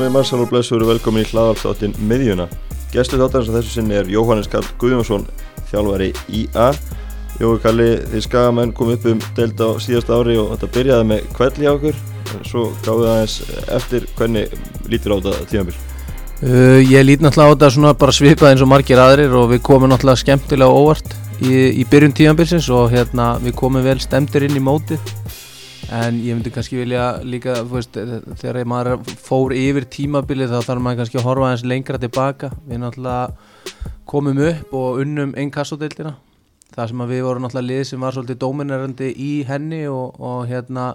Komið 0.00 0.14
Marsal 0.14 0.38
og 0.40 0.48
Blessur 0.48 0.80
og 0.80 0.88
velkomin 0.88 1.26
í 1.26 1.28
hlaðalsáttin 1.28 1.92
miðjuna. 2.08 2.46
Gæstu 2.88 3.18
þáttarins 3.20 3.50
að 3.50 3.56
þessu 3.58 3.72
sinni 3.74 3.98
er 3.98 4.06
Jóhannes 4.08 4.46
Karl 4.48 4.64
Guðjónsson, 4.80 5.26
þjálfari 5.68 6.06
IA. 6.38 6.70
Jói 7.36 7.58
Kalli, 7.60 7.88
þið 8.08 8.24
skagamenn 8.24 8.72
kom 8.78 8.94
upp 8.94 9.04
um 9.10 9.20
deild 9.36 9.60
á 9.60 9.76
síðasta 9.84 10.16
ári 10.16 10.38
og 10.40 10.54
þetta 10.54 10.70
byrjaði 10.78 11.08
með 11.10 11.28
kvelli 11.36 11.68
á 11.68 11.72
okkur. 11.74 12.00
Svo 12.48 12.62
gáði 12.80 13.10
það 13.10 13.18
eins 13.18 13.34
eftir 13.76 14.06
hvernig 14.16 14.56
lítur 14.88 15.12
á 15.12 15.16
þetta 15.20 15.50
tímanbíl. 15.52 15.76
Uh, 16.40 16.80
ég 16.80 17.04
lít 17.04 17.20
náttúrulega 17.20 17.52
á 17.52 17.54
þetta 17.58 17.72
svona 17.76 17.94
bara 18.00 18.16
svipað 18.16 18.54
eins 18.54 18.64
og 18.64 18.72
margir 18.72 19.04
aðrir 19.04 19.36
og 19.36 19.50
við 19.52 19.60
komum 19.68 19.92
náttúrulega 19.92 20.22
skemmtilega 20.24 20.80
óvart 20.80 21.12
í, 21.44 21.52
í 21.76 21.84
byrjun 21.92 22.16
tímanbilsins 22.16 22.72
og 22.72 22.88
hérna 22.96 23.34
við 23.44 23.52
komum 23.60 23.84
vel 23.84 24.00
stemdir 24.00 24.48
inn 24.48 24.56
í 24.56 24.64
mótið 24.64 25.12
en 25.90 26.18
ég 26.22 26.36
myndi 26.36 26.52
kannski 26.54 26.78
vilja 26.78 27.04
líka 27.26 27.60
veist, 27.66 27.98
þegar 28.40 28.64
maður 28.70 29.04
fór 29.18 29.54
yfir 29.56 29.88
tímabilið 29.90 30.54
þá 30.54 30.68
þarf 30.68 30.84
maður 30.86 31.02
kannski 31.02 31.20
að 31.20 31.28
horfa 31.28 31.52
eins 31.52 31.66
lengra 31.66 32.00
tilbaka. 32.00 32.52
Við 32.68 32.82
náttúrulega 32.84 33.94
komum 34.10 34.42
upp 34.46 34.74
og 34.74 35.00
unnum 35.04 35.34
einn 35.38 35.52
kassodeildina 35.54 36.16
það 36.74 36.92
sem 36.92 37.02
við 37.10 37.24
vorum 37.26 37.44
náttúrulega 37.44 37.68
lið 37.68 37.82
sem 37.88 38.04
var 38.04 38.14
svolítið 38.14 38.38
dóminerandi 38.44 39.10
í 39.18 39.30
henni 39.48 39.82
og, 39.90 40.20
og 40.22 40.44
hérna 40.50 40.92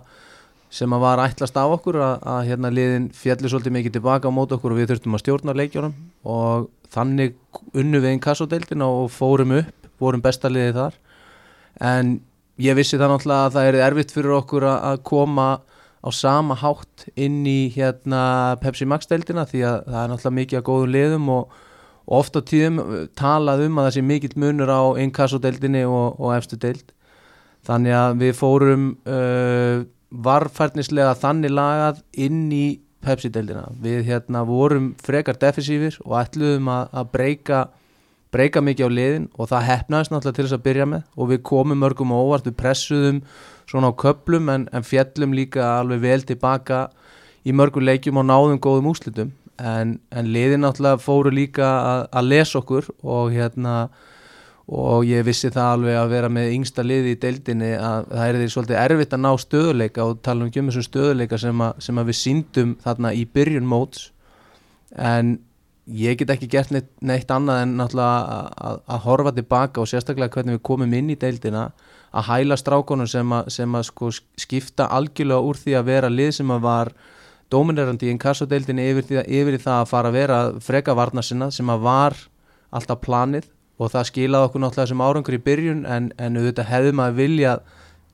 sem 0.75 0.91
að 0.95 1.03
var 1.05 1.21
ætlast 1.23 1.57
af 1.59 1.73
okkur 1.77 1.99
að, 2.03 2.15
að 2.31 2.39
hérna 2.49 2.71
liðin 2.73 3.09
fjallir 3.15 3.51
svolítið 3.51 3.75
mikið 3.77 3.97
tilbaka 3.97 4.31
á 4.31 4.35
mót 4.35 4.55
okkur 4.55 4.73
og 4.73 4.79
við 4.79 4.91
þurftum 4.91 5.17
að 5.17 5.23
stjórna 5.23 5.55
leikjónum 5.55 5.95
og 6.31 6.69
þannig 6.95 7.35
unnu 7.75 8.01
við 8.01 8.13
einn 8.13 8.23
kassodeildina 8.23 8.87
og 8.87 9.11
fórum 9.13 9.55
upp, 9.59 9.89
vorum 9.99 10.23
besta 10.23 10.51
liðið 10.51 10.79
þar. 10.79 10.97
En 11.83 12.15
ég 12.61 12.77
vissi 12.77 12.99
það 12.99 13.13
náttúrulega 13.13 13.47
að 13.47 13.55
það 13.55 13.69
er 13.69 13.79
erfitt 13.87 14.13
fyrir 14.15 14.35
okkur 14.39 14.67
að 14.71 14.99
koma 15.07 15.47
á 16.05 16.09
sama 16.13 16.55
hátt 16.59 17.07
inn 17.17 17.41
í 17.49 17.71
hérna 17.73 18.55
Pepsi 18.61 18.85
Max 18.87 19.09
deildina 19.09 19.47
því 19.49 19.63
að 19.65 19.77
það 19.87 20.01
er 20.01 20.11
náttúrulega 20.11 20.39
mikið 20.39 20.59
að 20.59 20.67
góðum 20.69 20.93
liðum 20.93 21.31
og, 21.33 21.57
og 22.05 22.19
ofta 22.19 22.43
tíðum 22.45 22.79
talað 23.17 23.65
um 23.65 23.79
að 23.81 23.89
það 23.89 23.97
sé 23.97 24.05
mikill 24.05 24.35
munur 24.43 24.71
á 24.71 24.83
einn 25.01 25.13
kassodeildinni 25.15 25.83
og, 25.89 26.19
og 26.21 26.35
efstu 26.37 26.59
deild 26.61 26.93
þannig 27.65 27.97
að 27.97 28.17
við 28.21 28.33
fórum 28.37 28.89
uh, 29.09 29.85
varfærnislega 30.25 31.15
þannig 31.19 31.55
lagað 31.55 32.03
inn 32.25 32.43
í 32.53 32.65
Pepsi-deildina. 33.05 33.67
Við 33.81 34.05
hérna 34.07 34.41
vorum 34.47 34.93
frekar 35.03 35.37
defensífir 35.37 35.99
og 36.05 36.15
ætluðum 36.23 36.69
að, 36.73 36.87
að 36.97 37.11
breyka, 37.13 37.59
breyka 38.35 38.63
mikið 38.63 38.91
á 38.91 38.97
liðin 38.99 39.29
og 39.39 39.49
það 39.51 39.67
hefnaðist 39.71 40.13
náttúrulega 40.13 40.37
til 40.37 40.45
þess 40.45 40.57
að 40.59 40.65
byrja 40.67 40.89
með. 40.91 41.07
Og 41.15 41.31
við 41.31 41.41
komum 41.47 41.81
mörgum 41.81 42.13
óvart, 42.15 42.49
við 42.49 42.57
pressuðum 42.59 43.23
svona 43.69 43.89
á 43.89 43.99
köplum 44.03 44.51
en, 44.53 44.67
en 44.75 44.85
fjallum 44.85 45.33
líka 45.35 45.63
alveg 45.79 46.03
vel 46.03 46.21
tilbaka 46.27 46.85
í 47.45 47.53
mörgum 47.55 47.85
leikjum 47.85 48.21
og 48.21 48.27
náðum 48.29 48.61
góðum 48.61 48.91
úslitum 48.91 49.31
en, 49.61 49.99
en 50.11 50.33
liðin 50.33 50.65
náttúrulega 50.65 51.01
fóru 51.01 51.31
líka 51.33 51.65
að, 51.65 52.03
að 52.11 52.29
lesa 52.33 52.59
okkur 52.61 52.89
og 53.03 53.31
hérna 53.33 53.75
og 54.65 55.05
ég 55.05 55.21
vissi 55.27 55.51
það 55.53 55.71
alveg 55.75 55.97
að 55.99 56.13
vera 56.15 56.29
með 56.33 56.53
yngsta 56.55 56.85
liði 56.85 57.13
í 57.13 57.19
deildinni 57.21 57.71
að 57.77 58.07
það 58.09 58.27
er 58.27 58.39
því 58.39 58.47
svolítið 58.53 58.79
erfitt 58.81 59.13
að 59.13 59.21
ná 59.21 59.31
stöðuleika 59.43 60.05
og 60.05 60.21
tala 60.25 60.47
um 60.47 60.49
um 60.49 60.69
þessum 60.71 60.87
stöðuleika 60.87 61.37
sem, 61.37 61.65
sem 61.77 62.01
að 62.01 62.09
við 62.09 62.17
síndum 62.21 62.71
þarna 62.81 63.13
í 63.13 63.25
byrjun 63.29 63.69
móts. 63.69 64.09
En 64.97 65.37
ég 65.85 66.17
get 66.17 66.31
ekki 66.33 66.49
gert 66.49 66.71
neitt, 66.73 66.87
neitt 67.01 67.31
annað 67.31 67.61
en 67.63 67.75
náttúrulega 67.79 68.39
að, 68.57 68.79
að 68.89 69.03
horfa 69.05 69.33
tilbaka 69.37 69.83
og 69.83 69.89
sérstaklega 69.89 70.33
hvernig 70.33 70.57
við 70.57 70.63
komum 70.65 70.95
inn 70.97 71.11
í 71.13 71.17
deildina 71.19 71.67
að 72.15 72.29
hæla 72.29 72.57
strákonum 72.57 73.09
sem 73.09 73.35
að, 73.37 73.51
sem 73.53 73.77
að 73.77 73.87
sko 73.89 74.09
skipta 74.39 74.87
algjörlega 74.95 75.45
úr 75.45 75.59
því 75.59 75.77
að 75.77 75.89
vera 75.91 76.11
lið 76.11 76.31
sem 76.39 76.53
að 76.55 76.63
var 76.65 76.93
dominerandi 77.53 78.07
í 78.07 78.13
inkassodeildinni 78.15 78.87
yfir, 78.91 79.21
yfir 79.25 79.59
það 79.61 79.81
að 79.81 79.91
fara 79.91 80.09
að 80.09 80.17
vera 80.17 80.39
freka 80.63 80.95
varna 80.97 81.23
sinna 81.25 81.51
sem 81.53 81.69
að 81.69 81.85
var 81.85 82.17
alltaf 82.75 83.03
planið 83.05 83.49
og 83.77 83.91
það 83.91 84.09
skilaði 84.09 84.49
okkur 84.49 84.63
náttúrulega 84.63 84.91
sem 84.91 85.03
árangur 85.05 85.37
í 85.37 85.43
byrjun 85.45 85.83
en, 85.85 86.11
en 86.17 86.39
auðvitað 86.39 86.71
hefðum 86.71 87.01
að 87.03 87.17
vilja 87.19 87.57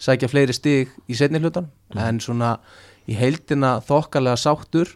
sækja 0.01 0.29
fleiri 0.31 0.55
stig 0.57 0.95
í 1.07 1.17
setni 1.17 1.39
hlutan 1.39 1.69
mm. 1.93 2.01
en 2.01 2.21
svona 2.23 2.55
í 3.09 3.15
heildina 3.17 3.75
þokkalega 3.85 4.39
sáttur 4.41 4.95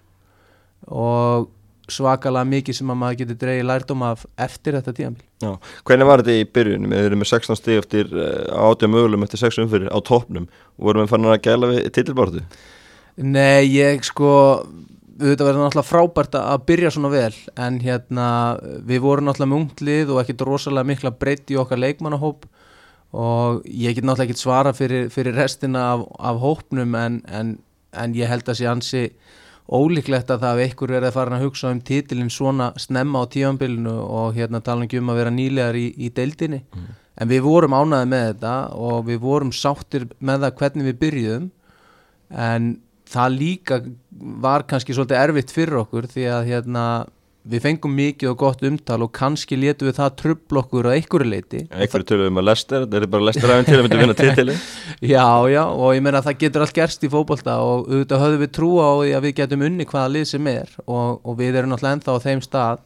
og 0.90 1.52
svakalega 1.92 2.50
mikið 2.50 2.80
sem 2.80 2.92
að 2.92 3.00
maður 3.02 3.20
getur 3.22 3.40
dreyið 3.44 3.68
lærdom 3.70 4.06
af 4.08 4.26
eftir 4.48 4.80
þetta 4.80 4.96
tíamil 4.98 5.56
Hvernig 5.86 6.10
var 6.10 6.24
þetta 6.24 6.40
í 6.40 6.48
byrjun? 6.58 6.90
Við 6.90 7.10
erum 7.10 7.22
með 7.22 7.32
16 7.34 7.60
stig 7.60 7.82
eftir 7.82 8.16
átja 8.56 8.90
mögulegum 8.90 9.28
eftir 9.28 9.44
6 9.44 9.62
umfyrir 9.66 9.92
á 9.94 10.00
toppnum 10.02 10.48
og 10.48 10.90
vorum 10.90 11.06
við 11.06 11.12
fannin 11.14 11.34
að 11.34 11.44
gæla 11.46 11.72
við 11.74 11.88
titilbáratu? 11.96 12.44
Nei, 13.16 13.68
ég 13.72 14.04
sko 14.04 14.32
þetta 15.16 15.48
verður 15.48 15.64
náttúrulega 15.64 15.88
frábært 15.88 16.36
að 16.40 16.66
byrja 16.68 16.92
svona 16.92 17.12
vel 17.14 17.36
en 17.62 17.78
hérna 17.84 18.28
við 18.84 19.04
vorum 19.06 19.30
náttúrulega 19.30 19.52
með 19.52 19.62
unglið 19.62 20.12
og 20.12 20.22
ekkert 20.22 20.44
rosalega 20.50 20.90
mikla 20.90 21.14
breytt 21.16 21.54
í 21.54 21.60
okkar 21.60 21.80
leikmannahóp 21.80 22.44
og 23.16 23.62
ég 23.70 23.96
get 23.96 24.04
náttúrulega 24.04 24.28
ekkert 24.28 24.44
svara 24.44 24.74
fyrir, 24.76 25.08
fyrir 25.14 25.38
restina 25.38 25.86
af, 25.94 26.06
af 26.20 26.42
hópnum 26.44 26.98
en, 27.00 27.22
en, 27.32 27.56
en 27.96 28.18
ég 28.18 28.32
held 28.32 28.52
að 28.52 28.60
sé 28.60 28.68
ansi 28.72 29.06
ólíklegt 29.66 30.30
að 30.30 30.44
það 30.44 30.60
ef 30.60 30.70
einhver 30.70 30.94
er 30.94 31.08
að 31.08 31.16
fara 31.16 31.38
að 31.40 31.48
hugsa 31.48 31.72
um 31.74 31.82
títilinn 31.82 32.30
svona 32.34 32.70
snemma 32.78 33.24
á 33.26 33.32
tíanbylunu 33.34 33.96
og 34.04 34.38
hérna 34.38 34.62
tala 34.62 34.86
um 34.86 35.12
að 35.12 35.20
vera 35.22 35.34
nýlegar 35.34 35.78
í, 35.80 35.88
í 35.98 36.12
deildinni 36.14 36.62
mm. 36.62 36.88
en 37.22 37.32
við 37.32 37.46
vorum 37.48 37.74
ánaði 37.74 38.12
með 38.12 38.26
þetta 38.30 38.56
og 38.78 39.06
við 39.10 39.22
vorum 39.26 39.54
sáttir 39.56 40.08
með 40.20 40.46
það 40.46 40.58
hvernig 40.62 40.90
við 40.92 41.00
byrjuðum 41.02 41.50
en 42.46 42.76
það 43.10 43.38
líka 43.40 43.80
var 44.46 44.66
kannski 44.70 44.96
svolítið 44.96 45.22
erfitt 45.22 45.54
fyrir 45.54 45.82
okkur 45.82 46.08
því 46.10 46.30
að 46.36 46.48
hérna, 46.52 46.86
við 47.46 47.62
fengum 47.62 47.94
mikið 47.94 48.32
og 48.32 48.38
gott 48.42 48.64
umtal 48.66 49.00
og 49.06 49.12
kannski 49.16 49.58
letu 49.60 49.86
við 49.86 50.00
það 50.00 50.16
trubl 50.22 50.62
okkur 50.64 50.90
á 50.90 50.96
einhverju 50.96 51.30
leiti 51.30 51.62
einhverju 51.70 52.08
töluðum 52.10 52.42
að 52.42 52.48
lester, 52.50 52.86
þetta 52.86 52.98
er 52.98 53.08
bara 53.14 53.28
lester 53.30 53.54
aðeins 53.54 53.70
til 53.70 53.78
að 53.78 53.84
mynda 53.86 53.98
að 53.98 54.04
vinna 54.04 54.18
titili 54.20 54.56
já, 55.16 55.28
já, 55.54 55.62
og 55.66 55.94
ég 55.94 56.06
meina 56.06 56.22
að 56.22 56.30
það 56.30 56.42
getur 56.46 56.66
allt 56.66 56.78
gerst 56.80 57.06
í 57.06 57.12
fókbalta 57.14 57.60
og 57.62 57.86
auðvitað 57.92 58.26
höfum 58.26 58.44
við 58.44 58.52
trúa 58.58 58.90
á 58.90 58.94
því 58.98 59.14
að 59.14 59.26
við 59.28 59.38
getum 59.40 59.66
unni 59.70 59.88
hvaða 59.92 60.12
lið 60.16 60.28
sem 60.34 60.52
er 60.52 60.76
og, 60.86 61.22
og 61.22 61.40
við 61.40 61.60
erum 61.60 61.74
náttúrulega 61.74 62.00
ennþá 62.00 62.18
á 62.18 62.26
þeim 62.26 62.44
stað. 62.46 62.84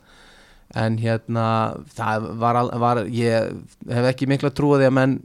En 0.77 0.99
hérna 1.01 1.43
það 1.97 2.29
var, 2.37 2.59
var 2.77 3.03
ég 3.09 3.53
hef 3.89 4.09
ekki 4.11 4.29
mikla 4.29 4.51
trúa 4.53 4.77
því 4.77 4.89
að 4.89 4.97
menn 4.99 5.15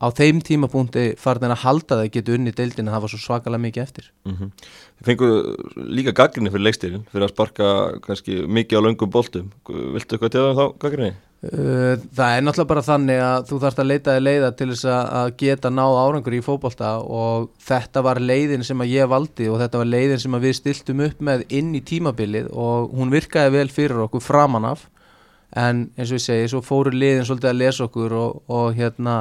á 0.00 0.08
þeim 0.16 0.40
tímapunkti 0.44 1.06
farin 1.20 1.52
að 1.52 1.62
halda 1.64 2.00
það 2.00 2.12
geta 2.14 2.34
unni 2.36 2.52
deildin 2.56 2.88
að 2.88 2.96
það 2.96 3.04
var 3.04 3.12
svo 3.12 3.20
svakalega 3.20 3.64
mikið 3.66 3.82
eftir. 3.82 4.10
Mm 4.24 4.36
-hmm. 4.36 4.50
Þið 5.00 5.08
fenguðu 5.08 5.88
líka 5.96 6.12
gaggrinni 6.12 6.52
fyrir 6.52 6.66
leikstýrin 6.66 7.04
fyrir 7.08 7.24
að 7.24 7.32
sparka 7.32 7.72
kannski 8.04 8.42
mikið 8.44 8.82
á 8.82 8.84
löngum 8.84 9.12
boltum 9.12 9.46
Viltu 9.64 10.16
eitthvað 10.16 10.32
til 10.34 10.42
það 10.44 10.58
þá 10.58 10.64
gaggrinni? 10.84 11.12
Uh, 11.40 11.94
það 12.12 12.34
er 12.36 12.42
náttúrulega 12.44 12.68
bara 12.68 12.84
þannig 12.84 13.22
að 13.24 13.46
þú 13.48 13.58
þarfst 13.62 13.78
að 13.80 13.86
leita 13.88 14.12
þig 14.12 14.24
leiða 14.26 14.50
til 14.58 14.66
þess 14.74 14.88
að 14.92 15.30
geta 15.40 15.70
náð 15.72 15.94
árangur 16.02 16.36
í 16.36 16.40
fókbalta 16.44 16.90
og 17.00 17.46
þetta 17.64 18.02
var 18.04 18.20
leiðin 18.20 18.66
sem 18.68 18.84
að 18.84 18.92
ég 18.92 19.08
valdi 19.08 19.46
og 19.48 19.56
þetta 19.62 19.80
var 19.80 19.88
leiðin 19.88 20.20
sem 20.20 20.36
við 20.44 20.52
stiltum 20.58 21.00
upp 21.06 21.22
með 21.30 21.46
inn 21.48 21.70
í 21.72 21.80
tímabilið 21.80 22.50
og 22.52 22.92
hún 22.92 23.14
virkaði 23.14 23.54
vel 23.56 23.72
fyrir 23.72 24.02
okkur 24.04 24.26
framanaf 24.26 24.84
en 25.56 25.86
eins 25.96 26.12
og 26.12 26.20
ég 26.20 26.26
segi, 26.26 26.52
svo 26.52 26.60
fóru 26.60 26.92
leiðin 26.92 27.24
svolítið 27.24 27.54
að 27.54 27.60
lesa 27.62 27.88
okkur 27.88 28.18
og, 28.20 28.44
og 28.52 28.76
hérna 28.76 29.16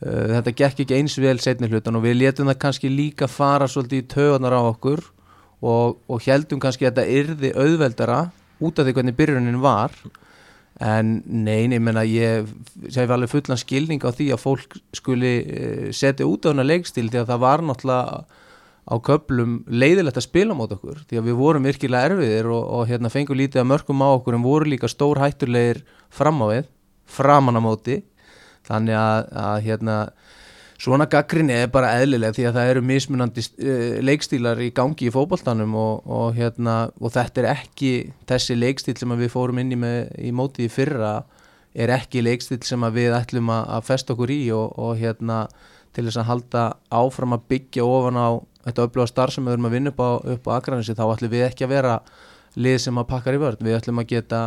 þetta 0.00 0.52
gekk 0.52 0.82
ekki 0.84 0.96
eins 0.98 1.16
vel 1.20 1.38
setni 1.40 1.70
hlutan 1.70 1.96
og 1.96 2.04
við 2.04 2.18
letum 2.20 2.50
það 2.50 2.60
kannski 2.66 2.90
líka 2.92 3.28
fara 3.30 3.68
svolítið 3.70 4.02
í 4.02 4.08
töðunar 4.12 4.56
á 4.56 4.62
okkur 4.68 5.00
og, 5.64 5.96
og 6.04 6.26
heldum 6.26 6.60
kannski 6.60 6.84
að 6.84 6.98
þetta 6.98 7.20
yrði 7.20 7.52
auðveldara 7.56 8.20
út 8.60 8.78
af 8.78 8.86
því 8.86 8.96
hvernig 8.96 9.16
byrjunin 9.16 9.60
var. 9.64 9.94
En 10.76 11.22
nein, 11.24 11.72
ég 11.72 11.80
menna 11.80 12.02
ég 12.04 12.50
hef 12.92 13.12
alveg 13.12 13.32
fullan 13.32 13.60
skilning 13.60 14.02
á 14.04 14.12
því 14.12 14.28
að 14.34 14.42
fólk 14.42 14.76
skuli 14.96 15.36
uh, 15.40 15.86
setja 15.96 16.28
út 16.28 16.44
á 16.44 16.52
hana 16.52 16.66
leikstil 16.66 17.08
því 17.08 17.22
að 17.22 17.30
það 17.30 17.44
var 17.46 17.64
náttúrulega 17.64 18.18
á 18.86 18.94
köplum 19.02 19.54
leiðilegt 19.66 20.20
að 20.20 20.26
spila 20.28 20.54
mot 20.54 20.70
okkur. 20.70 21.00
Því 21.08 21.18
að 21.18 21.30
við 21.30 21.38
vorum 21.40 21.64
virkilega 21.66 22.10
erfiðir 22.12 22.50
og, 22.52 22.68
og 22.76 22.90
hérna 22.92 23.10
fengum 23.10 23.40
lítið 23.40 23.64
að 23.64 23.70
mörgum 23.72 24.04
á 24.04 24.08
okkur 24.12 24.36
en 24.36 24.44
voru 24.44 24.68
líka 24.68 24.92
stór 24.92 25.22
hættulegir 25.24 25.80
fram 26.12 26.44
á 26.44 26.46
við 26.52 26.68
framan 27.08 27.56
á 27.56 27.62
móti 27.64 28.02
þannig 28.66 28.98
að, 28.98 29.30
að 29.42 29.60
hérna, 29.66 29.96
svona 30.82 31.06
gaggrinni 31.10 31.54
er 31.56 31.70
bara 31.72 31.94
eðlileg 32.00 32.36
því 32.36 32.48
að 32.48 32.58
það 32.58 32.72
eru 32.72 32.82
mismunandi 32.90 33.44
uh, 33.46 33.94
leikstílar 34.04 34.60
í 34.64 34.72
gangi 34.76 35.08
í 35.08 35.14
fókbaltanum 35.14 35.76
og, 35.80 36.02
og, 36.04 36.26
hérna, 36.36 36.76
og 37.00 37.14
þetta 37.14 37.42
er 37.42 37.50
ekki 37.54 37.92
þessi 38.28 38.58
leikstíl 38.58 38.96
sem 39.00 39.16
við 39.16 39.32
fórum 39.32 39.62
inn 39.62 39.72
í, 39.72 39.80
með, 39.80 40.12
í 40.20 40.34
mótið 40.36 40.68
í 40.68 40.74
fyrra 40.76 41.14
er 41.76 41.92
ekki 41.92 42.24
leikstíl 42.24 42.62
sem 42.64 42.84
við 42.92 43.16
ætlum 43.16 43.52
að, 43.52 43.80
festa 43.86 44.14
okkur 44.16 44.32
í 44.32 44.42
og, 44.56 44.76
og 44.80 44.96
hérna 45.00 45.46
til 45.96 46.06
þess 46.06 46.20
að 46.20 46.30
halda 46.30 46.62
áfram 46.92 47.36
að 47.36 47.48
byggja 47.52 47.84
ofan 47.84 48.20
á 48.20 48.28
þetta 48.66 48.86
öfluga 48.88 49.10
starf 49.10 49.34
sem 49.34 49.46
við 49.46 49.56
höfum 49.56 49.68
að 49.68 49.76
vinna 49.76 49.92
upp 49.92 50.00
á, 50.02 50.10
á 50.52 50.56
Akranissi 50.58 50.96
þá 50.96 51.04
ætlum 51.06 51.32
við 51.32 51.46
ekki 51.46 51.66
að 51.66 51.72
vera 51.76 51.94
lið 52.56 52.76
sem 52.86 52.98
að 53.00 53.08
pakkar 53.10 53.36
í 53.36 53.40
vörð 53.40 53.64
við 53.66 53.76
ætlum 53.76 54.00
að 54.00 54.08
geta 54.14 54.40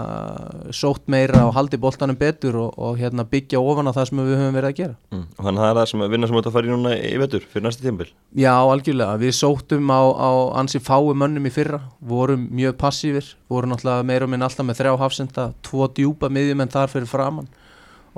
sótt 0.73 1.05
meira 1.11 1.43
og 1.45 1.53
haldi 1.53 1.77
boltanum 1.81 2.17
betur 2.17 2.57
og, 2.57 2.71
og 2.81 2.97
hérna, 2.97 3.25
byggja 3.29 3.61
ofan 3.61 3.89
á 3.89 3.93
það 3.93 4.09
sem 4.09 4.21
við 4.23 4.39
höfum 4.39 4.57
verið 4.57 4.69
að 4.71 4.79
gera. 4.79 4.95
Mm. 5.13 5.25
og 5.35 5.45
þannig 5.45 5.59
að 5.59 5.65
það 5.65 5.69
er 5.69 5.79
það 5.79 5.89
sem 5.91 6.03
að 6.05 6.15
vinna 6.15 6.29
sem 6.29 6.39
þetta 6.39 6.53
fari 6.55 6.73
núna 6.73 6.95
í 6.97 7.13
vetur 7.21 7.45
fyrir 7.53 7.65
næsta 7.67 7.85
tímbil 7.85 8.09
Já, 8.39 8.53
algjörlega, 8.57 9.21
við 9.21 9.35
sóttum 9.37 9.93
á, 9.93 10.01
á 10.09 10.29
ansi 10.61 10.81
fái 10.81 11.13
mönnum 11.21 11.47
í 11.49 11.53
fyrra. 11.53 11.79
Vorum 12.01 12.47
mjög 12.53 12.77
passífir, 12.81 13.33
vorum 13.49 13.73
náttúrulega 13.73 14.05
meira 14.09 14.29
minn 14.29 14.45
alltaf 14.45 14.65
með 14.65 14.81
þrjá 14.81 14.93
hafsenda, 15.03 15.49
tvo 15.65 15.89
djúpa 15.93 16.29
miðjum 16.33 16.65
en 16.65 16.73
þar 16.73 16.93
fyrir 16.93 17.09
framann 17.09 17.49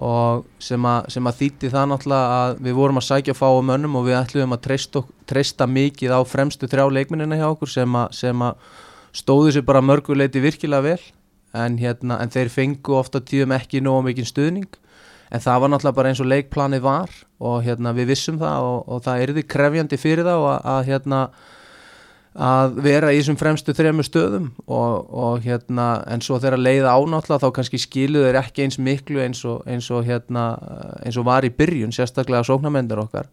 og 0.02 0.46
sem 0.62 0.86
að, 0.88 1.10
sem 1.14 1.28
að 1.28 1.42
þýtti 1.42 1.72
það 1.74 1.90
náttúrulega 1.92 2.38
að 2.38 2.62
við 2.66 2.78
vorum 2.78 3.02
að 3.02 3.08
sækja 3.10 3.36
fái 3.38 3.50
mönnum 3.68 3.98
og 4.00 4.08
við 4.08 4.18
ætlum 4.18 4.56
að 4.56 4.64
treysta, 4.68 5.04
treysta 5.30 5.68
mikið 5.68 6.16
á 6.16 6.20
fremstu 6.26 6.70
þrjá 6.72 6.88
leikminina 6.96 7.38
hjá 7.38 7.50
okkur 7.52 7.70
sem 7.70 8.00
að, 8.00 8.16
sem 8.18 8.46
að 8.46 8.64
stóðu 9.16 9.56
sér 9.56 9.66
bara 9.68 9.84
mörguleiti 9.84 10.42
virkilega 10.44 10.86
vel 10.86 11.02
en, 11.58 11.78
hérna, 11.82 12.20
en 12.24 12.32
þeir 12.32 12.52
fengu 12.52 12.96
ofta 13.00 13.22
tíðum 13.24 13.56
ekki 13.58 13.84
nógu 13.84 14.08
mikið 14.10 14.30
stuðning. 14.30 14.70
En 15.32 15.40
það 15.40 15.64
var 15.64 15.72
náttúrulega 15.72 15.96
bara 15.96 16.12
eins 16.12 16.20
og 16.20 16.28
leikplanið 16.28 16.84
var 16.84 17.12
og 17.40 17.62
hérna, 17.64 17.94
við 17.96 18.12
vissum 18.12 18.40
það 18.40 18.68
og, 18.68 18.80
og 18.92 19.04
það 19.06 19.26
erði 19.26 19.48
krefjandi 19.54 20.00
fyrir 20.00 20.28
þá 20.28 20.34
að, 20.36 20.58
að, 20.74 20.82
hérna, 20.90 21.20
að 22.48 22.76
vera 22.84 23.12
í 23.12 23.22
þessum 23.22 23.38
fremstu 23.40 23.76
þremu 23.76 24.04
stöðum 24.08 24.50
og, 24.66 25.08
og 25.24 25.46
hérna 25.46 25.88
en 26.12 26.24
svo 26.24 26.40
þegar 26.40 26.64
leiða 26.64 26.96
ánáttúrulega 26.96 27.46
þá 27.46 27.56
kannski 27.58 27.80
skiluð 27.80 28.28
er 28.28 28.40
ekki 28.40 28.66
eins 28.66 28.80
miklu 28.80 29.24
eins 29.24 29.44
og, 29.48 29.64
eins 29.68 29.90
hérna 30.08 30.46
eins 31.04 31.20
var 31.28 31.48
í 31.48 31.52
byrjun 31.56 31.96
sérstaklega 31.96 32.48
sóknamendur 32.48 33.04
okkar 33.04 33.28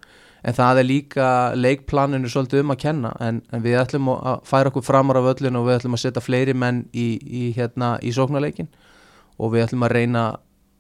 en 0.49 0.57
það 0.57 0.81
er 0.81 0.89
líka 0.89 1.29
leikplaninu 1.59 2.31
svolítið 2.33 2.65
um 2.65 2.75
að 2.75 2.83
kenna. 2.87 3.13
En, 3.25 3.43
en 3.53 3.65
við 3.65 3.79
ætlum 3.83 4.11
að 4.15 4.43
færa 4.49 4.73
okkur 4.73 4.87
framar 4.87 5.21
af 5.21 5.31
öllin 5.35 5.59
og 5.61 5.69
við 5.69 5.79
ætlum 5.79 5.99
að 5.99 6.05
setja 6.07 6.25
fleiri 6.25 6.57
menn 6.57 6.87
í, 6.97 7.09
í, 7.21 7.45
hérna, 7.57 7.97
í 8.01 8.15
sóknarleikin 8.17 8.71
og 9.39 9.53
við 9.55 9.67
ætlum 9.67 9.85
að 9.87 9.95
reyna 9.99 10.25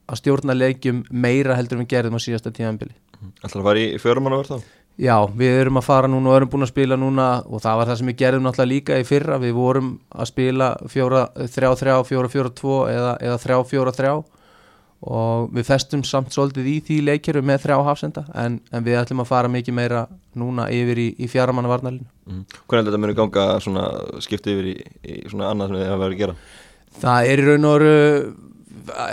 að 0.08 0.22
stjórna 0.22 0.56
leikjum 0.56 1.04
meira 1.10 1.56
heldur 1.58 1.78
en 1.78 1.84
við 1.84 1.92
gerðum 1.92 2.16
á 2.16 2.20
síðasta 2.24 2.52
tímanbili 2.54 2.96
Ætlar 3.44 3.60
að 3.60 3.66
fara 3.66 3.82
í 3.82 4.00
fjörumann 4.00 4.36
að 4.36 4.42
verða 4.44 4.58
þá? 4.58 4.74
Já, 4.98 5.14
við 5.38 5.60
erum 5.60 5.78
að 5.78 5.86
fara 5.86 6.08
núna 6.10 6.32
og 6.32 6.36
erum 6.38 6.50
búin 6.50 6.66
að 6.66 6.72
spila 6.72 6.96
núna 6.98 7.26
og 7.46 7.60
það 7.62 7.76
var 7.78 7.90
það 7.90 7.98
sem 8.00 8.08
við 8.10 8.16
gerðum 8.22 8.46
náttúrulega 8.48 8.72
líka 8.72 8.96
í 8.98 9.04
fyrra, 9.06 9.36
við 9.38 9.52
vorum 9.54 9.92
að 10.10 10.30
spila 10.32 10.70
3-3, 10.90 11.94
4-4-2 12.08 12.78
eða 12.94 13.36
3-4-3 13.44 14.14
og 15.06 15.52
við 15.54 15.68
festum 15.68 16.02
samt 16.06 16.34
svolítið 16.34 16.68
í 16.72 16.76
því 16.86 16.96
leikjöru 17.06 17.42
með 17.46 17.62
þrjá 17.66 17.76
hafsenda 17.86 18.24
en, 18.34 18.58
en 18.74 18.86
við 18.86 18.98
ætlum 18.98 19.22
að 19.22 19.30
fara 19.30 19.50
mikið 19.52 19.76
meira 19.78 20.00
núna 20.38 20.66
yfir 20.74 20.98
í, 20.98 21.08
í 21.22 21.28
fjaramanna 21.30 21.70
varnalinu 21.70 22.08
mm. 22.26 22.42
Hvernig 22.66 22.82
er 22.82 22.90
þetta 22.90 23.02
muni 23.04 23.18
ganga 23.18 23.46
svona 23.62 23.86
skipti 24.24 24.56
yfir 24.56 24.70
í, 24.72 24.76
í 25.06 25.20
svona 25.30 25.52
annað 25.52 25.70
sem 25.70 25.78
þið 25.78 25.90
hafa 25.92 26.02
verið 26.02 26.18
að 26.18 26.22
gera? 26.24 26.36
Það 26.98 27.30
er 27.30 27.42
í 27.42 27.46
raun 27.46 27.68
og 27.68 27.78
veru 27.78 27.96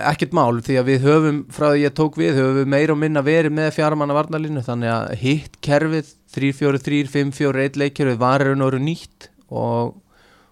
ekkert 0.10 0.36
mál 0.36 0.62
því 0.64 0.78
að 0.80 0.90
við 0.90 1.06
höfum 1.06 1.40
frá 1.54 1.68
því 1.70 1.84
ég 1.84 1.96
tók 1.98 2.18
við 2.20 2.40
höfum 2.40 2.60
við 2.60 2.70
meira 2.72 2.96
og 2.96 3.00
minna 3.02 3.24
verið 3.26 3.56
með 3.56 3.74
fjaramanna 3.76 4.16
varnalinu 4.18 4.64
þannig 4.66 4.94
að 4.94 5.14
hitt 5.22 5.58
kerfið 5.66 6.12
3-4-3, 6.36 7.02
5-4-1 7.14 7.80
leikjöru 7.80 8.16
var 8.20 8.44
í 8.44 8.50
raun 8.50 8.66
og 8.66 8.78
nýtt 8.82 9.30
og, 9.50 9.96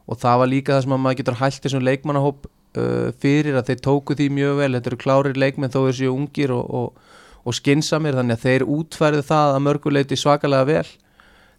og 0.06 0.20
það 0.22 0.44
var 0.44 0.52
líka 0.52 0.76
það 0.76 0.86
sem 0.86 0.96
að 0.96 1.04
maður 1.06 1.20
getur 1.22 1.40
hælt 1.42 1.66
þessum 1.66 1.88
leikmannahóp 1.88 2.48
uh, 2.80 3.10
fyrir 3.22 3.58
að 3.60 3.72
þeir 3.72 3.82
tóku 3.88 4.18
því 4.18 4.30
mjög 4.40 4.60
vel. 4.62 4.72
Þetta 4.76 4.92
eru 4.92 5.02
klárir 5.04 5.40
leikmenn 5.40 5.74
þó 5.74 5.80
þessi 5.88 6.10
ungir 6.12 6.54
og, 6.56 6.66
og, 6.80 7.16
og 7.44 7.58
skinsamir 7.58 8.18
þannig 8.20 8.40
að 8.40 8.46
þeir 8.48 8.68
útfærið 8.78 9.26
það 9.30 9.56
að 9.56 9.66
mörguleiti 9.68 10.20
svakalega 10.20 10.70
vel. 10.70 10.88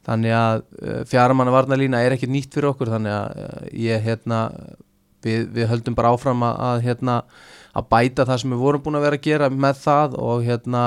Þannig 0.04 0.36
að 0.36 0.62
uh, 0.62 1.00
fjaramanna 1.10 1.54
varnalína 1.54 2.02
er 2.04 2.16
ekki 2.16 2.30
nýtt 2.30 2.56
fyrir 2.56 2.72
okkur 2.74 2.92
þannig 2.96 3.16
að 3.16 3.42
uh, 3.46 3.64
ég 3.86 4.04
hérna 4.04 4.44
við, 5.24 5.48
við 5.54 5.70
höldum 5.70 5.96
bara 5.96 6.12
áfram 6.14 6.44
að, 6.44 6.60
að 6.68 6.86
hérna 6.88 7.18
að 7.74 7.88
bæta 7.90 8.26
það 8.28 8.40
sem 8.42 8.54
við 8.54 8.62
vorum 8.62 8.84
búin 8.84 8.98
að 8.98 9.08
vera 9.08 9.18
að 9.18 9.26
gera 9.26 9.50
með 9.50 9.82
það 9.82 10.16
og 10.22 10.46
hérna 10.46 10.84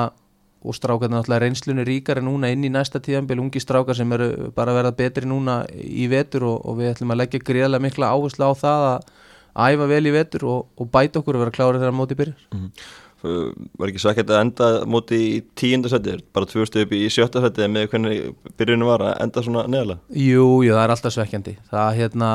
og 0.68 0.76
strákarna 0.76 1.20
náttúrulega 1.20 1.46
reynslunni 1.46 1.86
ríkar 1.86 2.20
en 2.20 2.28
núna 2.28 2.50
inn 2.52 2.66
í 2.66 2.72
næsta 2.74 3.00
tíðanbíl, 3.04 3.40
ungi 3.44 3.62
strákar 3.62 3.96
sem 3.96 4.12
eru 4.16 4.50
bara 4.56 4.74
að 4.74 4.80
verða 4.82 4.94
betri 4.98 5.30
núna 5.30 5.62
í 5.72 6.08
vetur 6.12 6.48
og, 6.50 6.58
og 6.66 6.80
við 6.80 6.94
ætlum 6.94 7.14
að 7.14 7.22
leggja 7.22 7.44
greiðlega 7.46 7.86
mikla 7.86 8.12
áherslu 8.16 8.50
á 8.50 8.54
það 8.58 8.88
að 8.88 9.12
æfa 9.58 9.90
vel 9.90 10.06
í 10.06 10.14
vetur 10.16 10.48
og, 10.48 10.72
og 10.78 10.90
bæta 10.94 11.22
okkur 11.22 11.38
að 11.38 11.46
vera 11.46 11.58
klárið 11.58 11.84
þegar 11.84 12.00
móti 12.00 12.18
byrjar 12.20 12.40
mm 12.54 12.64
-hmm. 12.64 12.88
Var 13.18 13.90
ekki 13.90 14.02
sækert 14.04 14.30
að 14.30 14.44
enda 14.44 14.68
móti 14.86 15.18
í 15.18 15.38
tíundarsætið, 15.58 16.20
bara 16.36 16.46
tvö 16.46 16.68
stöðu 16.70 16.86
upp 16.86 16.92
í 16.94 17.08
sjöttarsætið 17.10 17.72
með 17.74 17.88
hvernig 17.90 18.52
byrjunum 18.60 18.92
var 18.92 19.04
að 19.08 19.22
enda 19.26 19.44
svona 19.44 19.64
neðala? 19.66 19.98
Jú, 20.14 20.46
jú, 20.62 20.76
það 20.76 20.84
er 20.84 20.94
alltaf 20.94 21.16
svekkjandi 21.16 21.56
það 21.72 21.98
hérna, 21.98 22.30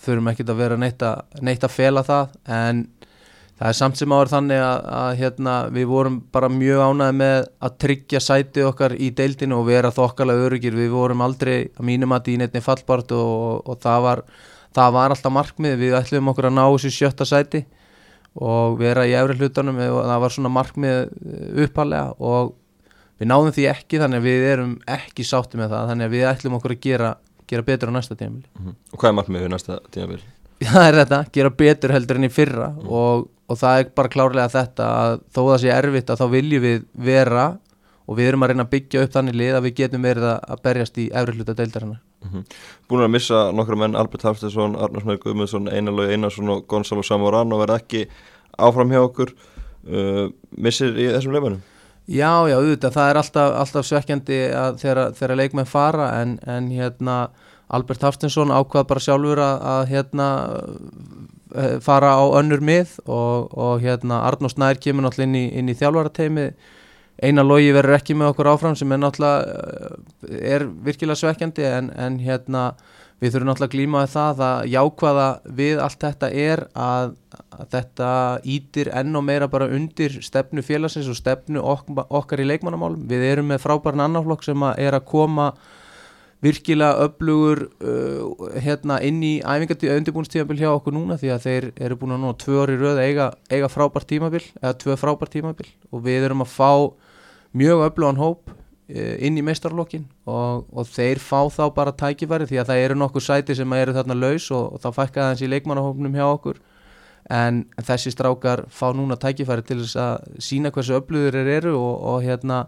þurfum 0.00 0.30
ekki 0.32 0.46
að 0.48 0.62
vera 0.62 0.78
neitt 0.80 1.04
að, 1.04 1.20
neitt 1.44 1.66
að 1.68 1.74
fela 1.76 2.04
það 2.06 2.32
en 2.48 2.80
það 3.58 3.68
er 3.68 3.78
samt 3.78 4.00
sem 4.00 4.14
áður 4.16 4.32
þannig 4.32 4.62
að, 4.64 4.88
að 5.02 5.10
hérna, 5.20 5.56
við 5.76 5.86
vorum 5.92 6.16
bara 6.32 6.50
mjög 6.50 6.80
ánæði 6.88 7.18
með 7.20 7.36
að 7.68 7.76
tryggja 7.84 8.22
sætið 8.24 8.70
okkar 8.70 8.96
í 8.96 9.10
deildinu 9.20 9.60
og 9.60 9.68
vera 9.68 9.92
þokkalega 9.92 10.48
öryggir, 10.48 10.80
við 10.80 10.96
vorum 10.96 11.26
aldrei 11.28 11.58
að 11.76 11.84
mínum 11.92 12.16
að 12.16 12.24
dýna 12.30 12.48
einni 12.48 12.64
fallbart 12.64 13.12
og, 13.18 13.68
og 13.68 13.78
það 13.84 14.08
var 14.08 14.24
það 14.74 14.92
var 14.96 15.14
alltaf 15.14 15.32
markmið, 15.32 15.78
við 15.80 15.96
ætlum 15.98 16.32
okkur 16.32 16.48
að 16.48 16.56
ná 16.56 16.64
þessu 16.64 16.92
sjötta 16.94 17.28
sæti 17.28 17.64
og 18.32 18.78
vera 18.80 19.04
í 19.08 19.12
efri 19.16 19.36
hlutunum 19.36 19.78
það 19.78 20.20
var 20.24 20.32
svona 20.32 20.52
markmið 20.52 20.98
eh, 20.98 21.64
uppalega 21.66 22.14
og 22.18 22.54
við 23.20 23.28
náðum 23.28 23.54
því 23.54 23.66
ekki 23.70 24.00
þannig 24.00 24.22
að 24.22 24.28
við 24.28 24.46
erum 24.52 24.76
ekki 24.90 25.26
sátti 25.26 25.60
með 25.60 25.74
það 25.74 25.90
þannig 25.90 26.08
að 26.08 26.14
við 26.16 26.28
ætlum 26.30 26.56
okkur 26.58 26.74
að 26.74 26.86
gera, 26.86 27.10
gera 27.50 27.66
betur 27.66 27.92
á 27.92 27.96
næsta 27.96 28.16
tímafél 28.16 28.46
mm 28.48 28.64
-hmm. 28.64 28.76
Og 28.92 28.98
hvað 28.98 29.10
er 29.10 29.18
markmið 29.18 29.44
við 29.44 29.52
næsta 29.52 29.78
tímafél? 29.90 30.22
Það 30.72 30.86
er 30.88 30.94
þetta, 30.94 31.24
gera 31.32 31.50
betur 31.50 31.92
heldur 31.92 32.16
enn 32.16 32.24
í 32.24 32.32
fyrra 32.32 32.68
mm 32.68 32.78
-hmm. 32.78 32.88
og, 32.88 33.28
og 33.48 33.58
það 33.58 33.78
er 33.78 33.90
bara 33.94 34.08
klárlega 34.08 34.48
þetta 34.48 34.84
að 35.02 35.20
þó 35.34 35.40
það 35.50 35.60
sé 35.60 35.68
erfitt 35.68 36.10
að 36.10 36.20
þá 36.20 36.26
viljum 36.30 36.62
við 36.62 36.84
vera 36.94 37.58
og 38.06 38.16
við 38.16 38.28
erum 38.28 38.42
að 38.42 38.48
reyna 38.48 38.64
að 38.64 38.70
byggja 38.70 39.02
upp 39.02 39.12
þannig 39.12 39.34
lið 39.34 39.54
að 39.56 39.62
við 39.62 39.74
getum 39.74 40.02
verið 40.02 40.24
að 40.24 40.62
berjast 40.62 40.98
í 40.98 41.10
efri 41.12 41.36
hluta 41.36 41.54
deildarinnar 41.54 42.00
mm 42.22 42.30
-hmm. 42.30 42.44
Búin 42.88 43.04
að 43.04 43.14
missa 43.16 43.52
nokkru 43.52 43.76
menn 43.76 43.96
Albert 43.96 44.22
Hafstæðsson, 44.22 44.76
Arnars 44.76 45.04
Mæk 45.04 45.20
Guðmundsson 45.24 45.68
Einarlög 45.68 46.10
Einarsson 46.10 46.48
og 46.48 46.66
Gonzalo 46.66 47.02
Samoran 47.02 47.52
og 47.52 47.60
verða 47.60 47.80
ekki 47.80 48.06
áfram 48.58 48.90
hjá 48.90 49.00
okkur. 49.00 49.34
Uh, 49.82 50.30
missir 50.56 50.94
í 50.94 51.10
þessum 51.10 51.32
leifanum 51.32 51.62
Já, 52.10 52.48
já, 52.50 52.56
auðvitað, 52.58 52.92
það 52.96 53.08
er 53.10 53.18
alltaf, 53.20 53.52
alltaf 53.60 53.86
svekkjandi 53.86 54.38
þegar, 54.82 55.34
leikmenn 55.38 55.68
fara 55.70 56.08
en, 56.18 56.34
en 56.50 56.66
hérna 56.74 57.30
Albert 57.70 58.02
Hafstæðsson 58.02 58.50
ákvað 58.50 58.88
bara 58.90 59.02
sjálfur 59.04 59.40
að, 59.40 59.62
að 59.72 59.82
hérna 59.92 60.26
eh, 61.54 61.76
fara 61.84 62.10
á 62.18 62.24
önnur 62.40 62.60
mið 62.60 62.96
og, 63.06 63.54
og 63.54 63.84
hérna 63.84 64.24
Arnós 64.26 64.58
Nær 64.58 64.80
kemur 64.82 65.06
náttúrulega 65.06 65.30
inn 65.30 65.70
í, 65.70 65.72
í 65.72 65.78
þjálfarateimi 65.78 66.48
eina 67.20 67.44
logi 67.44 67.72
verður 67.74 67.98
ekki 67.98 68.16
með 68.16 68.32
okkur 68.32 68.50
áfram 68.54 68.78
sem 68.78 68.92
er 68.94 69.00
náttúrulega 69.02 69.38
eh, 70.30 70.54
er 70.54 70.66
virkilega 70.86 71.20
svekkjandi 71.20 71.66
en, 71.68 71.90
en 71.96 72.18
hérna 72.22 72.72
við 73.22 73.36
þurfum 73.36 73.50
náttúrulega 73.52 73.70
að 73.70 73.76
glímaði 73.76 74.10
það 74.12 74.40
að 74.46 74.64
jákvæða 74.72 75.26
við 75.58 75.82
allt 75.84 76.00
þetta 76.02 76.30
er 76.42 76.64
að, 76.74 77.12
að 77.54 77.68
þetta 77.76 78.08
ítir 78.56 78.90
enn 78.98 79.18
og 79.20 79.26
meira 79.28 79.48
bara 79.52 79.68
undir 79.70 80.16
stefnu 80.26 80.64
félagsins 80.66 81.10
og 81.12 81.18
stefnu 81.20 81.62
ok 81.62 81.92
okkar 82.08 82.42
í 82.42 82.48
leikmannamálum. 82.50 83.06
Við 83.06 83.28
erum 83.28 83.52
með 83.52 83.62
frábæran 83.62 84.02
annaflokk 84.08 84.42
sem 84.48 84.66
að 84.66 84.82
er 84.82 84.98
að 84.98 85.06
koma 85.12 85.52
virkilega 86.42 87.04
öflugur 87.06 87.68
uh, 87.86 88.48
hérna 88.58 88.98
inn 89.06 89.20
í 89.22 89.34
æfingatíu 89.46 89.92
undirbúinstímabil 89.94 90.62
hjá 90.64 90.72
okkur 90.72 90.96
núna 90.96 91.18
því 91.20 91.30
að 91.36 91.44
þeir 91.46 91.66
eru 91.86 91.98
búin 92.00 92.16
að 92.16 92.24
nú 92.24 92.32
tvö 92.40 92.56
orði 92.64 92.78
röð 92.80 93.02
eiga, 93.04 93.28
eiga 93.46 93.68
frábært 93.70 94.08
tímabil 94.10 94.42
eða 94.58 94.74
tvö 94.82 94.96
frábært 94.98 95.36
tímabil. 95.36 95.68
Og 95.94 96.02
við 96.02 96.26
erum 96.26 96.42
að 96.42 96.50
fá 96.56 96.72
mjög 97.54 97.84
öflugan 97.86 98.18
hóp 98.18 98.50
uh, 98.50 99.14
inn 99.22 99.38
í 99.38 99.44
meistarlokkin 99.46 100.08
og, 100.26 100.66
og 100.74 100.90
þeir 100.90 101.22
fá 101.22 101.46
þá 101.46 101.62
bara 101.76 101.94
tækifæri 101.94 102.50
því 102.50 102.58
að 102.62 102.72
það 102.72 102.82
eru 102.88 102.98
nokkur 102.98 103.26
sæti 103.28 103.56
sem 103.58 103.78
eru 103.78 103.94
þarna 103.94 104.18
laus 104.18 104.48
og, 104.50 104.74
og 104.74 104.82
þá 104.82 104.88
fækka 104.98 105.20
það 105.22 105.30
eins 105.36 105.44
í 105.46 105.50
leikmannahópnum 105.52 106.18
hjá 106.18 106.26
okkur. 106.26 106.58
En 107.30 107.62
þessi 107.78 108.10
strákar 108.10 108.64
fá 108.66 108.88
núna 108.98 109.14
tækifæri 109.14 109.62
til 109.62 109.78
þess 109.84 109.94
að 110.08 110.42
sína 110.42 110.74
hversu 110.74 110.98
öflugur 110.98 111.38
þeir 111.38 111.52
eru 111.60 111.76
og, 111.78 111.94
og 112.02 112.26
hérna 112.26 112.64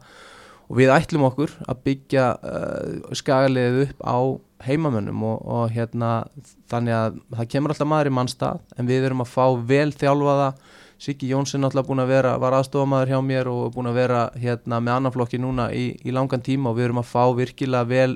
og 0.68 0.78
við 0.78 0.92
ætlum 0.94 1.26
okkur 1.28 1.52
að 1.68 1.82
byggja 1.88 2.28
uh, 2.40 3.14
skagaliðið 3.16 3.80
upp 3.88 4.04
á 4.04 4.18
heimamönnum 4.64 5.24
og, 5.28 5.42
og 5.44 5.74
hérna 5.74 6.12
þannig 6.72 6.96
að 6.96 7.18
það 7.36 7.50
kemur 7.52 7.74
alltaf 7.74 7.90
maður 7.90 8.10
í 8.10 8.14
mannstað 8.18 8.62
en 8.78 8.88
við 8.88 9.08
erum 9.08 9.24
að 9.24 9.32
fá 9.34 9.44
vel 9.68 9.90
þjálfaða. 9.92 10.48
Siggi 11.04 11.28
Jónsson 11.32 11.66
alltaf 11.66 11.88
búin 11.88 12.00
að 12.00 12.12
vera 12.14 12.36
var 12.40 12.54
aðstofamæður 12.56 13.12
hjá 13.12 13.18
mér 13.26 13.50
og 13.50 13.74
búin 13.74 13.90
að 13.90 13.98
vera 13.98 14.20
hérna 14.40 14.78
með 14.80 14.94
annanflokki 14.98 15.40
núna 15.42 15.68
í, 15.74 15.88
í 16.00 16.14
langan 16.14 16.44
tíma 16.44 16.70
og 16.70 16.78
við 16.78 16.88
erum 16.88 17.02
að 17.02 17.10
fá 17.10 17.24
virkilega 17.36 17.90
vel 17.90 18.14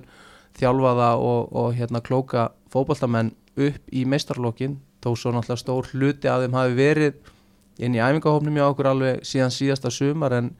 þjálfaða 0.59 1.11
og, 1.21 1.51
og 1.53 1.75
hérna 1.77 2.01
klóka 2.05 2.49
fókbaltamenn 2.73 3.35
upp 3.59 3.93
í 3.93 4.05
meistarlokkin 4.09 4.79
þó 5.03 5.13
svo 5.19 5.35
náttúrulega 5.35 5.63
stór 5.63 5.91
hluti 5.93 6.31
að 6.31 6.47
þeim 6.47 6.57
hafi 6.59 6.79
verið 6.79 7.19
inn 7.83 7.95
í 7.95 8.03
æfingahofnum 8.03 8.59
hjá 8.59 8.67
okkur 8.71 8.91
alveg 8.93 9.27
síðan 9.27 9.55
síðasta 9.55 9.93
sumar 9.95 10.35
en 10.39 10.53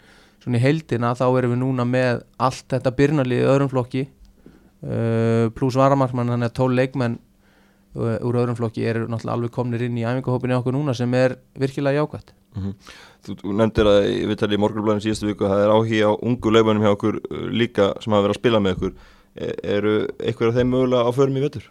svona 0.43 0.59
í 0.59 0.63
heildina 0.63 1.15
þá 1.19 1.27
erum 1.29 1.55
við 1.55 1.61
núna 1.63 1.87
með 1.89 2.23
allt 2.49 2.67
þetta 2.75 2.95
byrnalið 2.99 3.43
í 3.43 3.49
öðrum 3.53 3.73
flokki 3.73 4.05
uh, 4.07 5.49
pluss 5.57 5.79
varamarkmann 5.79 6.33
þannig 6.35 6.51
að 6.51 6.57
tól 6.59 6.71
leikmenn 6.77 7.19
uh, 7.19 8.17
úr 8.27 8.41
öðrum 8.43 8.59
flokki 8.59 8.87
eru 8.87 9.07
náttúrulega 9.09 9.37
alveg 9.37 9.55
komnir 9.55 9.85
inn 9.89 9.99
í 9.99 10.07
æfingahópinni 10.07 10.59
okkur 10.59 10.77
núna 10.77 10.97
sem 10.97 11.15
er 11.19 11.39
virkilega 11.59 12.03
jákvæmt 12.03 12.33
mm 12.55 12.63
-hmm. 12.63 12.97
Þú, 13.27 13.35
þú 13.43 13.53
nefndir 13.59 13.87
að 13.91 14.01
við 14.31 14.37
talið 14.39 14.59
í 14.59 14.63
morgunblæðin 14.63 15.05
síðustu 15.05 15.27
viku 15.27 15.45
að 15.45 15.51
það 15.51 15.65
er 15.65 15.75
áhí 15.75 15.99
á 16.07 16.11
ungu 16.23 16.51
leifmennum 16.51 16.83
hjá 16.83 16.93
okkur 16.95 17.15
uh, 17.19 17.47
líka 17.51 17.95
sem 18.01 18.13
hafa 18.13 18.27
verið 18.27 18.37
að 18.37 18.41
spila 18.41 18.61
með 18.61 18.77
okkur 18.77 18.93
e 19.39 19.55
eru 19.63 20.09
eitthvað 20.19 20.49
af 20.49 20.55
þeim 20.55 20.71
mögulega 20.71 21.07
á 21.07 21.11
förum 21.15 21.37
í 21.37 21.41
vettur? 21.41 21.65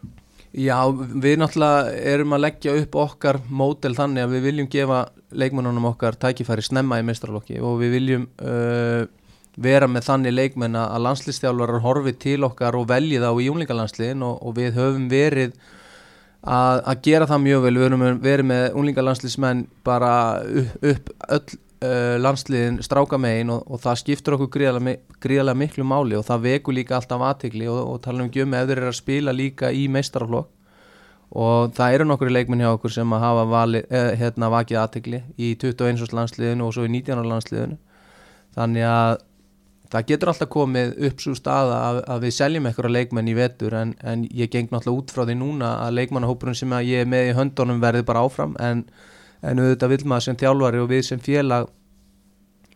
Já, 0.58 0.90
við 0.90 1.36
náttúrulega 1.38 1.92
erum 2.16 2.34
að 2.34 2.44
leggja 2.48 2.74
upp 2.80 2.96
okkar 2.98 3.38
mótel 3.46 3.94
þannig 3.94 4.26
að 4.26 4.32
við 4.34 4.46
viljum 4.48 4.70
gefa 4.74 5.04
leikmennunum 5.38 5.86
okkar 5.92 6.18
tækifæri 6.18 6.64
snemma 6.66 6.98
í 6.98 7.06
mestralokki 7.06 7.60
og 7.62 7.76
við 7.84 7.94
viljum 7.94 8.24
uh, 8.42 9.06
vera 9.62 9.90
með 9.90 10.08
þannig 10.08 10.34
leikmenn 10.34 10.80
að 10.80 11.04
landslistjálfarar 11.06 11.84
horfi 11.86 12.16
til 12.18 12.40
okkar 12.48 12.78
og 12.80 12.88
velji 12.90 13.22
þá 13.22 13.30
í 13.38 13.52
unlingalandsliðin 13.54 14.26
og, 14.26 14.42
og 14.42 14.58
við 14.58 14.80
höfum 14.80 15.06
verið 15.12 15.54
að, 16.42 16.82
að 16.82 17.06
gera 17.06 17.30
það 17.30 17.46
mjög 17.46 17.64
vel, 17.68 17.76
við 17.78 17.88
höfum 17.88 18.20
verið 18.26 18.50
með 18.56 18.82
unlingalandsliðsmenn 18.82 19.64
bara 19.86 20.12
upp, 20.42 20.84
upp 20.94 21.16
öll 21.38 21.62
uh, 21.84 22.18
landsliðin 22.22 22.82
stráka 22.86 23.20
megin 23.22 23.54
og, 23.54 23.64
og 23.70 23.82
það 23.84 24.02
skiptur 24.02 24.38
okkur 24.38 24.52
gríðarlega, 24.56 25.58
miklu 25.58 25.86
máli 25.88 26.18
og 26.18 26.26
það 26.28 26.46
veku 26.48 26.76
líka 26.76 26.98
alltaf 26.98 27.24
aðtegli 27.30 27.70
og, 27.72 27.82
og 27.94 28.02
tala 28.06 28.26
um 28.26 28.32
gjömi 28.34 28.60
ef 28.60 28.70
þeir 28.70 28.82
eru 28.82 28.92
að 28.92 29.00
spila 29.02 29.36
líka 29.36 29.72
í 29.72 29.88
meistaraflokk 29.92 30.54
og 31.38 31.74
það 31.76 31.94
eru 31.94 32.08
nokkur 32.08 32.32
leikmenn 32.32 32.64
hjá 32.64 32.70
okkur 32.72 32.94
sem 32.94 33.14
að 33.14 33.24
hafa 33.26 33.48
vali, 33.52 33.82
eh, 33.92 34.14
hérna, 34.20 34.52
vakið 34.54 34.80
aðtegli 34.80 35.24
í 35.36 35.56
21. 35.60 36.14
landsliðinu 36.16 36.68
og 36.68 36.76
svo 36.76 36.86
í 36.88 36.92
19. 36.94 37.26
landsliðinu 37.28 37.76
þannig 38.56 38.88
að 38.88 39.18
það 39.92 40.08
getur 40.08 40.32
alltaf 40.32 40.50
komið 40.52 40.96
upp 41.10 41.22
svo 41.24 41.36
staða 41.36 41.76
að, 41.90 42.00
að 42.14 42.24
við 42.26 42.34
seljum 42.38 42.66
eitthvað 42.68 42.96
leikmenn 42.96 43.28
í 43.32 43.36
vetur 43.38 43.76
en, 43.76 43.94
en 44.04 44.24
ég 44.36 44.52
geng 44.52 44.72
náttúrulega 44.72 45.04
út 45.04 45.14
frá 45.14 45.24
því 45.28 45.38
núna 45.40 45.76
að 45.84 46.00
leikmannahópurinn 46.00 46.60
sem 46.60 46.76
ég 46.88 47.04
er 47.04 47.12
með 47.12 47.30
í 47.30 47.38
höndunum 47.38 47.84
verði 47.84 48.08
bara 48.08 48.24
áfram 48.28 48.56
en, 48.64 48.86
en 49.42 49.60
auðvitað 49.62 49.94
vil 49.94 50.06
maður 50.06 50.28
sem 50.28 50.40
þjálfari 50.40 50.82
og 50.84 50.90
við 50.92 51.04
sem 51.10 51.20
félag 51.24 51.68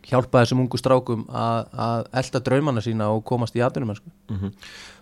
hjálpa 0.08 0.42
þessum 0.42 0.64
ungu 0.64 0.80
strákum 0.80 1.26
að, 1.30 2.08
elda 2.22 2.42
draumana 2.44 2.84
sína 2.84 3.12
og 3.14 3.24
komast 3.28 3.56
í 3.56 3.62
aðunum 3.62 3.94
mm 3.94 4.38
-hmm. 4.38 4.52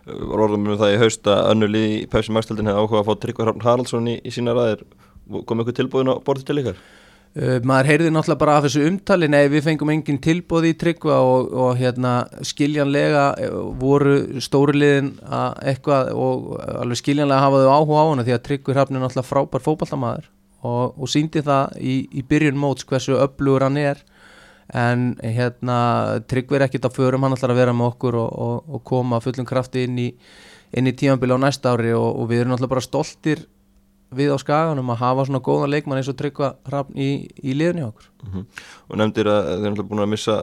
Var 0.05 0.39
orðum 0.45 0.67
við 0.67 0.79
það 0.79 0.93
í 0.93 1.01
hausta 1.03 1.35
önnuli 1.51 1.83
í 2.01 2.07
Pæsi 2.07 2.31
Magstaldin 2.31 2.67
hefði 2.67 2.79
áhuga 2.79 2.99
að 2.99 3.07
fá 3.07 3.19
Tryggvar 3.19 3.53
Haraldsson 3.63 4.07
í, 4.07 4.19
í 4.23 4.31
sína 4.31 4.53
ræðir 4.53 4.83
kom 5.45 5.59
eitthvað 5.59 5.75
tilbúin 5.75 6.09
á 6.09 6.17
borði 6.25 6.45
til 6.45 6.59
ykkar? 6.59 6.79
Uh, 7.37 7.59
maður 7.61 7.85
heyrði 7.85 8.09
náttúrulega 8.09 8.39
bara 8.41 8.55
af 8.57 8.63
þessu 8.65 8.87
umtali 8.87 9.27
nei 9.29 9.47
við 9.53 9.63
fengum 9.67 9.89
engin 9.93 10.17
tilbóði 10.17 10.71
í 10.73 10.77
tryggva 10.81 11.19
og, 11.21 11.51
og 11.53 11.77
hérna 11.77 12.25
skiljanlega 12.41 13.35
eh, 13.37 13.53
voru 13.77 14.41
stóruliðin 14.41 15.11
eitthvað 15.61 16.09
og 16.17 16.57
alveg 16.57 16.97
skiljanlega 16.97 17.43
hafaðu 17.45 17.69
áhuga 17.69 18.01
á 18.01 18.09
hana 18.09 18.25
því 18.25 18.33
að 18.33 18.45
tryggvi 18.47 18.73
hrafnir 18.73 19.03
náttúrulega 19.03 19.29
frábær 19.29 19.61
fókbaltamaður 19.61 20.25
og, 20.65 20.95
og 20.99 21.09
síndi 21.11 21.43
það 21.45 21.77
í, 21.79 21.95
í 22.11 22.23
byrjun 22.27 22.59
móts 22.59 22.87
hversu 22.87 23.17
öflugur 23.19 23.65
hann 23.67 23.79
er. 23.81 24.01
En 24.69 25.15
hérna 25.25 25.79
tryggvi 26.29 26.59
er 26.59 26.67
ekkit 26.67 26.85
á 26.85 26.93
förum 26.93 27.25
hann 27.25 27.33
ætlar 27.33 27.55
að 27.55 27.61
vera 27.63 27.73
með 27.73 27.93
okkur 27.93 28.19
og, 28.21 28.67
og 28.69 28.83
koma 28.85 29.21
fullum 29.23 29.47
krafti 29.49 29.87
inn 29.87 29.97
í, 29.97 30.09
í 30.69 30.91
tímanbili 30.93 31.33
á 31.33 31.39
næsta 31.41 31.73
ári 31.73 31.95
og 31.97 32.27
við 32.29 32.43
erum 32.43 32.53
náttúrulega 32.53 32.75
bara 32.75 32.85
stoltir 32.85 33.47
við 34.15 34.33
á 34.33 34.37
skaganum 34.41 34.89
að 34.89 35.01
hafa 35.03 35.25
svona 35.27 35.41
góðan 35.45 35.73
leikmann 35.73 36.01
eins 36.01 36.09
og 36.09 36.17
tryggva 36.17 36.53
hrafn 36.67 36.97
í, 36.97 37.09
í 37.45 37.55
liðni 37.57 37.85
okkur 37.85 38.09
mm 38.09 38.29
-hmm. 38.33 38.45
og 38.89 39.01
nefndir 39.01 39.29
að 39.29 39.49
þeir 39.49 39.71
eru 39.71 39.87
búin 39.89 40.03
að 40.03 40.11
missa 40.15 40.37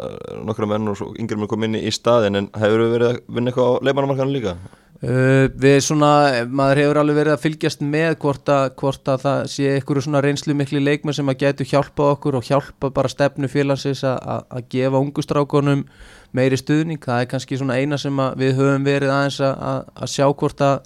nokkra 0.46 0.66
menn 0.70 0.88
og 0.88 1.14
yngir 1.18 1.38
með 1.40 1.52
komin 1.52 1.78
í 1.78 1.90
staðin 1.90 2.36
en 2.36 2.50
hefur 2.54 2.84
þau 2.84 2.92
verið 2.94 3.08
að 3.08 3.20
vinna 3.28 3.50
eitthvað 3.50 3.70
á 3.70 3.82
leikmannamarkanu 3.82 4.32
líka? 4.32 4.56
Uh, 4.96 5.52
við 5.52 5.82
svona, 5.84 6.46
maður 6.48 6.78
hefur 6.80 6.98
alveg 7.02 7.16
verið 7.18 7.32
að 7.34 7.42
fylgjast 7.42 7.82
með 7.84 8.14
hvort 8.22 8.48
að, 8.48 8.70
hvort 8.80 9.08
að 9.12 9.24
það 9.26 9.40
sé 9.52 9.74
einhverju 9.74 10.02
svona 10.06 10.22
reynslu 10.24 10.54
miklu 10.56 10.80
leikmenn 10.80 11.12
sem 11.12 11.28
að 11.28 11.42
getur 11.42 11.68
hjálpa 11.68 12.06
okkur 12.14 12.38
og 12.38 12.46
hjálpa 12.46 12.90
bara 12.90 13.10
stefnu 13.12 13.48
félagsins 13.48 14.00
að 14.04 14.62
gefa 14.72 14.96
ungustrákonum 14.96 15.84
meiri 16.32 16.56
stuðning, 16.56 17.02
það 17.04 17.20
er 17.20 17.28
kannski 17.28 17.58
svona 17.60 17.76
eina 17.76 17.98
sem 18.00 18.22
við 18.40 18.56
höfum 18.56 18.88
verið 18.88 19.12
aðeins 19.12 19.40
að, 19.44 19.84
að 20.00 20.12
sjá 20.14 20.26
hvort 20.32 20.64
að 20.64 20.80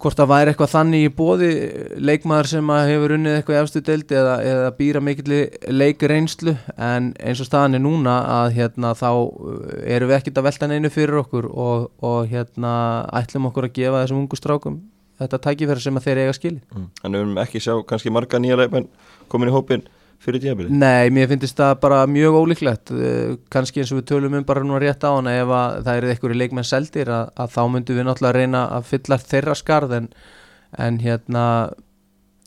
hvort 0.00 0.16
það 0.16 0.30
væri 0.30 0.52
eitthvað 0.52 0.72
þannig 0.72 1.02
í 1.04 1.10
bóði 1.12 1.48
leikmaður 2.00 2.48
sem 2.54 2.70
hefur 2.72 3.14
unnið 3.16 3.36
eitthvað 3.36 3.56
í 3.56 3.60
afstu 3.60 3.82
deildi 3.84 4.16
eða, 4.16 4.36
eða 4.48 4.70
býra 4.78 5.02
mikill 5.04 5.40
leikreinslu 5.68 6.54
en 6.76 7.10
eins 7.20 7.42
og 7.42 7.48
staðan 7.50 7.76
er 7.76 7.84
núna 7.84 8.16
að 8.38 8.56
hérna 8.56 8.94
þá 8.96 9.08
uh, 9.10 9.60
erum 9.84 10.10
við 10.10 10.18
ekkert 10.18 10.40
að 10.40 10.48
velta 10.48 10.70
neinu 10.70 10.92
fyrir 10.94 11.20
okkur 11.20 11.50
og, 11.50 11.90
og 12.00 12.32
hérna 12.32 12.72
ætlum 13.20 13.50
okkur 13.50 13.68
að 13.68 13.76
gefa 13.76 14.02
þessum 14.04 14.22
ungu 14.22 14.40
strákum 14.40 14.80
þetta 15.20 15.42
tækifæri 15.46 15.84
sem 15.84 16.00
þeir 16.00 16.24
eiga 16.24 16.36
skili 16.36 16.60
mm. 16.62 16.90
En 17.04 17.12
við 17.12 17.24
erum 17.24 17.40
ekki 17.44 17.60
sjá 17.60 17.74
kannski 17.88 18.12
marga 18.14 18.40
nýja 18.40 18.56
leikmenn 18.62 18.88
komin 19.28 19.52
í 19.52 19.56
hópin 19.56 19.84
fyrir 20.20 20.42
tíabilið? 20.44 20.72
Nei, 20.82 21.10
mér 21.14 21.30
finnst 21.30 21.58
það 21.58 21.74
bara 21.84 22.00
mjög 22.10 22.38
ólíklegt 22.40 22.92
eh, 22.94 23.36
kannski 23.52 23.82
eins 23.82 23.92
og 23.94 24.00
við 24.00 24.08
tölum 24.12 24.38
um 24.38 24.46
bara 24.48 24.64
núna 24.64 24.80
rétt 24.82 25.04
á 25.06 25.10
hana 25.10 25.36
ef 25.38 25.52
það 25.86 25.92
er 25.94 26.08
eitthvað 26.12 26.34
í 26.36 26.40
leikmenn 26.42 26.68
seldir 26.68 27.12
að, 27.12 27.30
að 27.40 27.54
þá 27.56 27.62
myndum 27.74 28.00
við 28.00 28.08
náttúrulega 28.08 28.38
reyna 28.38 28.64
að 28.76 28.90
fylla 28.92 29.20
þeirra 29.22 29.56
skarð 29.58 29.96
en, 30.00 30.10
en 30.78 31.00
hérna 31.04 31.46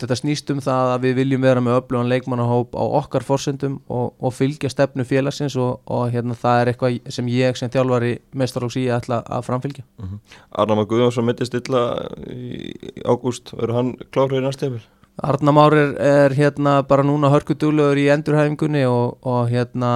þetta 0.04 0.18
snýst 0.18 0.50
um 0.54 0.62
það 0.64 0.92
að 0.94 1.06
við 1.06 1.16
viljum 1.22 1.46
vera 1.46 1.62
með 1.64 1.78
öflugan 1.80 2.10
leikmannahóp 2.12 2.74
á 2.76 2.84
okkar 3.00 3.26
fórsendum 3.26 3.78
og, 3.88 4.14
og 4.20 4.34
fylgja 4.36 4.72
stefnu 4.72 5.06
félagsins 5.08 5.56
og, 5.60 5.84
og 5.86 6.10
hérna 6.14 6.38
það 6.40 6.62
er 6.62 6.72
eitthvað 6.72 7.14
sem 7.16 7.30
ég 7.32 7.60
sem 7.60 7.72
þjálfari 7.74 8.16
mestarlóks 8.38 8.80
í 8.82 8.88
ætla 8.94 9.22
að 9.24 9.46
framfylgja 9.50 9.86
uh 9.86 10.06
mhm. 10.06 10.18
-huh. 10.18 10.42
Arna 10.64 10.80
Magúðjónsson 10.82 11.26
mittist 11.26 11.54
illa 11.58 11.84
í 12.30 12.74
ágúst, 13.06 13.54
verður 13.54 13.78
hann 13.80 13.96
klárið 14.12 14.42
í 14.42 14.46
næstefil? 14.48 14.84
Arnamár 15.22 15.74
er, 15.78 15.92
er 16.02 16.34
hérna 16.34 16.82
bara 16.90 17.04
núna 17.06 17.30
hörkudúlegur 17.30 18.00
í 18.02 18.08
endurhæfingunni 18.10 18.82
og, 18.90 19.20
og 19.22 19.52
hérna 19.52 19.90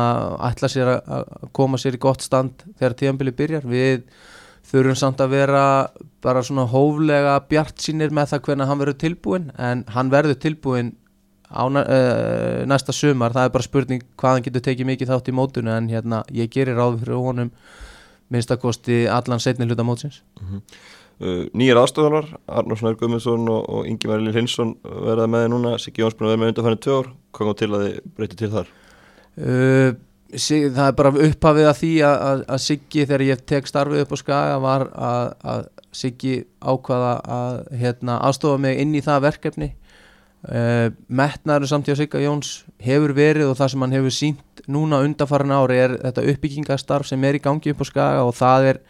ætla 0.46 0.70
sér 0.70 0.92
að 0.94 1.32
koma 1.58 1.80
sér 1.82 1.98
í 1.98 2.02
gott 2.04 2.22
stand 2.22 2.62
þegar 2.78 2.96
tíanbili 3.00 3.34
byrjar. 3.34 3.66
Við 3.66 4.04
þurfum 4.68 5.00
samt 5.00 5.24
að 5.24 5.34
vera 5.34 5.64
bara 6.22 6.44
svona 6.46 6.68
hóflega 6.70 7.40
bjart 7.50 7.82
sínir 7.82 8.14
með 8.14 8.36
það 8.36 8.44
hvernig 8.46 8.70
hann 8.70 8.82
verður 8.84 9.00
tilbúin 9.06 9.50
en 9.58 9.84
hann 9.96 10.14
verður 10.14 10.38
tilbúin 10.44 10.94
á 11.50 11.66
uh, 11.66 12.62
næsta 12.70 12.94
sumar. 12.94 13.34
Það 13.34 13.50
er 13.50 13.56
bara 13.58 13.68
spurning 13.68 14.06
hvað 14.22 14.38
hann 14.38 14.46
getur 14.46 14.66
tekið 14.70 14.92
mikið 14.92 15.16
þátt 15.16 15.32
í 15.32 15.38
mótunum 15.40 15.74
en 15.80 15.90
hérna 15.90 16.22
ég 16.30 16.54
gerir 16.54 16.78
ráð 16.78 17.02
fyrir 17.02 17.26
honum 17.26 17.52
minnstakosti 18.30 19.08
allan 19.10 19.42
setni 19.42 19.66
hluta 19.66 19.88
mótsins. 19.88 20.22
Mm 20.38 20.48
-hmm. 20.48 20.62
Uh, 21.18 21.48
nýjir 21.58 21.80
aðstofðalar, 21.82 22.28
Arnur 22.46 22.78
Snær 22.78 22.98
Guðmundsson 23.00 23.48
og, 23.50 23.64
og 23.74 23.88
Ingi 23.90 24.10
Mærli 24.10 24.30
Hinsson 24.36 24.76
verða 24.86 25.26
með 25.34 25.48
núna, 25.50 25.72
Siggi 25.82 26.04
Jónsbjörn 26.04 26.30
verða 26.30 26.42
með 26.44 26.52
undanfærið 26.52 26.84
tvö 26.86 26.98
ár, 27.00 27.10
hvað 27.34 27.48
kom 27.48 27.58
til 27.58 27.70
að 27.72 27.86
þið 27.86 27.96
breytið 28.20 28.44
til 28.44 28.50
þar? 28.52 28.70
Uh, 29.38 29.90
sig, 30.36 30.68
það 30.76 30.92
er 30.92 31.00
bara 31.00 31.14
upphafið 31.30 31.72
að 31.72 31.80
því 31.80 31.90
að, 32.06 32.20
að, 32.28 32.44
að 32.54 32.62
Siggi 32.68 33.08
þegar 33.08 33.26
ég 33.26 33.42
tek 33.50 33.72
starfið 33.72 34.04
upp 34.04 34.14
á 34.14 34.18
skaga 34.22 34.62
var 34.68 34.88
að, 34.94 35.34
að 35.56 35.66
Siggi 35.98 36.36
ákvaða 36.62 37.12
að 37.40 37.60
hérna, 37.82 38.22
aðstofa 38.30 38.62
mig 38.62 38.78
inn 38.84 38.94
í 38.94 39.02
það 39.02 39.26
verkefni. 39.26 39.74
Uh, 40.46 40.94
metnaður 41.10 41.74
samtíð 41.74 41.98
á 41.98 42.00
Sigga 42.04 42.22
Jóns 42.22 42.54
hefur 42.86 43.18
verið 43.18 43.50
og 43.50 43.58
það 43.58 43.74
sem 43.74 43.88
hann 43.88 43.98
hefur 43.98 44.14
sínt 44.14 44.66
núna 44.70 45.02
undanfærið 45.02 45.58
ári 45.58 45.80
er 45.82 46.00
þetta 46.06 46.30
uppbyggingastarf 46.30 47.10
sem 47.10 47.26
er 47.26 47.40
í 47.40 47.42
gangi 47.42 47.74
upp 47.74 47.82
á 47.82 47.86
skaga 47.90 48.26
og 48.28 48.36
það 48.38 48.74
er 48.76 48.86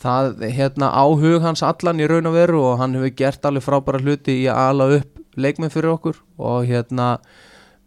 það 0.00 0.42
hérna 0.56 0.90
áhug 0.96 1.44
hans 1.44 1.62
allan 1.66 2.00
í 2.00 2.08
raun 2.08 2.30
og 2.30 2.36
veru 2.36 2.64
og 2.72 2.80
hann 2.80 2.96
hefur 2.96 3.14
gert 3.20 3.46
alveg 3.46 3.66
frábæra 3.66 4.02
hluti 4.02 4.40
í 4.42 4.48
að 4.50 4.66
ala 4.70 4.90
upp 4.98 5.40
leikminn 5.40 5.72
fyrir 5.72 5.94
okkur 5.94 6.20
og 6.40 6.68
hérna 6.68 7.14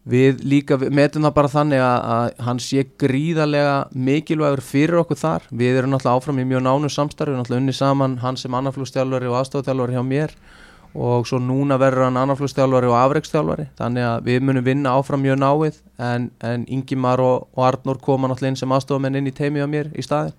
við 0.10 0.42
líka 0.44 0.76
metum 0.92 1.24
það 1.24 1.36
bara 1.38 1.52
þannig 1.52 1.82
að, 1.84 2.00
að 2.16 2.42
hann 2.48 2.60
sé 2.60 2.84
gríðarlega 3.00 3.76
mikilvægur 3.96 4.64
fyrir 4.66 5.00
okkur 5.04 5.20
þar 5.20 5.48
við 5.52 5.80
erum 5.80 5.94
náttúrulega 5.94 6.20
áfram 6.20 6.42
í 6.44 6.48
mjög 6.50 6.66
nánu 6.66 6.92
samstarfi 6.92 7.32
við 7.32 7.38
erum 7.38 7.44
náttúrulega 7.44 7.64
unni 7.64 7.78
saman 7.78 8.18
hann 8.24 8.40
sem 8.40 8.60
annarflugstjálfari 8.60 9.32
og 9.32 9.40
aðstofstjálfari 9.40 9.96
hjá 9.96 10.04
mér 10.08 10.36
og 10.94 11.26
svo 11.26 11.40
núna 11.42 11.80
verður 11.82 12.10
hann 12.10 12.20
annarflugstjálfari 12.22 12.92
og 12.92 12.98
afreikstjálfari 13.00 13.70
þannig 13.80 14.10
að 14.10 14.28
við 14.28 14.44
munum 14.46 14.68
vinna 14.68 14.94
áfram 15.00 15.24
mjög 15.24 15.40
náið 15.42 15.80
en, 15.98 16.30
en 16.44 16.68
Ingimar 16.68 17.24
og, 17.24 17.48
og 17.56 17.66
Arnur 17.66 18.02
koma 18.04 18.30
náttúrulega 18.30 18.54
inn 18.54 18.60
sem 18.60 18.76
aðstofamenn 18.76 19.18
inn 19.22 19.32
í 19.32 19.34
teimi 19.34 19.64
á 19.64 19.68
mér 19.70 19.90
í 19.96 20.06
staðin. 20.06 20.36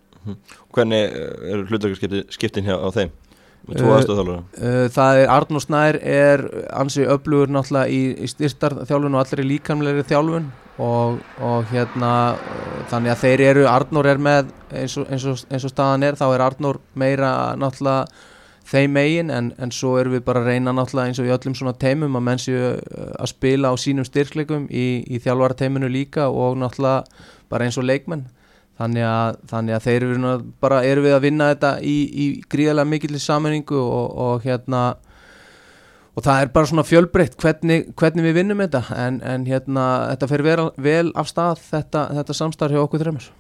Hvernig 0.75 1.05
eh, 1.05 1.53
eru 1.53 1.69
hlutarskiptin 1.69 2.67
hjá 2.67 2.77
á 2.79 2.89
þeim? 2.95 3.15
Aðstöðþjálfara? 3.65 4.43
Uh, 4.61 4.83
það 4.93 5.19
er 5.23 5.31
Arnur 5.33 5.63
Snær 5.65 5.97
er 5.97 6.43
ansi 6.77 7.07
öflugur 7.09 7.49
náttúrulega 7.53 7.89
í, 7.89 8.03
í 8.21 8.29
styrtarþjálfun 8.29 9.17
og 9.17 9.23
allir 9.23 9.41
í 9.41 9.49
líkamleiri 9.55 10.05
þjálfun 10.05 10.51
og, 10.85 11.23
og 11.41 11.71
hérna 11.71 12.13
þannig 12.91 13.15
að 13.15 13.23
þeir 13.23 13.45
eru, 13.47 13.65
Arnur 13.71 14.11
er 14.11 14.21
með 14.21 14.53
eins 14.75 14.99
og, 15.01 15.09
eins 15.09 15.25
og, 15.31 15.41
eins 15.49 15.65
og 15.65 15.73
staðan 15.73 16.05
er, 16.05 16.19
þá 16.21 16.27
er 16.29 16.45
Arnur 16.45 16.81
meira 16.99 17.33
náttúrulega 17.57 18.05
þeim 18.69 18.95
megin 18.97 19.33
en, 19.33 19.51
en 19.61 19.73
svo 19.73 19.97
erum 20.01 20.17
við 20.17 20.25
bara 20.27 20.43
að 20.43 20.53
reyna 20.53 20.73
náttúrulega 20.77 21.13
eins 21.13 21.21
og 21.21 21.29
í 21.29 21.35
öllum 21.35 21.57
svona 21.57 21.77
teimum 21.81 22.17
að 22.19 22.27
menn 22.29 22.41
séu 22.41 22.71
að 22.75 23.31
spila 23.33 23.73
á 23.73 23.75
sínum 23.81 24.07
styrklegum 24.09 24.69
í, 24.69 25.05
í 25.09 25.21
þjálfara 25.25 25.57
teiminu 25.61 25.91
líka 25.93 26.29
og 26.29 26.59
náttúrulega 26.61 27.05
bara 27.53 27.69
eins 27.69 27.81
og 27.81 27.89
leikmenn 27.89 28.27
Þannig 28.75 29.07
að, 29.07 29.37
þannig 29.51 29.77
að 29.77 29.85
þeir 29.85 30.05
eru 30.09 30.31
bara 30.63 30.81
eru 30.83 31.05
við 31.05 31.13
að 31.15 31.27
vinna 31.29 31.51
þetta 31.53 31.75
í, 31.87 31.97
í 32.11 32.25
gríðarlega 32.51 32.91
mikill 32.91 33.21
sammenningu 33.23 33.79
og, 33.79 34.17
og 34.25 34.47
hérna 34.47 34.81
og 36.15 36.23
það 36.23 36.41
er 36.41 36.51
bara 36.55 36.71
svona 36.71 36.87
fjölbreytt 36.87 37.37
hvernig, 37.43 37.93
hvernig 37.99 38.27
við 38.27 38.37
vinnum 38.41 38.65
þetta. 38.65 38.83
En, 38.99 39.21
en 39.23 39.47
hérna, 39.47 39.85
þetta 40.13 40.31
fer 40.31 40.45
vel, 40.47 40.59
vel 40.89 41.13
af 41.19 41.31
stað 41.31 41.63
þetta, 41.69 42.09
þetta 42.19 42.37
samstarf 42.41 42.75
hjá 42.75 42.83
okkur 42.83 43.05
þreymur 43.05 43.31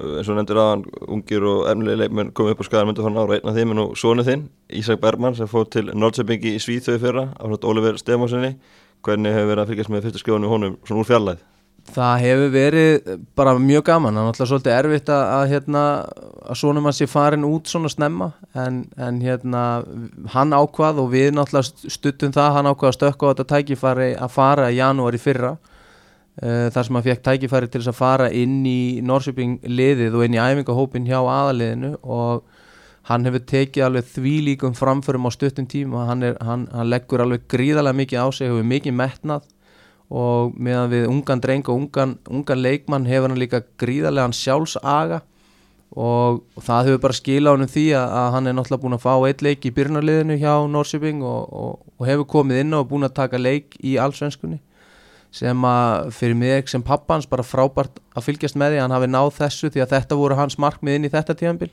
eins 0.00 0.28
og 0.30 0.36
nefndir 0.38 0.58
aðan 0.60 0.84
ungir 1.12 1.44
og 1.44 1.66
efnilega 1.70 2.04
leikmenn 2.04 2.32
komið 2.36 2.54
upp 2.54 2.62
á 2.62 2.66
skæðar 2.68 2.88
myndu 2.88 3.04
fann 3.04 3.18
ára 3.20 3.36
einn 3.36 3.50
af 3.50 3.56
þeim 3.56 3.74
er 3.74 3.78
nú 3.78 3.86
sónu 3.98 4.24
þinn, 4.26 4.46
Ísak 4.80 5.00
Bergman 5.02 5.36
sem 5.36 5.50
fór 5.50 5.66
til 5.68 5.90
Nordsjöpingi 5.92 6.54
í 6.56 6.62
Svíþjóði 6.62 7.02
fyrra 7.02 7.24
á 7.36 7.44
Oliver 7.44 7.98
Stefanssoni 8.00 8.54
hvernig 9.04 9.34
hefur 9.34 9.50
verið 9.50 9.64
að 9.64 9.72
fylgjast 9.72 9.92
með 9.92 10.06
fyrsta 10.06 10.22
skjóðunum 10.22 10.54
honum 10.54 10.78
svona 10.86 11.02
úr 11.02 11.10
fjarlæð? 11.10 11.42
Það 11.90 12.20
hefur 12.22 12.50
verið 12.54 13.08
bara 13.38 13.54
mjög 13.58 13.84
gaman, 13.88 14.14
það 14.14 14.20
er 14.22 14.28
náttúrulega 14.28 14.50
svolítið 14.50 14.74
erfitt 14.76 15.08
að, 15.10 15.22
að, 15.34 15.44
hérna, 15.50 15.84
að 16.44 16.58
svona 16.60 16.82
mann 16.84 16.94
sé 16.94 17.08
farin 17.10 17.46
út 17.48 17.70
svona 17.70 17.90
snemma. 17.90 18.28
En, 18.54 18.84
en 19.00 19.18
hérna, 19.24 19.64
hann 20.34 20.54
ákvað 20.54 21.00
og 21.02 21.10
við 21.14 21.32
náttúrulega 21.34 21.90
stuttum 21.96 22.34
það, 22.36 22.52
hann 22.58 22.70
ákvað 22.70 22.92
að 22.92 22.96
stökka 22.98 23.26
á 23.26 23.30
þetta 23.32 23.48
tækifæri 23.54 24.08
að 24.14 24.36
fara 24.36 24.70
í 24.70 24.78
janúar 24.78 25.18
í 25.18 25.22
fyrra. 25.22 25.56
Uh, 26.40 26.70
þar 26.72 26.86
sem 26.86 26.96
hann 26.96 27.04
fekk 27.04 27.24
tækifæri 27.26 27.68
til 27.68 27.80
þess 27.82 27.90
að 27.90 27.98
fara 27.98 28.30
inn 28.32 28.60
í 28.68 28.80
Norrköping 29.04 29.58
liðið 29.66 30.14
og 30.16 30.24
inn 30.24 30.36
í 30.36 30.40
æfingahópin 30.40 31.08
hjá 31.08 31.18
aðaliðinu 31.18 31.96
og 32.00 32.44
hann 33.10 33.26
hefur 33.26 33.42
tekið 33.50 33.86
alveg 33.88 34.06
því 34.14 34.34
líkum 34.46 34.76
framförum 34.78 35.26
á 35.26 35.30
stuttum 35.34 35.66
tíma, 35.68 36.06
hann, 36.08 36.22
er, 36.24 36.38
hann, 36.44 36.68
hann 36.72 36.88
leggur 36.88 37.24
alveg 37.24 37.48
gríðarlega 37.50 37.98
mikið 37.98 38.22
á 38.22 38.26
sig, 38.30 38.48
hefur 38.48 38.68
mikið 38.70 38.96
metnað 38.96 39.48
og 40.10 40.54
meðan 40.58 40.90
við 40.90 41.08
ungan 41.10 41.42
dreng 41.42 41.68
og 41.70 41.84
ungan, 41.84 42.16
ungan 42.30 42.62
leikmann 42.62 43.06
hefur 43.06 43.30
hann 43.30 43.38
líka 43.38 43.62
gríðarlegan 43.78 44.34
sjálfsaga. 44.34 45.20
Og, 45.90 46.42
og 46.54 46.62
það 46.62 46.88
hefur 46.88 47.02
bara 47.02 47.18
skila 47.18 47.52
honum 47.54 47.70
því 47.70 47.84
að, 47.98 48.12
að 48.14 48.28
hann 48.36 48.46
er 48.46 48.54
náttúrulega 48.54 48.82
búin 48.84 48.94
að 48.94 49.04
fá 49.04 49.14
eitt 49.26 49.40
leik 49.42 49.64
í 49.66 49.72
byrjunarliðinu 49.74 50.36
hjá 50.38 50.52
Norsjöping 50.70 51.22
og, 51.26 51.48
og, 51.50 51.86
og 51.98 52.06
hefur 52.06 52.28
komið 52.30 52.60
inn 52.62 52.76
og 52.78 52.86
búin 52.92 53.06
að 53.06 53.16
taka 53.16 53.40
leik 53.40 53.74
í 53.82 53.96
allsvenskunni. 53.98 54.60
Sem 55.34 55.66
að 55.66 56.10
fyrir 56.14 56.38
mig 56.38 56.70
sem 56.70 56.82
pappans 56.82 57.26
bara 57.30 57.46
frábært 57.46 57.98
að 58.14 58.26
fylgjast 58.26 58.58
með 58.58 58.74
því 58.74 58.78
að 58.80 58.84
hann 58.86 58.96
hafi 58.96 59.10
náð 59.10 59.32
þessu 59.38 59.70
því 59.70 59.82
að 59.82 59.94
þetta 59.96 60.18
voru 60.18 60.38
hans 60.38 60.58
markmið 60.62 60.98
inn 60.98 61.06
í 61.06 61.12
þetta 61.14 61.38
tíðanbíl 61.38 61.70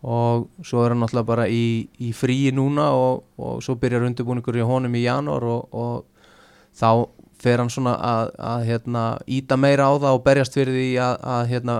og 0.00 0.46
svo 0.64 0.80
er 0.80 0.94
hann 0.94 1.02
náttúrulega 1.02 1.28
bara 1.28 1.44
í, 1.52 1.88
í 2.00 2.12
fríi 2.16 2.54
núna 2.56 2.86
og 2.96 3.58
svo 3.60 3.76
byrjar 3.80 4.06
undirbúningur 4.08 4.56
í 4.56 4.64
honum 4.64 4.96
í 4.96 5.02
janúar 5.04 5.44
og 5.44 6.06
þá 6.72 7.04
fer 7.40 7.60
hann 7.62 7.72
svona 7.72 7.96
að, 7.96 8.32
að 8.52 8.64
hérna, 8.68 9.04
íta 9.30 9.58
meira 9.60 9.88
á 9.88 9.92
það 9.96 10.16
og 10.16 10.24
berjast 10.26 10.56
fyrir 10.56 10.76
því 10.76 10.88
að, 11.00 11.14
að, 11.34 11.42
hérna, 11.54 11.76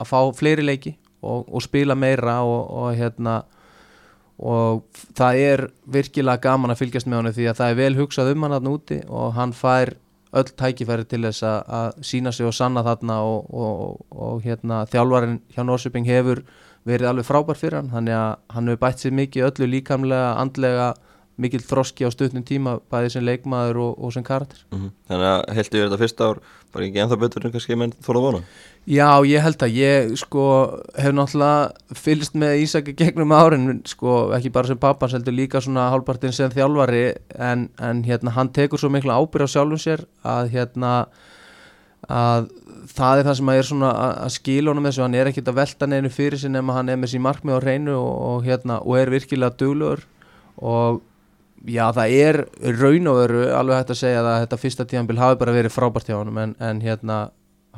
að 0.00 0.10
fá 0.10 0.18
fleiri 0.38 0.64
leiki 0.66 0.94
og, 1.24 1.44
og 1.48 1.64
spila 1.64 1.96
meira 1.98 2.40
og, 2.46 2.62
og, 2.70 2.88
hérna, 2.98 3.36
og 4.38 4.84
það 5.14 5.42
er 5.44 5.66
virkilega 5.96 6.42
gaman 6.48 6.74
að 6.74 6.82
fylgjast 6.82 7.08
með 7.08 7.20
hann 7.20 7.36
því 7.38 7.50
að 7.50 7.60
það 7.60 7.74
er 7.74 7.80
vel 7.82 7.92
hugsað 8.00 8.32
um 8.34 8.46
hann 8.46 8.56
aðn 8.58 8.72
úti 8.74 9.00
og 9.06 9.36
hann 9.38 9.54
fær 9.54 9.94
öll 10.34 10.50
tækifæri 10.58 11.06
til 11.06 11.22
þess 11.28 11.46
að 11.46 12.02
sína 12.02 12.32
sig 12.34 12.48
og 12.48 12.54
sanna 12.56 12.82
þarna 12.82 13.20
og 13.22 14.42
hérna, 14.42 14.82
þjálfarinn 14.90 15.38
hjá 15.54 15.62
Norsjöping 15.62 16.08
hefur 16.10 16.42
verið 16.84 17.08
alveg 17.08 17.28
frábær 17.28 17.58
fyrir 17.58 17.78
hann 17.78 17.92
þannig 17.92 18.18
að 18.18 18.32
hann 18.56 18.70
hefur 18.70 18.82
bætt 18.82 19.04
sér 19.04 19.14
mikið 19.14 19.46
öllu 19.48 19.68
líkamlega, 19.76 20.32
andlega 20.42 20.88
mikil 21.40 21.62
þroski 21.64 22.06
á 22.06 22.10
stutnum 22.14 22.44
tíma 22.46 22.76
bæði 22.92 23.14
sem 23.16 23.24
leikmaður 23.26 23.80
og, 23.82 23.96
og 23.98 24.12
sem 24.14 24.24
karakter. 24.26 24.60
Mm 24.70 24.78
-hmm. 24.78 24.92
Þannig 25.08 25.30
að 25.30 25.54
heldur 25.56 25.80
ég 25.80 25.88
þetta 25.88 26.02
fyrsta 26.02 26.28
ár 26.28 26.38
bara 26.72 26.86
ekki 26.86 27.02
ennþá 27.02 27.18
betur 27.18 27.46
en 27.46 27.52
kannski 27.54 27.76
menn 27.78 27.92
þóla 28.02 28.22
vona? 28.24 28.40
Já, 28.84 29.24
ég 29.24 29.40
held 29.40 29.62
að 29.62 29.76
ég 29.78 30.16
sko 30.20 30.44
hef 31.00 31.12
náttúrulega 31.16 31.72
fylgst 31.96 32.34
með 32.34 32.58
Ísaki 32.64 32.94
gegnum 32.98 33.32
árin, 33.32 33.80
sko 33.88 34.32
ekki 34.36 34.52
bara 34.52 34.66
sem 34.66 34.78
pappans 34.78 35.14
heldur 35.16 35.32
líka 35.32 35.60
svona 35.60 35.90
hálfpartin 35.90 36.32
sem 36.32 36.50
þjálfari 36.50 37.14
en, 37.38 37.70
en 37.78 38.02
hérna 38.04 38.34
hann 38.34 38.52
tekur 38.52 38.78
svo 38.78 38.90
mikla 38.92 39.16
ábyrg 39.16 39.48
á 39.48 39.54
sjálfum 39.54 39.80
sér 39.80 40.04
að 40.22 40.50
hérna 40.52 41.06
að 42.08 42.50
það 42.92 43.18
er 43.18 43.24
það 43.24 43.38
sem 43.38 43.48
að 43.48 43.58
er 43.58 43.68
svona 43.70 43.90
að 44.26 44.34
skila 44.34 44.72
honum 44.72 44.90
þessu, 44.90 45.02
hann 45.06 45.16
er 45.16 45.30
ekkit 45.30 45.48
að 45.48 45.58
velta 45.62 45.88
neinu 45.88 46.10
fyrir 46.12 46.40
sin 46.40 46.52
nema 46.52 46.76
hann 46.76 46.92
er 46.92 47.00
með 47.00 47.14
sín 47.14 47.24
markmið 47.24 47.56
á 47.56 47.60
reynu 47.64 47.96
og, 47.96 48.12
og 48.28 48.44
hérna 48.44 48.80
og 48.82 48.98
er 49.00 49.12
virkilega 49.14 49.56
dugluður 49.56 50.04
og 50.60 51.00
Já, 51.64 51.86
það 51.96 52.18
er 52.18 52.40
raun 52.80 53.08
og 53.08 53.22
veru 53.22 53.46
alveg 53.56 53.80
hægt 53.80 53.94
að 53.94 54.02
segja 54.02 54.20
að 54.20 54.42
þetta 54.42 54.60
fyrsta 54.60 54.84
tíðanbíl 54.90 55.22
hafi 55.22 55.40
bara 55.40 55.56
verið 55.56 55.72
frábært 55.72 56.10
hjá 56.10 56.18
hann 56.18 56.36
en, 56.42 56.54
en 56.60 56.82
hérna 56.84 57.18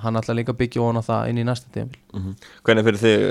hann 0.02 0.18
ætla 0.18 0.34
líka 0.36 0.52
byggja 0.56 0.82
vona 0.82 1.00
það 1.04 1.30
inn 1.30 1.38
í 1.40 1.44
næsta 1.46 1.70
tíðanbíl 1.72 2.00
mm 2.12 2.22
-hmm. 2.22 2.48
Hvernig 2.66 2.84
fyrir 2.84 3.00
þið 3.02 3.22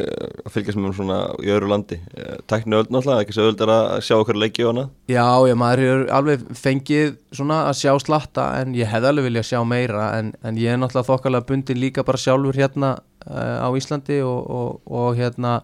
að 0.45 0.53
fylgjast 0.53 0.79
með 0.79 0.95
svona 0.97 1.17
í 1.43 1.51
öðru 1.53 1.69
landi? 1.69 1.99
Eh, 2.17 2.37
Tæknu 2.47 2.79
öll 2.79 2.87
náttúrulega, 2.89 3.21
ekki 3.21 3.35
svo 3.35 3.49
öll 3.49 3.61
er 3.61 3.73
að 3.75 4.01
sjá 4.01 4.15
okkur 4.17 4.39
leiki 4.39 4.63
á 4.65 4.71
hana? 4.71 4.89
Já, 5.07 5.27
já, 5.49 5.55
maður 5.55 5.79
er 5.79 6.07
alveg 6.09 6.45
fengið 6.53 7.17
svona 7.31 7.59
að 7.69 7.75
sjá 7.81 7.99
slatta 7.99 8.61
en 8.61 8.75
ég 8.75 8.87
hef 8.87 9.03
alveg 9.03 9.25
viljað 9.25 9.49
sjá 9.51 9.63
meira 9.63 10.19
en, 10.19 10.33
en 10.43 10.57
ég 10.57 10.71
er 10.71 10.77
náttúrulega 10.77 11.09
þokkalega 11.11 11.47
bundin 11.47 11.79
líka 11.79 12.03
bara 12.03 12.17
sjálfur 12.17 12.55
hérna 12.55 12.97
uh, 13.27 13.59
á 13.61 13.69
Íslandi 13.75 14.21
og, 14.23 14.49
og, 14.49 14.81
og 14.85 15.15
hérna 15.15 15.61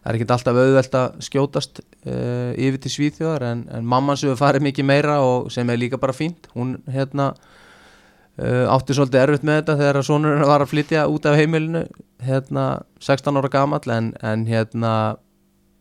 það 0.00 0.10
er 0.10 0.18
ekki 0.18 0.28
alltaf 0.34 0.60
auðvelt 0.64 0.98
að 1.00 1.16
skjótast 1.26 1.80
uh, 1.84 2.52
yfir 2.56 2.80
til 2.80 2.92
Svíþjóðar 2.96 3.46
en, 3.50 3.64
en 3.76 3.88
mamman 3.88 4.18
sem 4.20 4.30
við 4.32 4.40
farið 4.40 4.66
mikið 4.70 4.88
meira 4.88 5.18
og 5.24 5.50
sem 5.52 5.70
er 5.70 5.80
líka 5.80 6.00
bara 6.00 6.16
fínt. 6.16 6.48
Hún 6.56 6.78
hérna 6.90 7.32
uh, 8.40 8.66
átti 8.72 8.96
svolítið 8.96 9.24
erfitt 9.24 9.44
með 9.46 9.60
þetta 9.60 9.80
þegar 9.82 10.06
sonurinn 10.08 10.48
var 10.48 10.64
að 10.64 10.72
flytja 10.72 11.08
út 11.12 11.28
af 11.28 11.36
heimilinu 11.40 11.84
hérna 12.24 12.68
16 13.04 13.40
ára 13.40 13.52
gammal 13.52 13.82
en, 13.92 14.14
en 14.24 14.46
hérna 14.48 14.94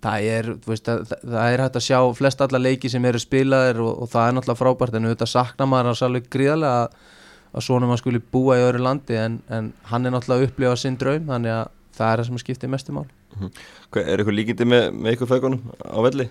það 0.04 0.28
er, 0.34 0.50
veist, 0.68 0.88
það, 0.88 1.16
það 1.24 1.54
er 1.54 1.64
hægt 1.64 1.80
að 1.80 1.86
sjá 1.86 2.00
flest 2.16 2.44
alla 2.44 2.62
leiki 2.62 2.92
sem 2.92 3.06
eru 3.08 3.20
spilaðir 3.22 3.82
og, 3.84 4.04
og 4.04 4.12
það 4.12 4.28
er 4.28 4.36
náttúrulega 4.38 4.62
frábært 4.62 4.96
en 4.96 5.10
auðvitað 5.10 5.34
sakna 5.34 5.68
maður 5.68 5.92
að 5.92 6.00
svolítið 6.00 6.30
gríðarlega 6.36 6.86
að, 6.86 7.18
að 7.50 7.66
sonum 7.66 7.92
að 7.96 8.02
skuli 8.04 8.22
búa 8.36 8.60
í 8.60 8.64
öðru 8.68 8.86
landi 8.86 9.20
en, 9.20 9.42
en 9.52 9.74
hann 9.92 10.08
er 10.08 10.16
náttúrulega 10.16 10.46
að 10.46 10.50
upplifa 10.50 10.80
sinn 10.80 11.00
draum 11.02 11.28
þannig 11.28 11.56
að 11.58 11.76
það 11.98 12.12
er 12.12 12.22
það 12.22 12.30
sem 12.30 12.44
skiptir 12.44 12.72
mestum 12.72 13.02
mál 13.02 13.10
Mm 13.30 13.48
-hmm. 13.48 14.00
Er 14.10 14.20
eitthvað 14.20 14.36
líkindi 14.36 14.66
með, 14.66 14.92
með 14.92 15.14
ykkur 15.14 15.28
fegunum 15.28 15.62
á 15.86 16.00
velli? 16.02 16.30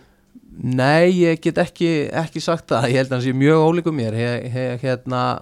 Nei, 0.59 1.13
ég 1.23 1.41
get 1.41 1.59
ekki, 1.59 2.11
ekki 2.13 2.41
sagt 2.41 2.67
það, 2.67 2.89
ég 2.91 2.99
held 2.99 3.13
að 3.13 3.17
hann 3.17 3.23
sé 3.23 3.33
mjög 3.33 3.61
ólíku 3.63 3.93
mér, 3.95 4.15
he, 4.19 4.49
he, 4.51 4.65
hérna, 4.83 5.39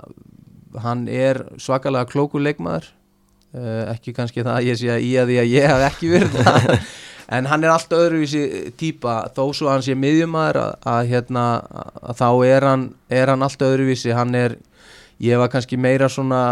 hann 0.82 1.06
er 1.08 1.40
svakalega 1.56 2.04
klókur 2.10 2.42
leikmaður, 2.44 2.90
uh, 3.56 3.94
ekki 3.94 4.12
kannski 4.12 4.44
það 4.44 4.58
að 4.58 4.66
ég 4.68 4.76
sé 4.76 4.90
að 4.92 5.06
í 5.06 5.12
að 5.16 5.32
að 5.40 5.52
ég 5.54 5.68
haf 5.72 5.84
ekki 5.88 6.10
verið 6.12 6.36
það, 6.36 6.78
en 7.38 7.46
hann 7.46 7.64
er 7.64 7.72
alltaf 7.72 7.98
öðruvísi 7.98 8.72
týpa, 8.76 9.16
þó 9.32 9.42
svo 9.56 9.72
hann 9.72 9.82
sé 9.86 9.96
miðjumæður 9.96 10.60
að, 10.66 10.72
að, 10.92 11.08
hérna, 11.14 11.46
að 12.02 12.20
þá 12.20 12.28
er 12.46 12.68
hann, 12.68 12.86
er 13.08 13.32
hann 13.32 13.42
alltaf 13.42 13.72
öðruvísi, 13.72 14.12
hann 14.12 14.34
er, 14.34 14.58
ég 15.22 15.40
var 15.40 15.48
kannski 15.52 15.78
meira 15.80 16.08
svona 16.12 16.42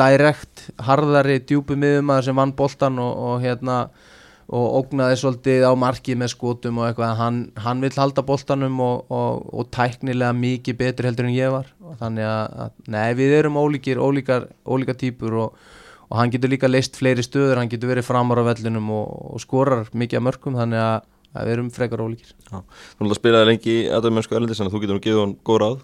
direkt, 0.00 0.68
harðari, 0.82 1.38
djúpi 1.46 1.76
miðjumæður 1.78 2.28
sem 2.28 2.40
vann 2.40 2.54
boltan 2.56 2.98
og, 3.02 3.12
og 3.28 3.44
hérna, 3.44 3.78
og 4.54 4.74
ógnaði 4.80 5.20
svolítið 5.20 5.64
á 5.64 5.72
markið 5.78 6.18
með 6.20 6.32
skotum 6.34 6.80
og 6.82 6.88
eitthvað, 6.88 7.14
hann, 7.20 7.38
hann 7.64 7.80
vil 7.84 7.92
halda 7.96 8.24
boltanum 8.26 8.82
og, 8.84 9.06
og, 9.14 9.46
og 9.54 9.70
tæknilega 9.72 10.34
mikið 10.36 10.78
betur 10.82 11.08
heldur 11.08 11.30
en 11.30 11.36
ég 11.36 11.54
var. 11.54 11.70
Þannig 12.00 12.28
að, 12.28 12.58
að 12.66 12.92
nei, 12.92 13.06
við 13.16 13.38
erum 13.38 13.58
ólíkir, 13.62 14.02
ólíkar 14.02 14.50
ólíkar 14.66 14.98
týpur 15.00 15.38
og, 15.46 15.64
og 16.10 16.20
hann 16.20 16.34
getur 16.34 16.52
líka 16.52 16.68
leist 16.68 16.98
fleiri 16.98 17.24
stöður, 17.24 17.62
hann 17.62 17.72
getur 17.72 17.94
verið 17.94 18.08
framar 18.10 18.42
á 18.42 18.48
vellinum 18.50 18.90
og 18.98 19.40
skorar 19.42 19.86
mikið 19.94 20.20
af 20.20 20.28
mörgum 20.28 20.58
þannig 20.58 20.82
að, 20.82 21.08
að 21.32 21.48
við 21.48 21.56
erum 21.56 21.72
frekar 21.78 22.04
ólíkir. 22.04 22.36
Já, 22.50 22.60
Þú 23.00 23.16
spilaði 23.16 23.52
lengi 23.52 23.78
í 23.78 23.88
aðdæmjönsku 23.96 24.36
erlendis 24.36 24.60
en 24.60 24.72
þú 24.74 24.84
getur 24.84 24.98
nú 24.98 25.04
gefið 25.06 25.24
hann 25.24 25.36
góð 25.46 25.62
ráð 25.62 25.82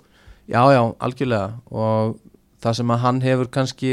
Já, 0.50 0.62
já, 0.74 0.82
algjörlega. 0.98 1.60
Og 1.70 2.16
það 2.62 2.78
sem 2.80 2.90
að 2.90 3.02
hann 3.04 3.20
hefur 3.22 3.50
kannski 3.54 3.92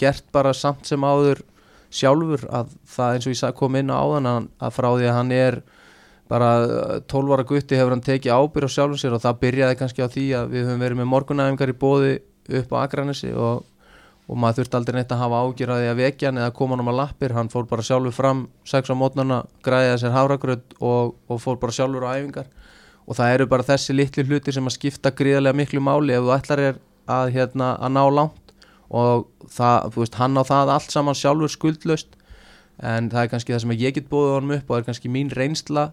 gert 0.00 0.26
bara 0.34 0.52
samt 0.56 0.88
sem 0.88 1.00
áður 1.00 1.40
sjálfur 1.90 2.44
að 2.54 2.74
það 2.88 3.16
eins 3.16 3.26
og 3.26 3.34
ég 3.34 3.56
kom 3.58 3.78
inn 3.80 3.90
á 3.90 3.98
áðan 3.98 4.28
að 4.30 4.74
frá 4.76 4.88
því 4.92 5.08
að 5.08 5.16
hann 5.16 5.32
er 5.34 5.58
bara 6.30 6.50
12 7.10 7.34
ára 7.34 7.46
gutti 7.48 7.78
hefur 7.78 7.96
hann 7.96 8.04
tekið 8.06 8.36
ábyrg 8.36 8.70
á 8.70 8.74
sjálfum 8.76 9.00
sér 9.00 9.16
og 9.16 9.24
það 9.24 9.40
byrjaði 9.40 9.78
kannski 9.80 10.04
á 10.06 10.12
því 10.12 10.26
að 10.38 10.54
við 10.54 10.68
höfum 10.68 10.84
verið 10.84 11.00
með 11.00 11.10
morgunæfingar 11.10 11.72
í 11.72 11.78
bóði 11.80 12.12
upp 12.60 12.74
á 12.76 12.82
Akranessi 12.84 13.32
og, 13.34 13.64
og 14.30 14.38
maður 14.38 14.60
þurfti 14.60 14.78
aldrei 14.78 14.98
neitt 15.00 15.14
að 15.16 15.22
hafa 15.24 15.42
ágjörði 15.42 15.90
að 15.90 16.02
vekja 16.04 16.30
hann 16.30 16.40
eða 16.44 16.54
koma 16.60 16.78
hann 16.78 16.92
á 16.94 17.00
lappir, 17.00 17.34
hann 17.34 17.50
fór 17.50 17.66
bara 17.70 17.86
sjálfur 17.86 18.14
fram 18.14 18.44
6 18.70 18.94
á 18.94 18.94
mótnarna, 18.94 19.42
græði 19.66 19.96
þessar 19.96 20.14
háragröð 20.14 20.78
og, 20.78 21.16
og 21.26 21.42
fór 21.42 21.58
bara 21.58 21.74
sjálfur 21.74 22.06
á 22.06 22.14
æfingar 22.14 22.52
og 23.10 23.18
það 23.18 23.32
eru 23.34 23.46
bara 23.50 23.66
þessi 23.66 23.96
litli 23.96 24.22
hluti 24.22 24.52
sem 24.54 24.68
að 24.70 24.76
skipta 24.76 25.10
gríðarlega 25.18 25.58
miklu 25.58 25.82
máli 25.82 26.14
ef 26.14 26.22
þú 26.22 26.34
ætlar 26.36 26.62
er 26.62 26.76
að, 27.10 27.32
hérna, 27.34 27.72
að 27.82 27.96
ná 27.96 28.04
langt. 28.14 28.52
Og 28.90 29.26
það, 29.50 29.88
veist, 29.96 30.18
hann 30.18 30.38
á 30.38 30.42
það 30.46 30.70
allt 30.76 30.94
saman 30.94 31.18
sjálfur 31.18 31.50
skuldlaust. 31.50 32.14
En 32.78 33.10
það 33.10 33.24
er 33.24 33.32
kannski 33.32 33.54
það 33.54 33.64
sem 33.64 33.74
ég 33.80 33.96
get 33.96 34.06
búið 34.10 34.36
honum 34.36 34.54
upp 34.56 34.70
og 34.70 34.78
er 34.78 34.86
kannski 34.86 35.10
mín 35.10 35.32
reynsla. 35.34 35.88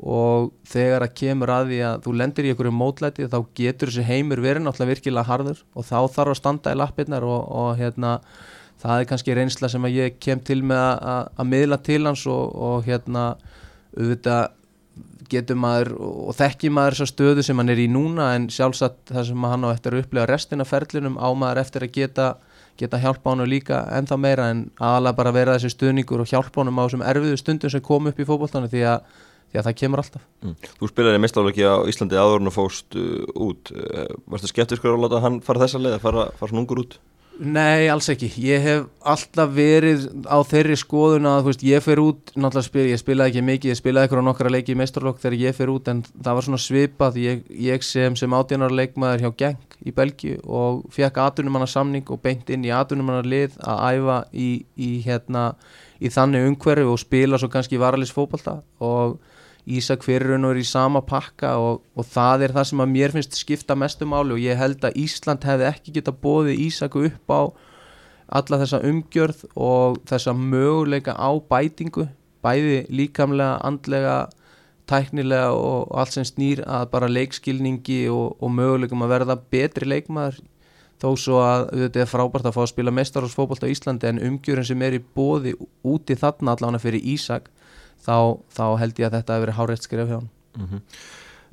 Og 0.00 0.52
þegar 0.70 1.04
það 1.04 1.16
kemur 1.20 1.52
að 1.52 1.72
því 1.72 1.80
að 1.88 1.98
þú 2.06 2.14
lendir 2.20 2.46
í 2.46 2.52
einhverju 2.54 2.72
mótlæti 2.72 3.26
þá 3.34 3.38
getur 3.58 3.90
þessi 3.90 4.06
heimur 4.06 4.40
verið 4.40 4.64
náttúrulega 4.64 4.94
virkilega 4.94 5.28
harður. 5.28 5.64
Og 5.74 5.88
þá 5.90 5.98
þarf 6.14 6.36
að 6.36 6.38
standa 6.38 6.72
í 6.76 6.78
lappirnar 6.78 7.26
og, 7.26 7.42
og 7.50 7.74
hérna 7.82 8.14
það 8.80 8.94
er 9.02 9.10
kannski 9.10 9.36
reynsla 9.36 9.68
sem 9.74 9.90
ég 9.90 10.22
kem 10.22 10.40
til 10.40 10.62
með 10.64 10.86
að, 10.86 11.26
að 11.34 11.50
miðla 11.50 11.82
til 11.90 12.00
hans 12.06 12.24
og, 12.30 12.54
og 12.54 12.86
hérna 12.86 13.26
auðvitað 13.98 14.56
getur 15.30 15.58
maður 15.60 15.94
og 16.02 16.34
þekkir 16.38 16.74
maður 16.74 16.96
þessa 16.96 17.12
stöðu 17.12 17.44
sem 17.46 17.60
hann 17.60 17.72
er 17.72 17.80
í 17.80 17.88
núna 17.90 18.32
en 18.36 18.48
sjálfsagt 18.52 19.12
það 19.12 19.26
sem 19.30 19.48
hann 19.52 19.66
á 19.66 19.68
eftir 19.70 19.94
að 19.94 20.04
upplega 20.04 20.30
restina 20.30 20.66
ferlinum 20.66 21.18
á 21.20 21.28
maður 21.30 21.62
eftir 21.62 21.86
að 21.86 21.94
geta 21.96 22.28
geta 22.80 23.00
hjálpa 23.00 23.34
hann 23.34 23.44
líka 23.48 23.82
ennþá 23.96 24.16
meira 24.20 24.50
en 24.50 24.62
aðalega 24.80 25.18
bara 25.18 25.34
vera 25.36 25.56
þessi 25.56 25.74
stuðningur 25.74 26.24
og 26.24 26.30
hjálpa 26.30 26.62
hann 26.62 26.72
á 26.72 26.82
þessum 26.82 27.04
erfiðu 27.12 27.40
stundum 27.40 27.72
sem 27.72 27.84
kom 27.84 28.08
upp 28.10 28.20
í 28.20 28.26
fókbóltanu 28.28 28.70
því 28.72 28.86
því 29.50 29.58
að 29.58 29.66
það 29.66 29.78
kemur 29.82 30.02
alltaf 30.02 30.26
mm. 30.44 30.56
Þú 30.78 30.90
spilaði 30.92 31.22
mestáleiki 31.24 31.66
á 31.66 31.76
Íslandi 31.90 32.18
áður 32.18 32.48
og 32.50 32.54
fóst 32.54 32.98
uh, 32.98 33.24
út 33.34 33.72
uh, 33.74 34.06
Varstu 34.30 34.50
skeptiskur 34.50 34.94
að 34.94 35.06
láta 35.06 35.22
hann 35.24 35.40
fara 35.44 35.64
þessa 35.64 35.82
leið 35.82 35.96
að 35.96 36.04
fara, 36.04 36.26
fara 36.38 36.52
svona 36.52 36.62
ungur 36.62 36.82
út? 36.84 36.98
Nei, 37.40 37.86
alls 37.88 38.10
ekki. 38.12 38.28
Ég 38.44 38.60
hef 38.60 38.88
alltaf 39.08 39.52
verið 39.56 40.02
á 40.28 40.44
þeirri 40.44 40.74
skoðun 40.76 41.28
að 41.30 41.46
veist, 41.46 41.62
ég 41.64 41.80
fer 41.80 42.02
út, 42.02 42.34
náttúrulega 42.34 42.66
spil, 42.66 42.84
ég 42.90 43.00
spilaði 43.00 43.32
ekki 43.32 43.44
mikið, 43.46 43.70
ég 43.72 43.78
spilaði 43.78 44.08
eitthvað 44.08 44.26
nokkara 44.26 44.52
leiki 44.52 44.74
í 44.74 44.76
meistarlokk 44.76 45.22
þegar 45.22 45.36
ég 45.40 45.56
fer 45.56 45.72
út 45.72 45.88
en 45.88 46.02
það 46.10 46.36
var 46.36 46.46
svona 46.46 46.60
svipað, 46.60 47.16
ég, 47.22 47.40
ég 47.64 47.86
sem 47.86 48.18
sem 48.20 48.36
átjónar 48.36 48.74
leikmaður 48.76 49.24
hjá 49.24 49.30
Genk 49.40 49.78
í 49.80 49.94
Belgi 49.96 50.34
og 50.44 50.82
fekk 50.92 51.22
atvinnumanna 51.24 51.70
samning 51.70 52.12
og 52.12 52.20
beint 52.20 52.52
inn 52.52 52.66
í 52.68 52.74
atvinnumanna 52.76 53.24
lið 53.24 53.56
að 53.64 53.84
æfa 53.88 54.20
í, 54.36 54.50
í, 54.76 54.90
hérna, 55.08 55.46
í 55.96 56.12
þannig 56.12 56.44
umhverfi 56.50 56.92
og 56.92 57.00
spila 57.00 57.40
svo 57.40 57.48
kannski 57.48 57.80
varalins 57.80 58.12
fókbalta 58.12 58.58
og 58.84 59.16
Ísak 59.68 60.04
fyrir 60.06 60.32
raun 60.32 60.46
og 60.48 60.54
er 60.54 60.62
í 60.62 60.66
sama 60.66 61.02
pakka 61.04 61.56
og, 61.60 61.82
og 61.94 62.06
það 62.08 62.46
er 62.46 62.54
það 62.56 62.68
sem 62.70 62.82
að 62.84 62.92
mér 62.94 63.14
finnst 63.14 63.36
skipta 63.36 63.76
mestum 63.76 64.14
áli 64.16 64.36
og 64.36 64.40
ég 64.40 64.58
held 64.58 64.84
að 64.86 64.96
Ísland 65.02 65.44
hefði 65.44 65.68
ekki 65.68 65.94
geta 65.98 66.14
bóðið 66.16 66.62
Ísaku 66.66 67.04
upp 67.10 67.34
á 67.34 67.40
alla 68.40 68.60
þessa 68.62 68.80
umgjörð 68.86 69.44
og 69.58 70.00
þessa 70.08 70.34
möguleika 70.36 71.16
á 71.18 71.30
bætingu 71.50 72.06
bæði 72.44 72.84
líkamlega, 72.88 73.58
andlega 73.66 74.16
tæknilega 74.90 75.50
og 75.54 75.90
allt 75.98 76.16
sem 76.16 76.26
snýr 76.26 76.62
að 76.66 76.88
bara 76.94 77.10
leikskilningi 77.10 78.06
og, 78.10 78.38
og 78.40 78.54
möguleikum 78.54 79.04
að 79.04 79.12
verða 79.14 79.36
betri 79.52 79.88
leikmaður. 79.88 80.40
Þó 81.00 81.08
svo 81.16 81.38
að 81.40 81.68
þetta 81.84 82.02
er 82.02 82.10
frábært 82.10 82.48
að 82.48 82.56
fá 82.56 82.60
að 82.64 82.72
spila 82.74 82.92
mestarhásfókbalt 82.92 83.64
á 83.64 83.72
Íslandi 83.72 84.08
en 84.10 84.20
umgjörðin 84.26 84.68
sem 84.68 84.82
er 84.84 84.98
í 84.98 85.04
bóði 85.16 85.54
úti 85.86 86.16
þarna 86.18 86.56
allavega 86.56 86.82
fyrir 86.82 87.06
Ísak 87.14 87.48
þá, 88.04 88.16
þá 88.56 88.64
held 88.82 89.00
ég 89.00 89.08
að 89.08 89.18
þetta 89.18 89.34
hefur 89.34 89.46
verið 89.46 89.58
hárætt 89.58 89.86
skrif 89.86 90.08
hjá 90.08 90.16
hann 90.16 90.30
mm 90.56 90.66
-hmm. 90.70 90.80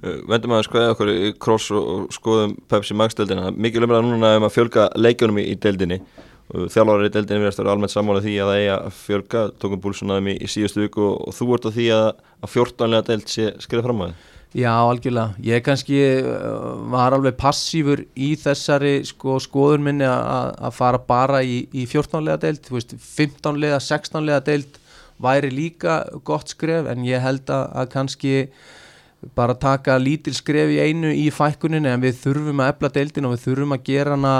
uh, 0.03 0.21
Vendum 0.31 0.55
að 0.57 0.63
skoða 0.69 0.93
okkur 0.93 1.11
í 1.13 1.33
cross 1.39 1.71
og 1.71 2.07
skoðum 2.13 2.55
Pepsi 2.69 2.93
Max 2.93 3.17
deildina. 3.17 3.51
Mikið 3.51 3.83
lumrað 3.83 4.07
núna 4.07 4.37
um 4.37 4.47
að 4.47 4.55
fjölga 4.55 4.89
leikjunum 4.95 5.41
í, 5.41 5.49
í 5.51 5.55
deildinni. 5.55 6.01
Þjálfárið 6.47 7.09
í 7.09 7.13
deildinni 7.13 7.43
verðast 7.43 7.59
að 7.59 7.65
vera 7.65 7.73
almennt 7.75 7.91
sammála 7.91 8.23
því 8.23 8.33
að 8.39 8.49
það 8.49 8.61
eiga 8.61 8.77
að 8.77 8.93
fjölga. 9.01 9.41
Tókum 9.59 9.81
búlsunaðum 9.83 10.31
í, 10.31 10.35
í 10.39 10.47
síðustu 10.47 10.85
viku 10.85 11.03
og, 11.03 11.27
og 11.27 11.35
þú 11.35 11.53
ert 11.55 11.67
á 11.67 11.71
því 11.75 11.87
að, 11.91 12.07
að 12.41 12.51
fjórtanlega 12.53 13.07
deild 13.09 13.27
sé 13.27 13.53
skrið 13.59 13.83
fram 13.83 14.01
að 14.05 14.13
þið 14.13 14.35
Já, 14.55 14.71
algjörlega. 14.79 15.35
Ég 15.43 15.63
kannski 15.65 15.97
uh, 16.23 16.79
var 16.89 17.13
alveg 17.13 17.35
passífur 17.37 18.05
í 18.15 18.31
þessari 18.39 19.03
sko, 19.05 19.35
skoður 19.43 19.83
minni 19.83 20.07
að 20.07 20.71
fara 20.73 21.01
bara 21.03 21.43
í, 21.43 21.65
í 21.75 21.83
14 21.85 22.23
lega 22.23 22.39
deild, 22.45 22.69
15 22.71 23.59
lega, 23.59 23.81
16 23.83 24.23
lega 24.23 24.39
deild 24.47 24.79
væri 25.23 25.51
líka 25.53 26.01
gott 26.27 26.53
skref 26.53 26.89
en 26.91 27.05
ég 27.07 27.23
held 27.23 27.49
að, 27.49 27.63
að 27.73 27.89
kannski 27.93 28.35
bara 29.35 29.55
taka 29.57 29.97
lítil 29.97 30.35
skref 30.37 30.69
í 30.71 30.77
einu 30.77 31.09
í 31.09 31.27
fækkuninu 31.33 31.89
en 31.89 32.03
við 32.03 32.19
þurfum 32.21 32.61
að 32.61 32.71
ebla 32.73 32.91
deildin 32.93 33.27
og 33.27 33.33
við 33.33 33.43
þurfum 33.47 33.73
að 33.73 33.83
gera 33.89 34.13
hana 34.13 34.33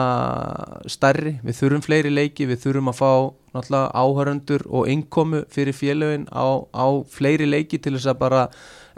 stærri, 0.90 1.34
við 1.44 1.60
þurfum 1.60 1.84
fleiri 1.86 2.14
leiki, 2.14 2.48
við 2.50 2.62
þurfum 2.66 2.92
að 2.92 3.00
fá 3.00 3.12
náttúrulega 3.58 4.04
áhöröndur 4.04 4.66
og 4.70 4.90
innkomu 4.92 5.44
fyrir 5.54 5.76
félögin 5.76 6.28
á, 6.30 6.62
á 6.62 6.88
fleiri 7.10 7.50
leiki 7.50 7.82
til 7.82 7.96
þess 7.98 8.12
að 8.14 8.22
bara 8.22 8.44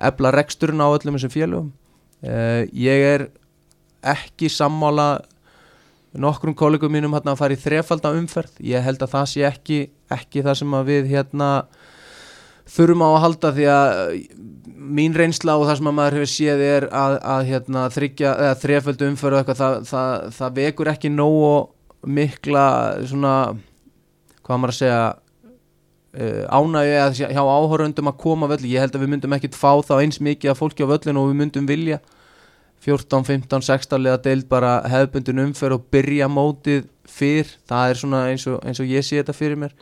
ebla 0.10 0.34
reksturinn 0.36 0.84
á 0.84 0.88
öllum 0.92 1.16
þessum 1.16 1.34
félögum. 1.34 1.72
Uh, 2.20 2.68
ég 2.76 3.06
er 3.14 3.30
ekki 4.04 4.52
sammála 4.52 5.22
nokkrum 6.18 6.56
kollegum 6.58 6.92
mínum 6.94 7.14
hérna 7.14 7.36
að 7.36 7.42
fara 7.44 7.56
í 7.56 7.62
þrefalda 7.62 8.14
umferð. 8.18 8.58
Ég 8.66 8.84
held 8.86 9.04
að 9.06 9.14
það 9.14 9.30
sé 9.34 9.46
ekki, 9.50 9.80
ekki 10.14 10.44
það 10.46 10.60
sem 10.62 10.78
við 10.88 11.10
hérna 11.12 11.50
þurfum 12.70 13.06
á 13.06 13.10
að 13.10 13.24
halda 13.26 13.52
því 13.56 13.68
að 13.74 14.00
mín 14.90 15.16
reynsla 15.18 15.58
og 15.60 15.68
það 15.68 15.80
sem 15.80 15.90
að 15.90 15.98
maður 16.00 16.18
hefur 16.18 16.32
séð 16.32 16.62
er 16.66 16.86
að, 16.96 17.16
að 17.34 17.42
hérna, 17.50 17.86
þryggja, 17.94 18.36
þrefaldu 18.62 19.10
umferð 19.10 19.40
eitthvað, 19.40 19.60
það, 19.60 19.80
það, 19.90 20.14
það 20.38 20.60
vekur 20.60 20.92
ekki 20.94 21.12
nógu 21.14 21.50
mikla 22.08 22.68
svona 23.10 23.34
hvað 24.46 24.62
maður 24.62 24.74
að 24.74 24.78
segja 24.80 25.02
uh, 25.10 26.44
ánægi 26.50 26.96
að 27.04 27.20
hjá 27.36 27.42
áhöröndum 27.44 28.12
að 28.12 28.22
koma 28.24 28.50
völl, 28.50 28.64
ég 28.70 28.86
held 28.86 28.96
að 28.96 29.04
við 29.04 29.14
myndum 29.14 29.36
ekkit 29.38 29.58
fá 29.58 29.72
þá 29.86 30.00
eins 30.00 30.22
mikið 30.24 30.54
að 30.54 30.62
fólki 30.62 30.88
á 30.88 30.92
völlinu 30.94 31.22
og 31.22 31.34
við 31.34 31.42
myndum 31.44 31.70
vilja 31.70 32.00
14, 32.86 33.26
15, 33.28 33.64
16 33.66 34.04
leða 34.04 34.20
deild 34.24 34.48
bara 34.52 34.80
hefðbundin 34.88 35.44
umferð 35.44 35.80
og 35.80 35.88
byrja 35.92 36.30
mótið 36.32 36.86
fyrr, 37.10 37.50
það 37.68 37.90
er 37.90 38.00
svona 38.00 38.22
eins 38.32 38.46
og, 38.48 38.60
eins 38.64 38.80
og 38.80 38.88
ég 38.88 39.06
sé 39.06 39.20
þetta 39.20 39.36
fyrir 39.36 39.60
mér. 39.60 39.74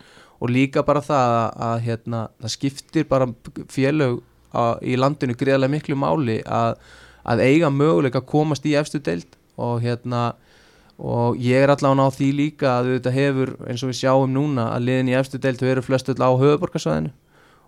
Og 0.41 0.51
líka 0.53 0.83
bara 0.85 1.01
það 1.01 1.35
að, 1.35 1.51
að 1.67 1.83
hérna, 1.87 2.23
það 2.41 2.53
skiptir 2.53 3.07
bara 3.09 3.29
félög 3.73 4.19
að, 4.53 4.73
í 4.85 4.97
landinu 4.97 5.37
greiðlega 5.37 5.73
miklu 5.73 5.97
máli 5.97 6.39
að, 6.45 6.77
að 7.25 7.45
eiga 7.45 7.71
möguleika 7.73 8.21
að 8.21 8.29
komast 8.33 8.65
í 8.69 8.75
efstu 8.77 9.01
deild. 9.03 9.37
Og 9.57 9.81
hérna 9.81 10.31
og 10.97 11.37
ég 11.41 11.61
er 11.61 11.69
allavega 11.69 12.09
á 12.09 12.15
því 12.17 12.27
líka 12.33 12.69
að 12.79 12.91
þetta 12.95 13.13
hefur 13.13 13.53
eins 13.69 13.83
og 13.85 13.91
við 13.91 13.99
sjáum 13.99 14.33
núna 14.33 14.71
að 14.73 14.87
liðin 14.89 15.11
í 15.11 15.17
efstu 15.17 15.41
deild 15.41 15.61
hefur 15.61 15.85
flest 15.85 16.09
öll 16.09 16.21
á 16.25 16.29
höfuborgarsvæðinu 16.33 17.13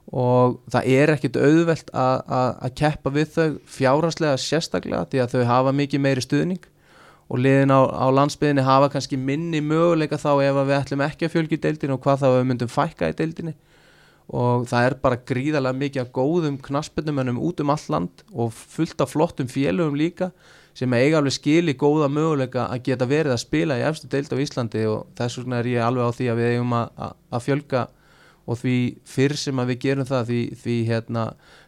og 0.10 0.58
það 0.74 0.90
er 0.96 1.14
ekkit 1.14 1.38
auðvelt 1.38 1.94
að 1.94 2.74
keppa 2.80 3.14
við 3.14 3.32
þau 3.36 3.48
fjárhanslega 3.70 4.42
sérstaklega 4.42 5.06
því 5.12 5.24
að 5.24 5.34
þau 5.36 5.50
hafa 5.52 5.74
mikið 5.78 6.06
meiri 6.06 6.26
stuðning. 6.26 6.62
Og 7.30 7.44
liðin 7.44 7.70
á, 7.70 7.86
á 7.86 8.10
landsbyðinni 8.10 8.66
hafa 8.66 8.88
kannski 8.90 9.18
minni 9.22 9.60
möguleika 9.62 10.18
þá 10.18 10.32
ef 10.48 10.56
við 10.64 10.78
ætlum 10.80 11.04
ekki 11.06 11.28
að 11.28 11.36
fjölgi 11.36 11.60
deildinu 11.62 11.94
og 11.94 12.02
hvað 12.02 12.24
þá 12.24 12.30
við 12.32 12.48
myndum 12.50 12.72
fækka 12.74 13.12
í 13.12 13.18
deildinu 13.20 13.54
og 14.30 14.68
það 14.70 14.86
er 14.86 14.96
bara 15.02 15.18
gríðarlega 15.26 15.78
mikið 15.78 16.04
að 16.04 16.10
góðum 16.14 16.58
knaspinumönnum 16.62 17.40
út 17.42 17.62
um 17.64 17.72
all 17.74 17.86
land 17.90 18.24
og 18.30 18.54
fullt 18.54 19.02
af 19.02 19.14
flottum 19.16 19.50
félögum 19.50 19.98
líka 19.98 20.30
sem 20.78 20.94
eiga 20.94 21.18
alveg 21.18 21.34
skili 21.34 21.74
góða 21.74 22.12
möguleika 22.14 22.68
að 22.70 22.84
geta 22.86 23.08
verið 23.10 23.34
að 23.34 23.42
spila 23.42 23.80
í 23.80 23.86
efstu 23.88 24.10
deild 24.12 24.30
á 24.30 24.38
Íslandi 24.38 24.84
og 24.90 25.08
þess 25.18 25.42
vegna 25.42 25.62
er 25.62 25.72
ég 25.72 25.86
alveg 25.86 26.14
á 26.14 26.18
því 26.18 26.30
að 26.30 26.42
við 26.42 26.52
eigum 26.54 26.76
að, 26.78 27.16
að 27.34 27.46
fjölga 27.48 27.82
og 28.46 28.60
því 28.62 28.78
fyrr 29.08 29.36
sem 29.40 29.62
að 29.62 29.74
við 29.74 29.82
gerum 29.86 30.08
það 30.10 30.32
því, 30.32 30.40
því 30.64 30.78
hérna, 30.88 31.26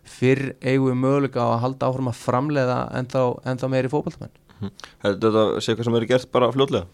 fyrr 0.08 0.44
eigum 0.62 0.90
við 0.92 1.02
möguleika 1.04 1.44
á 1.44 1.50
að 1.52 1.62
halda 1.66 1.92
áfram 1.92 2.12
að 2.12 2.22
framleiða 2.22 2.80
en 2.98 3.12
þá, 3.12 3.68
meiri 3.70 3.92
fókbaltamenn 3.92 4.34
mm. 4.62 4.74
Þetta 5.04 5.46
sé 5.60 5.76
hvað 5.76 5.90
sem 5.90 6.00
eru 6.00 6.10
gert 6.10 6.32
bara 6.34 6.52
fljóðlega? 6.56 6.88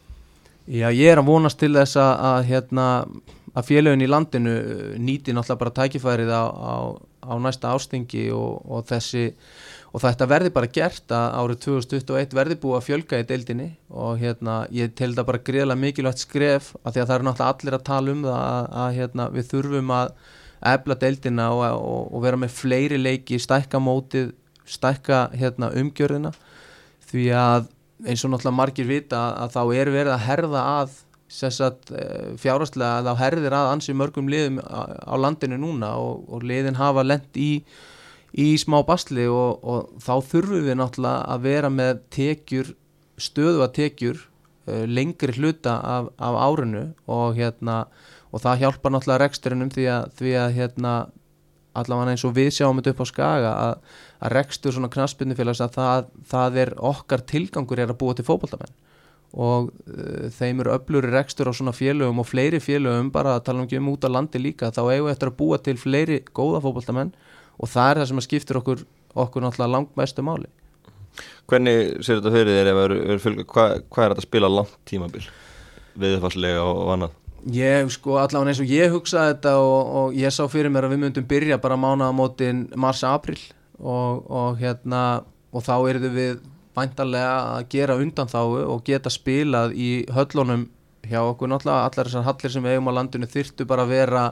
Já, 0.68 0.90
ég 0.92 1.14
er 1.14 1.22
að 1.22 1.30
vonast 1.30 1.60
til 1.62 1.72
þess 1.78 1.96
að, 2.02 2.14
að, 2.28 2.42
hérna, 2.50 2.88
að 3.56 3.70
félögin 3.70 4.04
í 4.04 4.10
landinu 4.12 4.56
nýti 5.00 5.36
náttúrulega 5.36 5.62
bara 5.62 5.76
tækifærið 5.78 6.34
á, 6.36 6.44
á, 6.44 6.76
á 7.24 7.34
næsta 7.40 7.72
ástingi 7.72 8.26
og, 8.36 8.66
og 8.68 8.84
þessi 8.90 9.30
og 9.94 10.04
þetta 10.04 10.28
verði 10.30 10.54
bara 10.54 10.72
gert 10.78 11.14
að 11.16 11.38
árið 11.42 11.60
2021 11.66 12.36
verði 12.38 12.58
búið 12.64 12.80
að 12.80 12.88
fjölga 12.88 13.22
í 13.22 13.28
deildinni. 13.28 13.70
Og 13.90 14.18
hérna 14.22 14.58
ég 14.76 14.92
tel 14.98 15.14
það 15.14 15.30
bara 15.30 15.44
greiðlega 15.50 15.84
mikilvægt 15.84 16.26
skref 16.26 16.74
að 16.84 16.98
því 16.98 17.04
að 17.04 17.08
það 17.08 17.16
er 17.16 17.28
náttúrulega 17.28 17.54
allir 17.54 17.78
að 17.78 17.88
tala 17.88 18.14
um 18.14 18.26
það 18.26 18.42
að, 18.42 18.68
að 18.84 18.98
hérna, 18.98 19.30
við 19.38 19.48
þurfum 19.54 19.96
að 19.98 20.12
efla 20.74 21.00
deildina 21.06 21.48
og, 21.54 21.64
og, 21.78 22.04
og 22.12 22.26
vera 22.26 22.42
með 22.42 22.54
fleiri 22.58 23.00
leiki, 23.00 23.40
stækka 23.42 23.82
mótið 23.82 24.36
stækka 24.68 25.28
hérna, 25.38 25.72
umgjörðina. 25.80 26.34
Því 27.08 27.28
að 27.40 27.68
eins 28.06 28.24
og 28.26 28.34
náttúrulega 28.34 28.58
margir 28.60 28.88
vita 28.90 29.20
að, 29.20 29.36
að 29.44 29.54
þá 29.56 29.62
er 29.80 29.92
verið 29.96 30.14
að 30.14 30.26
herða 30.28 30.64
að 30.78 30.98
eh, 31.48 32.32
fjárhastlega 32.42 32.98
að 33.00 33.10
þá 33.10 33.22
herðir 33.24 33.58
að 33.58 33.72
ansi 33.74 33.96
mörgum 33.98 34.32
liðum 34.32 34.60
á, 34.64 35.16
landinu 35.18 35.60
núna. 35.62 35.94
Og, 36.02 36.28
og 36.30 36.46
liðin 36.48 36.80
hafa 36.80 37.06
lend 37.08 37.40
í 37.40 37.52
í 38.38 38.48
smá 38.62 38.82
basli 38.86 39.26
og, 39.32 39.64
og 39.66 40.02
þá 40.04 40.14
þurfum 40.32 40.66
við 40.68 40.80
náttúrulega 40.80 41.28
að 41.34 41.46
vera 41.48 41.72
með 41.74 42.02
tekjur, 42.14 42.74
stöðu 43.18 43.64
að 43.66 43.76
tekjur 43.80 44.20
uh, 44.22 44.84
lengri 44.86 45.36
hluta 45.38 45.78
af, 45.82 46.12
af 46.18 46.42
árinu 46.46 46.88
og 47.10 47.38
hérna 47.40 47.86
og 48.32 48.44
það 48.44 48.66
hjálpar 48.66 48.94
náttúrulega 48.94 49.24
reksturinnum 49.24 49.72
því 49.74 49.88
að, 49.94 50.12
því 50.20 50.36
að 50.42 50.58
hérna 50.58 50.98
allavega 51.78 52.14
eins 52.14 52.26
og 52.26 52.36
við 52.36 52.52
sjáum 52.58 52.80
þetta 52.80 52.94
upp 52.94 53.06
á 53.06 53.08
skaga 53.12 53.54
að, 53.54 53.96
að 54.26 54.36
rekstur 54.36 54.76
svona 54.76 54.92
knaspunnifélags 54.94 55.62
að 55.64 55.78
það, 55.78 56.12
það 56.32 56.60
er 56.64 56.74
okkar 56.90 57.24
tilgangur 57.30 57.82
er 57.82 57.94
að 57.94 58.00
búa 58.02 58.18
til 58.18 58.26
fókbaltamenn 58.28 58.76
og 59.38 59.72
uh, 59.72 60.28
þeim 60.34 60.64
eru 60.64 60.76
öfluri 60.78 61.12
rekstur 61.14 61.50
á 61.50 61.54
svona 61.58 61.76
félögum 61.76 62.22
og 62.24 62.30
fleiri 62.30 62.62
félögum 62.64 63.12
bara 63.14 63.38
að 63.38 63.48
tala 63.50 63.66
um 63.66 63.90
út 63.92 64.06
á 64.08 64.10
landi 64.10 64.42
líka 64.42 64.72
þá 64.72 64.84
eigum 64.86 65.10
við 65.10 65.16
eftir 65.16 65.32
að 65.32 65.40
búa 65.42 65.60
til 65.62 65.78
fleiri 65.82 66.22
góða 66.32 66.64
fókbaltamenn 66.64 67.14
og 67.58 67.72
það 67.72 67.90
er 67.92 68.02
það 68.02 68.10
sem 68.12 68.24
skiptir 68.26 68.62
okkur 68.62 68.86
okkur 69.18 69.44
náttúrulega 69.44 69.74
langt 69.74 69.94
mestu 69.98 70.26
máli. 70.26 70.50
Hvernig 71.50 72.04
sér 72.06 72.20
þetta 72.20 72.34
fyrir 72.34 72.54
þér 72.54 72.72
ef 72.72 72.78
það 72.78 72.96
eru 72.96 73.22
fylgja, 73.24 73.46
hvað, 73.54 73.78
hvað 73.90 74.04
er 74.04 74.12
þetta 74.14 74.24
að 74.24 74.28
spila 74.28 74.50
langt 74.52 74.76
tímabil? 74.90 75.24
Viðfarslega 75.98 76.66
og, 76.66 76.82
og 76.84 76.92
annað? 76.96 77.16
Ég 77.56 77.92
sko 77.94 78.18
allavega 78.20 78.52
eins 78.52 78.62
og 78.62 78.74
ég 78.74 78.92
hugsaði 78.92 79.34
þetta 79.34 79.54
og, 79.64 79.94
og 80.02 80.18
ég 80.18 80.34
sá 80.36 80.44
fyrir 80.52 80.74
mér 80.74 80.88
að 80.88 80.96
við 80.96 81.04
myndum 81.06 81.28
byrja 81.30 81.60
bara 81.64 81.80
mánaða 81.80 82.16
mótin 82.18 82.66
mars-april 82.76 83.40
og, 83.80 84.26
og 84.28 84.60
hérna 84.62 85.04
og 85.56 85.64
þá 85.66 85.76
erum 85.90 86.16
við 86.18 86.42
væntanlega 86.78 87.38
að 87.56 87.70
gera 87.74 87.98
undanþáu 87.98 88.60
og 88.68 88.84
geta 88.86 89.10
spilað 89.14 89.74
í 89.74 89.92
höllunum 90.14 90.68
hjá 91.08 91.22
okkur. 91.24 91.50
Náttúrulega 91.50 91.88
allar 91.88 92.10
þessar 92.10 92.28
hallir 92.28 92.54
sem 92.54 92.66
við 92.66 92.76
eigum 92.76 92.92
á 92.92 92.98
landinu 93.00 93.30
þyrtu 93.32 93.66
bara 93.70 93.88
að 93.88 93.94
vera 93.96 94.26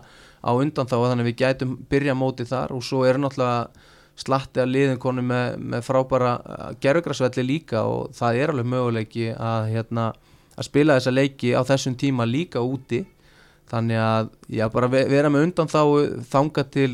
á 0.45 0.51
undanþáu 0.53 1.08
þannig 1.10 1.25
að 1.25 1.29
við 1.31 1.41
gætum 1.41 1.75
byrja 1.89 2.15
mótið 2.17 2.51
þar 2.53 2.75
og 2.75 2.86
svo 2.86 3.03
er 3.10 3.19
náttúrulega 3.19 3.91
slatti 4.15 4.62
að 4.63 4.71
liðin 4.71 5.01
konu 5.01 5.23
með, 5.25 5.58
með 5.60 5.84
frábæra 5.84 6.36
gerðugrasvelli 6.84 7.43
líka 7.45 7.84
og 7.89 8.13
það 8.15 8.39
er 8.39 8.53
alveg 8.53 8.69
möguleiki 8.71 9.27
að, 9.34 9.67
hérna, 9.73 10.05
að 10.55 10.69
spila 10.69 10.95
þessa 10.99 11.13
leiki 11.15 11.51
á 11.51 11.62
þessum 11.67 11.97
tíma 11.99 12.27
líka 12.29 12.63
úti. 12.63 13.03
Þannig 13.65 13.97
að 13.97 14.27
já, 14.53 14.67
vera 14.69 15.31
með 15.34 15.47
undan 15.47 15.69
þá 15.71 15.81
þanga 16.29 16.63
til 16.69 16.91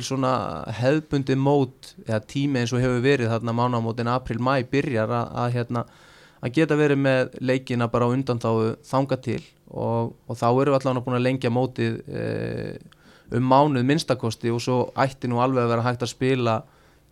hefðbundi 0.79 1.35
mót 1.35 1.91
eða 2.05 2.21
tími 2.31 2.61
eins 2.61 2.71
og 2.71 2.79
hefur 2.79 3.03
verið 3.03 3.33
þarna 3.33 3.55
mánamótin 3.57 4.07
april-mæ 4.07 4.63
byrjar 4.71 5.11
að, 5.11 5.33
að, 5.43 5.49
hérna, 5.57 5.83
að 6.39 6.53
geta 6.55 6.77
verið 6.79 7.01
með 7.03 7.35
leikina 7.43 7.89
bara 7.91 8.07
undan 8.07 8.39
þá 8.39 8.79
þanga 8.87 9.19
til. 9.19 9.43
Og, 9.67 10.15
og 10.27 10.39
þá 10.39 10.47
eru 10.47 10.71
við 10.71 10.79
allavega 10.79 11.03
búin 11.03 11.19
að 11.19 11.25
lengja 11.27 11.51
mótið 11.51 11.99
e, 12.07 12.23
um 13.31 13.47
mánuð 13.53 13.87
minnstakosti 13.87 14.51
og 14.51 14.61
svo 14.63 14.77
ætti 14.99 15.29
nú 15.31 15.41
alveg 15.43 15.65
að 15.65 15.73
vera 15.75 15.85
hægt 15.87 16.05
að 16.05 16.13
spila 16.13 16.57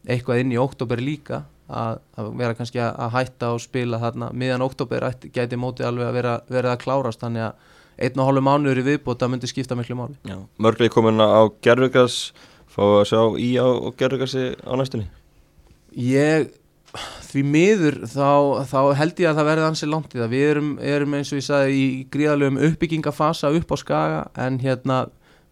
eitthvað 0.07 0.43
inn 0.43 0.53
í 0.55 0.59
oktober 0.59 1.01
líka 1.03 1.43
að, 1.69 1.99
að 2.17 2.29
vera 2.39 2.55
kannski 2.57 2.81
að 2.81 3.11
hætta 3.15 3.51
og 3.55 3.63
spila 3.63 3.99
þarna. 4.01 4.31
Miðan 4.33 4.65
oktober 4.65 5.05
gæti 5.33 5.59
mótið 5.59 5.89
alveg 5.89 6.09
að 6.09 6.17
vera, 6.19 6.37
vera 6.49 6.73
að 6.73 6.81
klárast 6.83 7.23
þannig 7.23 7.49
að 7.49 7.75
einn 7.99 8.21
og 8.21 8.29
hálfu 8.29 8.45
mánuður 8.45 8.79
í 8.81 8.85
viðbót 8.87 9.19
það 9.19 9.33
myndi 9.33 9.51
skipta 9.51 9.77
miklu 9.77 9.97
máli. 9.99 10.15
Mörglega 10.61 10.93
komin 10.93 11.19
á 11.19 11.43
gerðugas 11.63 12.31
fá 12.69 12.83
að 12.85 13.05
sjá 13.11 13.21
í 13.41 13.51
á 13.59 13.67
gerðugasi 13.99 14.45
á 14.63 14.73
næstunni? 14.79 15.09
Ég 15.99 16.49
því 17.29 17.43
miður 17.45 17.97
þá, 18.09 18.65
þá 18.65 18.79
held 18.97 19.19
ég 19.21 19.29
að 19.29 19.39
það 19.39 19.49
verði 19.51 19.65
ansið 19.67 19.91
langt 19.93 20.15
í 20.15 20.21
það. 20.21 20.31
Við 20.33 20.45
erum, 20.49 20.69
erum 20.95 21.15
eins 21.19 21.31
og 21.33 21.41
ég 21.41 21.45
sagði 21.45 21.75
í 21.77 21.87
gríðalögum 22.13 22.61
uppbyggingafasa 22.69 23.51
upp 23.59 23.73
á 23.73 23.77
skaga 23.77 24.21
en 24.45 24.57
hérna 24.63 25.03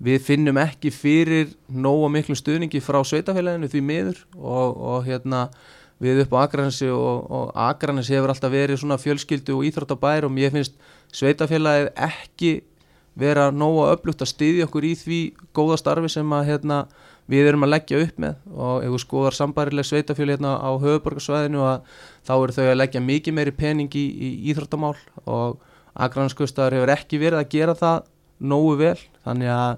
við 0.03 0.21
finnum 0.21 0.60
ekki 0.62 0.91
fyrir 0.93 1.51
nógu 1.67 2.10
miklu 2.13 2.38
stuðningi 2.38 2.81
frá 2.83 2.99
sveitafélaginu 3.05 3.69
því 3.71 3.81
miður 3.86 4.23
og, 4.38 4.77
og 4.77 5.07
hérna 5.07 5.47
við 6.03 6.21
upp 6.23 6.36
á 6.38 6.45
Akranesi 6.45 6.89
og, 6.93 7.25
og 7.33 7.51
Akranesi 7.57 8.13
hefur 8.13 8.33
alltaf 8.33 8.53
verið 8.53 8.81
svona 8.81 8.99
fjölskyldu 9.01 9.57
og 9.57 9.65
íþróttabær 9.65 10.27
og 10.27 10.33
mér 10.33 10.53
finnst 10.53 10.77
sveitafélagið 11.15 11.89
ekki 12.07 12.51
vera 13.17 13.49
nógu 13.49 13.88
öflugt 13.89 14.21
að 14.21 14.31
styðja 14.33 14.67
okkur 14.67 14.86
í 14.86 14.93
því 14.97 15.21
góða 15.57 15.79
starfi 15.81 16.12
sem 16.13 16.33
að 16.38 16.51
hérna, 16.51 16.83
við 17.27 17.49
erum 17.49 17.65
að 17.65 17.73
leggja 17.73 18.01
upp 18.05 18.19
með. 18.21 18.36
Og 18.53 18.83
ef 18.86 18.93
við 18.93 19.03
skoðar 19.03 19.38
sambarileg 19.38 19.88
sveitafélag 19.89 20.38
hérna 20.38 20.53
á 20.62 20.69
höfuborgarsvæðinu 20.83 21.63
þá 22.27 22.33
eru 22.36 22.57
þau 22.60 22.67
að 22.67 22.77
leggja 22.77 23.01
mikið 23.01 23.38
meiri 23.39 23.55
pening 23.57 23.97
í, 23.97 24.05
í 24.05 24.29
íþróttamál 24.51 24.93
og 25.25 25.57
Akraneskustar 25.97 26.77
hefur 26.77 26.93
ekki 26.93 27.17
verið 27.23 27.41
að 27.41 27.51
gera 27.55 27.75
það 27.77 28.05
nógu 28.39 28.76
vel. 28.80 28.97
Þannig 29.26 29.54
að 29.54 29.78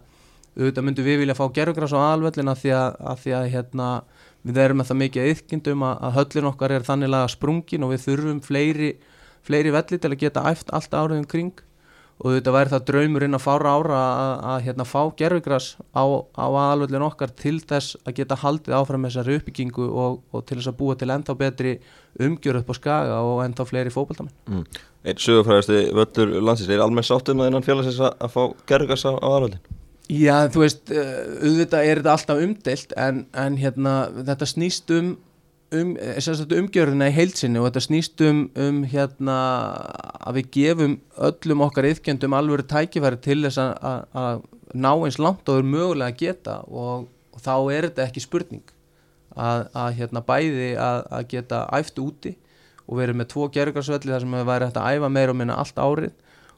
auðvitað 0.60 0.86
myndum 0.86 1.08
við 1.08 1.22
vilja 1.24 1.38
fá 1.38 1.46
gerðugræs 1.56 1.96
á 1.96 2.00
alvellina 2.10 2.56
því 2.58 2.74
að, 2.76 2.98
að, 3.00 3.22
því 3.24 3.36
að 3.38 3.48
hérna, 3.54 3.88
við 4.44 4.62
erum 4.64 4.82
með 4.82 4.90
það 4.90 5.02
mikið 5.04 5.30
yðkindum 5.34 5.86
að, 5.88 5.96
að 6.08 6.16
höllin 6.20 6.50
okkar 6.52 6.76
er 6.76 6.88
þannilega 6.88 7.32
sprungin 7.36 7.86
og 7.88 7.94
við 7.94 8.06
þurfum 8.08 8.44
fleiri, 8.44 8.92
fleiri 9.48 9.74
velli 9.76 10.00
til 10.00 10.12
að 10.12 10.22
geta 10.26 10.46
æft 10.52 10.74
allt 10.76 10.96
árið 10.96 11.22
um 11.22 11.28
kring 11.30 11.66
og 12.20 12.28
auðvitað 12.28 12.56
væri 12.56 12.72
það 12.74 12.86
draumurinn 12.90 13.38
að 13.38 13.44
fára 13.46 13.74
ára 13.78 14.00
að 14.52 14.66
hérna, 14.66 14.86
fá 14.88 15.02
gerðugræs 15.22 15.70
á, 15.96 16.04
á 16.36 16.48
alvellin 16.52 17.06
okkar 17.06 17.32
til 17.32 17.56
þess 17.64 17.96
að 18.04 18.18
geta 18.20 18.38
haldið 18.42 18.76
áfram 18.76 19.08
þessari 19.08 19.38
uppbyggingu 19.40 19.88
og, 19.88 20.20
og 20.36 20.44
til 20.44 20.60
þess 20.60 20.72
að 20.74 20.78
búa 20.82 20.98
til 21.00 21.10
ennþá 21.16 21.38
betri 21.40 21.78
umgjörð 22.20 22.64
upp 22.66 22.74
á 22.76 22.76
skaga 22.76 23.22
og 23.24 23.44
ennþá 23.46 23.68
fleiri 23.70 23.94
fókbaltamenn. 23.96 24.36
Mm. 24.52 24.66
Einn 25.08 25.22
sögurfræðasti 25.24 25.84
völlur 25.96 26.36
landsins, 26.44 26.74
er 26.76 26.84
almennt 26.84 27.08
sáttum 27.08 27.40
að 27.40 27.54
innan 27.54 27.64
félagsins 27.64 28.02
að 28.04 28.36
fá 28.36 28.42
gerðugræs 28.68 29.08
á, 29.08 29.16
alvellin? 29.16 29.64
Já, 30.10 30.50
þú 30.52 30.66
veist, 30.66 30.92
eh, 30.92 31.18
auðvitað 31.46 31.88
er 31.88 32.00
þetta 32.02 32.14
alltaf 32.18 32.44
umdelt 32.44 32.94
en, 32.98 33.26
en 33.38 33.58
hérna, 33.62 33.96
þetta 34.26 34.48
snýst 34.50 34.92
um, 34.92 35.14
um 35.76 35.92
umgjörðina 35.98 37.10
í 37.12 37.14
heilsinni 37.14 37.60
og 37.62 37.68
þetta 37.68 37.84
snýst 37.86 38.24
um, 38.26 38.42
um 38.58 38.82
hérna, 38.90 39.38
að 40.26 40.40
við 40.40 40.50
gefum 40.56 40.96
öllum 41.30 41.64
okkar 41.68 41.90
yfkjöndum 41.92 42.36
alveg 42.38 42.66
tækifæri 42.72 43.22
til 43.22 43.40
þess 43.46 43.62
að 43.62 44.44
ná 44.74 44.92
eins 44.94 45.20
langt 45.22 45.50
og 45.50 45.62
er 45.62 45.68
mögulega 45.68 46.10
að 46.14 46.20
geta 46.20 46.60
og, 46.68 47.08
og 47.34 47.42
þá 47.44 47.56
er 47.74 47.90
þetta 47.90 48.06
ekki 48.08 48.24
spurning 48.26 48.66
að, 49.36 49.68
að 49.74 50.00
hérna, 50.00 50.24
bæði 50.26 50.72
að, 50.78 51.04
að 51.18 51.28
geta 51.34 51.66
æft 51.78 52.02
úti 52.02 52.36
og 52.90 52.98
verið 52.98 53.20
með 53.20 53.30
tvo 53.34 53.50
gergarsvelli 53.54 54.14
þar 54.14 54.26
sem 54.26 54.40
við 54.40 54.50
væri 54.50 54.70
hægt 54.70 54.82
að 54.82 54.98
æfa 54.98 55.12
meira 55.14 55.34
og 55.34 55.38
minna 55.38 55.58
allt 55.62 55.78
árið. 55.78 56.16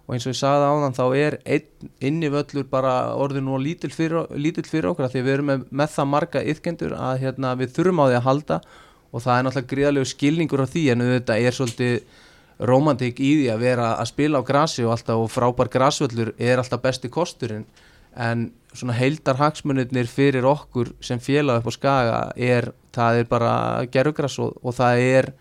Og 0.07 0.15
eins 0.15 0.25
og 0.25 0.33
ég 0.33 0.39
sagði 0.39 0.67
á 0.67 0.73
þann 0.81 0.95
þá 0.97 1.03
er 1.19 1.35
einn 1.45 1.89
inni 2.07 2.29
völlur 2.31 2.67
bara 2.71 2.93
orðið 3.19 3.43
nú 3.45 3.59
lítill 3.61 3.91
fyrir, 3.93 4.31
lítill 4.33 4.65
fyrir 4.67 4.89
okkur 4.91 5.11
því 5.11 5.25
við 5.25 5.35
erum 5.35 5.51
með, 5.51 5.65
með 5.69 5.91
það 5.93 6.09
marga 6.11 6.43
yfkendur 6.53 6.95
að 6.97 7.25
hérna, 7.25 7.51
við 7.59 7.75
þurfum 7.75 8.01
á 8.01 8.05
því 8.07 8.17
að 8.17 8.25
halda 8.27 8.59
og 9.11 9.23
það 9.23 9.37
er 9.37 9.45
náttúrulega 9.45 9.71
gríðalegu 9.73 10.09
skilningur 10.09 10.63
á 10.63 10.67
því 10.71 10.83
en 10.93 11.05
þetta 11.05 11.37
er 11.37 11.57
svolítið 11.57 12.01
romantík 12.71 13.19
í 13.19 13.31
því 13.41 13.47
að 13.51 13.63
vera 13.65 13.93
að 13.97 14.09
spila 14.11 14.41
á 14.41 14.47
grasi 14.47 14.85
og, 14.85 14.93
alltaf, 14.95 15.21
og 15.23 15.31
frábær 15.33 15.71
grasvöllur 15.73 16.33
er 16.37 16.61
alltaf 16.61 16.81
besti 16.83 17.09
kosturinn. 17.09 17.65
En 18.15 18.51
svona 18.75 18.95
heildar 18.95 19.39
hagsmunirnir 19.39 20.09
fyrir 20.11 20.45
okkur 20.45 20.91
sem 21.03 21.19
félag 21.19 21.61
upp 21.61 21.71
á 21.71 21.73
skaga 21.73 22.19
er, 22.35 22.69
það 22.93 23.21
er 23.21 23.31
bara 23.31 23.53
gerugras 23.91 24.37
og, 24.39 24.57
og 24.61 24.75
það 24.77 25.03
er 25.05 25.31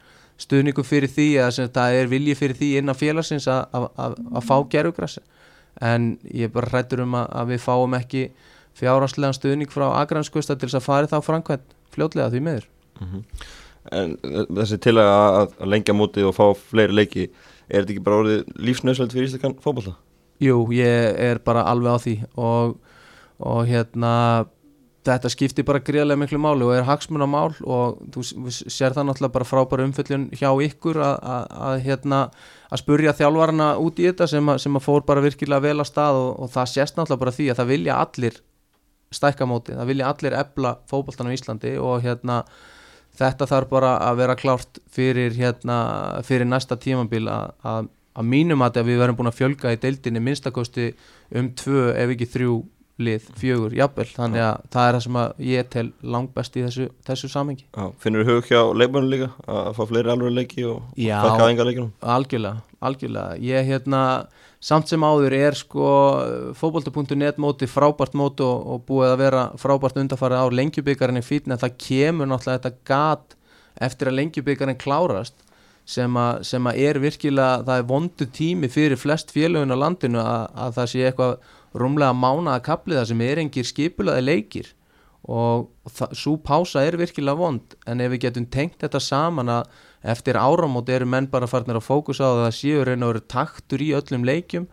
stuðningu 0.41 0.85
fyrir 0.87 1.11
því 1.13 1.29
að 1.45 1.61
það 1.75 1.99
er 1.99 2.11
vilji 2.11 2.37
fyrir 2.39 2.59
því 2.59 2.71
innan 2.81 2.97
félagsins 2.97 3.49
að 3.51 4.41
fá 4.47 4.57
gerðugrassi 4.73 5.23
en 5.85 6.15
ég 6.25 6.49
er 6.49 6.55
bara 6.55 6.71
hrættur 6.73 7.05
um 7.05 7.17
að, 7.19 7.53
við 7.53 7.63
fáum 7.65 7.97
ekki 7.99 8.27
fjárhanslegan 8.79 9.37
stuðning 9.37 9.73
frá 9.73 9.87
agranskusta 10.01 10.57
til 10.57 10.69
þess 10.69 10.81
að 10.81 10.87
fari 10.87 11.11
þá 11.11 11.19
framkvæmt 11.27 11.75
fljótlega 11.95 12.31
því 12.33 12.43
meður 12.47 12.69
mm 13.01 13.07
-hmm. 13.07 13.25
En 13.97 14.15
þessi 14.21 14.79
til 14.85 14.97
að, 15.01 15.57
lengja 15.65 15.97
mútið 15.97 16.29
og 16.29 16.37
fá 16.37 16.45
fleiri 16.73 16.97
leiki 16.99 17.27
er 17.71 17.83
þetta 17.83 17.95
ekki 17.95 18.05
bara 18.05 18.23
orðið 18.23 18.55
lífsnöðsveld 18.69 19.15
fyrir 19.15 19.29
Ísleikann 19.31 19.59
fókbalta? 19.63 19.97
Jú, 20.41 20.63
ég 20.75 21.21
er 21.21 21.41
bara 21.45 21.67
alveg 21.69 21.97
á 21.97 21.99
því 22.05 22.15
og, 22.41 22.75
og 23.41 23.61
hérna 23.69 24.13
þetta 25.07 25.31
skiptir 25.33 25.65
bara 25.65 25.81
gríðarlega 25.85 26.21
miklu 26.21 26.41
máli 26.41 26.67
og 26.67 26.75
er 26.77 26.85
hagsmunamál 26.89 27.55
og 27.65 28.01
þú 28.13 28.25
sér 28.53 28.93
það 28.97 29.07
náttúrulega 29.09 29.35
bara 29.37 29.49
frábæra 29.49 29.87
umföllun 29.89 30.27
hjá 30.37 30.51
ykkur 30.67 31.01
að 31.01 31.77
hérna 31.87 32.27
að 32.69 32.83
spurja 32.83 33.15
þjálfarna 33.17 33.71
út 33.81 34.01
í 34.01 34.11
þetta 34.11 34.29
sem 34.31 34.53
að, 34.53 34.61
sem 34.65 34.77
að 34.77 34.85
fór 34.85 35.07
bara 35.09 35.25
virkilega 35.25 35.65
vel 35.65 35.79
að 35.79 35.89
stað 35.89 36.21
og, 36.21 36.31
og 36.45 36.53
það 36.53 36.73
sést 36.75 36.99
náttúrulega 36.99 37.25
bara 37.25 37.37
því 37.39 37.49
að 37.49 37.63
það 37.63 37.73
vilja 37.73 37.97
allir 38.05 38.37
stækkamóti, 39.11 39.79
það 39.79 39.91
vilja 39.91 40.13
allir 40.13 40.37
ebla 40.39 40.75
fókbaltan 40.91 41.33
á 41.33 41.35
Íslandi 41.35 41.75
og 41.81 42.05
hérna 42.05 42.43
þetta 43.21 43.49
þarf 43.51 43.71
bara 43.71 43.95
að 44.09 44.21
vera 44.25 44.37
klárt 44.39 44.83
fyrir 44.91 45.37
hérna 45.37 45.79
fyrir 46.27 46.49
næsta 46.49 46.79
tímambil 46.81 47.27
að, 47.31 47.89
mínum 48.27 48.67
að 48.67 48.83
við 48.85 49.01
verðum 49.01 49.21
búin 49.21 49.31
að 49.31 49.39
fjölga 49.39 49.73
í 49.75 49.81
deildinni 49.81 50.23
minnstakosti 50.25 50.93
um 51.37 51.53
tvö 51.57 51.91
ef 51.95 52.15
ekki 52.17 52.31
þrjú 52.35 52.61
lið, 53.01 53.29
fjögur, 53.41 53.75
jafnvel. 53.77 54.07
Þannig 54.13 54.43
að 54.45 54.65
það 54.75 54.87
er 54.87 54.97
það 54.97 55.05
sem 55.07 55.19
ég 55.49 55.69
tel 55.73 55.87
langt 56.15 56.35
best 56.37 56.57
í 56.59 56.65
þessu, 56.67 56.89
þessu 57.07 57.31
samengi 57.33 57.67
Finnur 58.03 58.27
þú 58.29 58.37
hug 58.37 58.51
hjá 58.51 58.61
leikmannum 58.77 59.13
líka 59.15 59.31
að 59.49 59.71
fá 59.79 59.83
fleiri 59.89 60.13
alveg 60.13 60.37
leiki 60.37 60.67
og 60.69 60.83
fækka 60.99 61.47
aðenga 61.47 61.67
leikinum? 61.69 61.93
Já, 61.97 62.11
algjörlega, 62.17 62.63
algjörlega. 62.91 63.39
Ég 63.47 63.71
hérna, 63.71 64.03
samt 64.61 64.91
sem 64.91 65.05
áður 65.05 65.35
er 65.37 65.57
sko 65.57 65.91
fókbalta.net 66.61 67.39
móti 67.41 67.69
frábært 67.71 68.17
móti 68.19 68.45
og, 68.45 68.67
og 68.75 68.83
búið 68.89 69.15
að 69.15 69.21
vera 69.23 69.45
frábært 69.61 70.01
undarfarið 70.03 70.43
á 70.45 70.47
lengjubíkarinn 70.61 71.21
í 71.21 71.25
fítni 71.25 71.57
en 71.57 71.63
það 71.63 71.79
kemur 71.81 72.29
náttúrulega 72.29 72.59
þetta 72.61 72.91
gat 72.91 73.39
eftir 73.81 74.11
að 74.11 74.19
lengjubíkarinn 74.21 74.81
klárast 74.81 75.47
sem 75.89 76.19
að, 76.21 76.43
sem 76.47 76.69
að 76.69 76.83
er 76.85 77.01
virkilega 77.03 77.63
það 77.67 77.81
er 77.81 77.89
vondu 77.89 78.29
tími 78.37 78.69
fyrir 78.71 79.01
flest 79.01 79.33
félögin 79.35 79.75
á 79.75 79.79
landinu 79.81 80.21
að, 80.23 80.45
að 80.55 80.77
það 80.77 80.93
sé 80.93 81.07
eitthvað 81.09 81.57
rúmlega 81.81 82.17
mánaða 82.17 82.65
kapliða 82.67 83.07
sem 83.09 83.25
er 83.25 83.41
engir 83.43 83.67
skipulaði 83.67 84.27
leikir. 84.27 84.71
Og 85.31 85.69
svo 86.17 86.37
pása 86.43 86.83
er 86.87 86.97
virkilega 86.99 87.39
vond 87.39 87.77
en 87.87 88.01
ef 88.03 88.13
við 88.15 88.27
getum 88.27 88.47
tengt 88.51 88.81
þetta 88.81 89.03
saman 89.05 89.53
að 89.53 89.81
eftir 90.03 90.39
áramót 90.41 90.89
eru 90.89 91.09
menn 91.09 91.29
bara 91.31 91.49
farnir 91.51 91.79
að 91.81 91.89
fókusa 91.89 92.25
á 92.25 92.33
það 92.33 92.47
að 92.47 92.57
séu 92.57 92.85
reyna 92.87 93.07
að 93.07 93.13
vera 93.13 93.27
taktur 93.35 93.83
í 93.85 93.91
öllum 93.99 94.25
leikjum. 94.29 94.71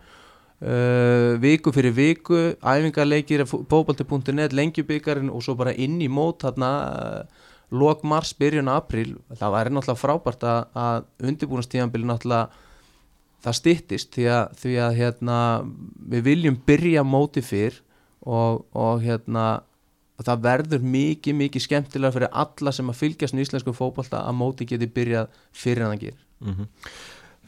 Uh, 0.58 1.36
viku 1.38 1.70
fyrir 1.70 1.92
viku 1.94 2.38
æfingarleikir, 2.58 3.44
bóbalti.net 3.46 4.56
lengjubíkarinn 4.56 5.30
og 5.30 5.44
svo 5.46 5.54
bara 5.54 5.70
inn 5.70 6.00
í 6.02 6.08
mót 6.10 6.42
þarna 6.42 6.70
uh, 6.88 7.44
lok 7.70 8.02
mars, 8.02 8.32
byrjun 8.34 8.70
april 8.72 9.18
það 9.36 9.54
væri 9.54 9.74
náttúrulega 9.74 10.00
frábært 10.00 10.46
að, 10.48 10.64
að 10.74 11.28
undirbúinastíðanbili 11.28 12.08
náttúrulega 12.08 12.66
það 13.44 13.58
stittist 13.60 14.10
því 14.16 14.26
að, 14.34 14.56
því 14.62 14.74
að 14.82 14.98
hérna, 14.98 15.38
við 16.10 16.24
viljum 16.26 16.58
byrja 16.66 17.04
móti 17.06 17.44
fyrr 17.44 17.76
og, 18.26 18.64
og 18.74 19.04
hérna 19.04 19.46
það 20.26 20.40
verður 20.42 20.88
mikið, 20.94 21.36
mikið 21.42 21.62
skemmtilega 21.62 22.14
fyrir 22.16 22.32
alla 22.32 22.72
sem 22.74 22.90
að 22.90 22.98
fylgjast 23.02 23.36
með 23.36 23.46
íslensku 23.46 23.74
fótbolta 23.76 24.24
að 24.26 24.38
móti 24.40 24.66
geti 24.66 24.90
byrjað 24.90 25.30
fyrir 25.54 25.84
en 25.84 25.92
það 25.92 26.02
gerir. 26.02 26.20
Mm 26.42 26.54
-hmm. 26.54 26.68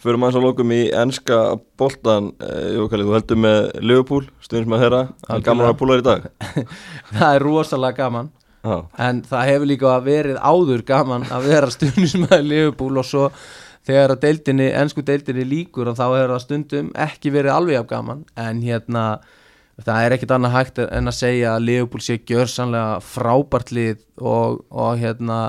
Fyrir 0.00 0.16
maður 0.16 0.33
svo 0.33 0.40
lókum 0.40 0.70
í 0.72 0.83
ennska 0.96 1.59
boltan, 1.76 2.33
eh, 2.40 2.76
Jókali, 2.76 3.04
þú 3.04 3.12
heldur 3.12 3.37
með 3.37 3.59
Liverpool, 3.85 4.28
stundins 4.40 4.68
með 4.68 4.80
þeirra 4.80 5.09
hann 5.28 5.42
gaman 5.42 5.66
að 5.68 5.76
púla 5.76 5.96
þér 5.96 6.00
í 6.00 6.06
dag. 6.09 6.30
Það 7.18 7.35
er 7.35 7.42
rosalega 7.42 7.96
gaman. 7.96 8.30
Já, 8.64 8.87
en 8.98 9.22
það 9.22 9.46
hefur 9.48 9.66
líka 9.66 10.00
verið 10.04 10.37
áður 10.37 10.83
gaman 10.85 11.22
að 11.33 11.46
vera 11.48 11.70
stundins 11.70 12.14
með 12.14 12.42
Liverpool 12.44 12.98
og 12.98 13.04
svo 13.04 13.30
þegar 13.88 14.14
að 14.14 14.20
deildinni, 14.24 14.66
ennsku 14.76 15.04
deildinni 15.04 15.46
líkur 15.48 15.88
og 15.88 15.96
þá 15.96 16.04
hefur 16.06 16.35
það 16.35 16.42
stundum 16.44 16.90
ekki 17.06 17.33
verið 17.33 17.54
alveg 17.54 17.80
af 17.80 17.87
gaman. 17.88 18.24
En 18.37 18.61
hérna 18.64 19.04
það 19.87 20.05
er 20.05 20.14
ekkit 20.16 20.33
annað 20.37 20.57
hægt 20.57 20.81
en 20.85 21.11
að 21.11 21.19
segja 21.19 21.57
að 21.57 21.66
Liverpool 21.66 22.05
sé 22.05 22.19
gjörsanlega 22.29 23.01
frábært 23.05 23.75
lið 23.75 24.01
og, 24.21 24.62
og 24.71 25.01
hérna 25.01 25.40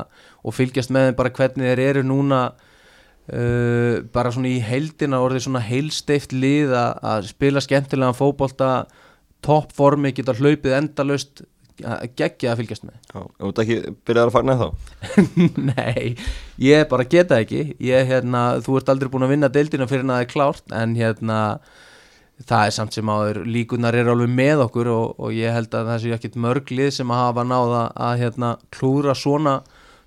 og 0.41 0.55
fylgjast 0.57 0.93
með 0.93 1.09
þeim 1.09 1.19
bara 1.19 1.33
hvernig 1.37 1.71
þeir 1.71 1.83
eru 1.85 2.03
núna 2.07 2.41
uh, 2.51 4.01
bara 4.13 4.33
svona 4.33 4.51
í 4.51 4.59
heildina 4.65 5.21
orðið 5.23 5.47
svona 5.47 5.63
heilsteift 5.65 6.35
lið 6.35 6.75
að, 6.75 6.91
að 7.13 7.31
spila 7.31 7.63
skemmtilega 7.63 8.17
fótbolta 8.17 8.73
toppformi, 9.41 10.13
geta 10.13 10.37
hlaupið 10.37 10.77
endalaust 10.77 11.43
geggja 12.17 12.51
að 12.51 12.61
fylgjast 12.61 12.83
með. 12.85 12.97
Já, 13.09 13.21
þú 13.39 13.49
ert 13.49 13.61
ekki 13.63 13.77
byrjað 14.05 14.27
að 14.27 14.33
fagna 14.35 14.55
þá? 14.59 14.67
Nei, 15.71 16.11
ég 16.61 16.83
bara 16.91 17.07
geta 17.09 17.39
ekki. 17.41 17.61
Ég, 17.81 18.09
hérna, 18.09 18.43
þú 18.61 18.77
ert 18.79 18.91
aldrei 18.93 19.09
búin 19.13 19.25
að 19.25 19.33
vinna 19.35 19.49
deildina 19.53 19.87
fyrir 19.89 20.05
en 20.05 20.13
það 20.13 20.25
er 20.25 20.29
klárt 20.31 20.75
en 20.77 20.93
hérna 20.99 21.39
það 22.47 22.65
er 22.67 22.75
samt 22.75 22.95
sem 22.95 23.11
áður 23.11 23.43
líkunar 23.49 23.97
eru 23.97 24.15
alveg 24.15 24.31
með 24.33 24.63
okkur 24.65 24.89
og, 24.91 25.19
og 25.21 25.35
ég 25.35 25.53
held 25.55 25.73
að 25.77 25.91
það 25.91 26.01
sé 26.03 26.15
ekkit 26.15 26.39
mörglið 26.45 26.89
sem 26.95 27.13
að 27.13 27.21
hafa 27.25 27.45
náða 27.47 27.83
að 28.07 28.23
hérna, 28.23 28.51
klúra 28.73 29.15
svona, 29.17 29.57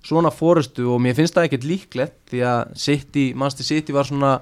svona 0.05 0.31
fórustu 0.33 0.87
og 0.93 1.03
mér 1.03 1.17
finnst 1.17 1.37
það 1.37 1.49
ekkit 1.49 1.69
líklegt 1.69 2.17
því 2.31 2.43
að 2.49 2.73
City, 2.85 3.27
Manchester 3.37 3.69
City 3.69 3.95
var 3.95 4.09
svona 4.09 4.33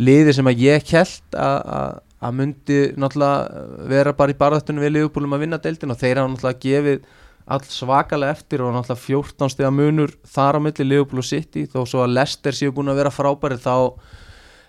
liði 0.00 0.34
sem 0.36 0.50
að 0.50 0.64
ég 0.66 0.90
held 0.96 1.36
að 1.36 2.34
myndi 2.36 2.80
náttúrulega 2.96 3.86
vera 3.92 4.16
bara 4.16 4.32
í 4.32 4.40
barðastunum 4.40 4.84
við 4.84 4.96
liðbúlum 4.96 5.36
að 5.36 5.46
vinna 5.46 5.62
deildin 5.62 5.94
og 5.94 6.00
þeir 6.00 6.22
hafa 6.22 6.32
náttúrulega 6.32 6.62
gefið 6.64 7.06
all 7.46 7.62
svakalega 7.70 8.34
eftir 8.34 8.62
og 8.64 8.72
náttúrulega 8.74 9.04
14 9.04 9.52
steg 9.52 9.68
að 9.68 9.76
munur 9.76 10.14
þar 10.26 10.58
á 10.58 10.60
milli 10.64 10.86
liðbúl 10.88 11.22
og 11.22 11.28
City. 11.28 11.66
Þó 11.70 11.84
svo 11.86 12.02
að 12.02 12.16
Leicester 12.16 12.56
séu 12.56 12.72
búin 12.74 12.90
að 12.90 13.04
vera 13.04 13.12
frábæri 13.14 13.58
þá 13.62 13.76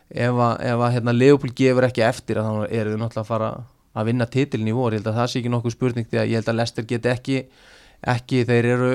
ef 0.10 0.43
að, 0.48 0.54
ef 0.72 0.84
að 0.84 0.93
hérna, 0.98 1.15
Leopold 1.15 1.56
gefur 1.58 1.88
ekki 1.88 2.06
eftir 2.08 2.41
þá 2.41 2.52
eru 2.67 2.93
þau 2.93 3.02
náttúrulega 3.02 3.24
að 3.24 3.32
fara 3.32 3.50
að 3.98 4.12
vinna 4.12 4.28
titilin 4.30 4.70
í 4.70 4.76
vor, 4.78 4.93
ég 4.93 5.02
held 5.02 5.10
að 5.12 5.17
það 5.22 5.32
sé 5.32 5.39
ekki 5.41 5.52
nokkuð 5.54 5.74
spurning 5.74 6.08
því 6.08 6.22
að 6.22 6.30
ég 6.32 6.41
held 6.41 6.52
að 6.52 6.60
Leicester 6.60 6.88
get 6.88 7.10
ekki 7.12 7.41
ekki, 8.06 8.43
þeir 8.46 8.67
eru 8.76 8.89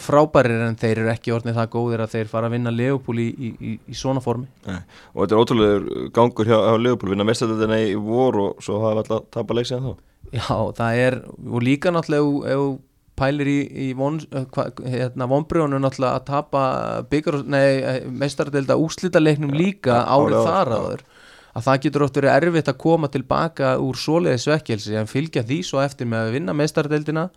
frábærir 0.00 0.66
en 0.66 0.76
þeir 0.78 1.00
eru 1.00 1.12
ekki 1.12 1.32
orðnið 1.34 1.56
það 1.56 1.70
góðir 1.72 2.02
að 2.04 2.16
þeir 2.16 2.30
fara 2.30 2.50
að 2.50 2.56
vinna 2.56 2.72
Leopold 2.74 3.22
í, 3.22 3.28
í, 3.32 3.52
í, 3.56 3.76
í 3.88 3.96
svona 3.96 4.22
formi. 4.24 4.48
Nei. 4.66 4.82
og 5.14 5.22
þetta 5.22 5.36
er 5.36 5.42
ótrúlega 5.42 6.02
gangur 6.16 6.50
hjá, 6.50 6.58
hjá 6.58 6.82
Leopold 6.82 7.14
vinna 7.14 7.26
mestadöldina 7.28 7.80
í 7.80 7.94
vor 7.96 8.40
og 8.42 8.60
svo 8.64 8.82
hafa 8.84 9.02
alltaf 9.02 9.30
tapað 9.34 9.60
leik 9.60 9.70
síðan 9.70 9.88
þá. 9.88 10.04
Já, 10.36 10.56
það 10.76 11.00
er, 11.06 11.18
og 11.46 11.64
líka 11.64 11.94
náttúrulega 11.94 12.52
ef 12.56 12.66
pælir 13.16 13.50
í, 13.50 13.58
í 13.86 13.88
von, 13.96 14.18
hérna, 14.84 15.28
vonbrjónu 15.30 15.80
náttúrulega 15.80 16.20
að 16.20 16.26
tapa 16.28 16.62
byggar, 17.10 17.40
nei, 17.48 18.06
meistardölda 18.12 18.78
úslita 18.80 19.22
leiknum 19.22 19.54
líka 19.56 20.00
ja, 20.00 20.04
árið 20.16 20.48
þar 20.48 20.72
áður. 20.76 21.04
Að 21.56 21.64
það 21.64 21.82
getur 21.86 22.04
oft 22.04 22.18
verið 22.20 22.34
erfitt 22.36 22.68
að 22.68 22.80
koma 22.82 23.08
tilbaka 23.08 23.76
úr 23.80 23.96
svoleiði 23.96 24.42
svekkelsi 24.42 24.98
en 25.00 25.08
fylgja 25.08 25.44
því 25.46 25.62
svo 25.64 25.80
eftir 25.80 26.08
með 26.10 26.26
að 26.26 26.34
vinna 26.36 26.56
meistardöldina 26.56 27.30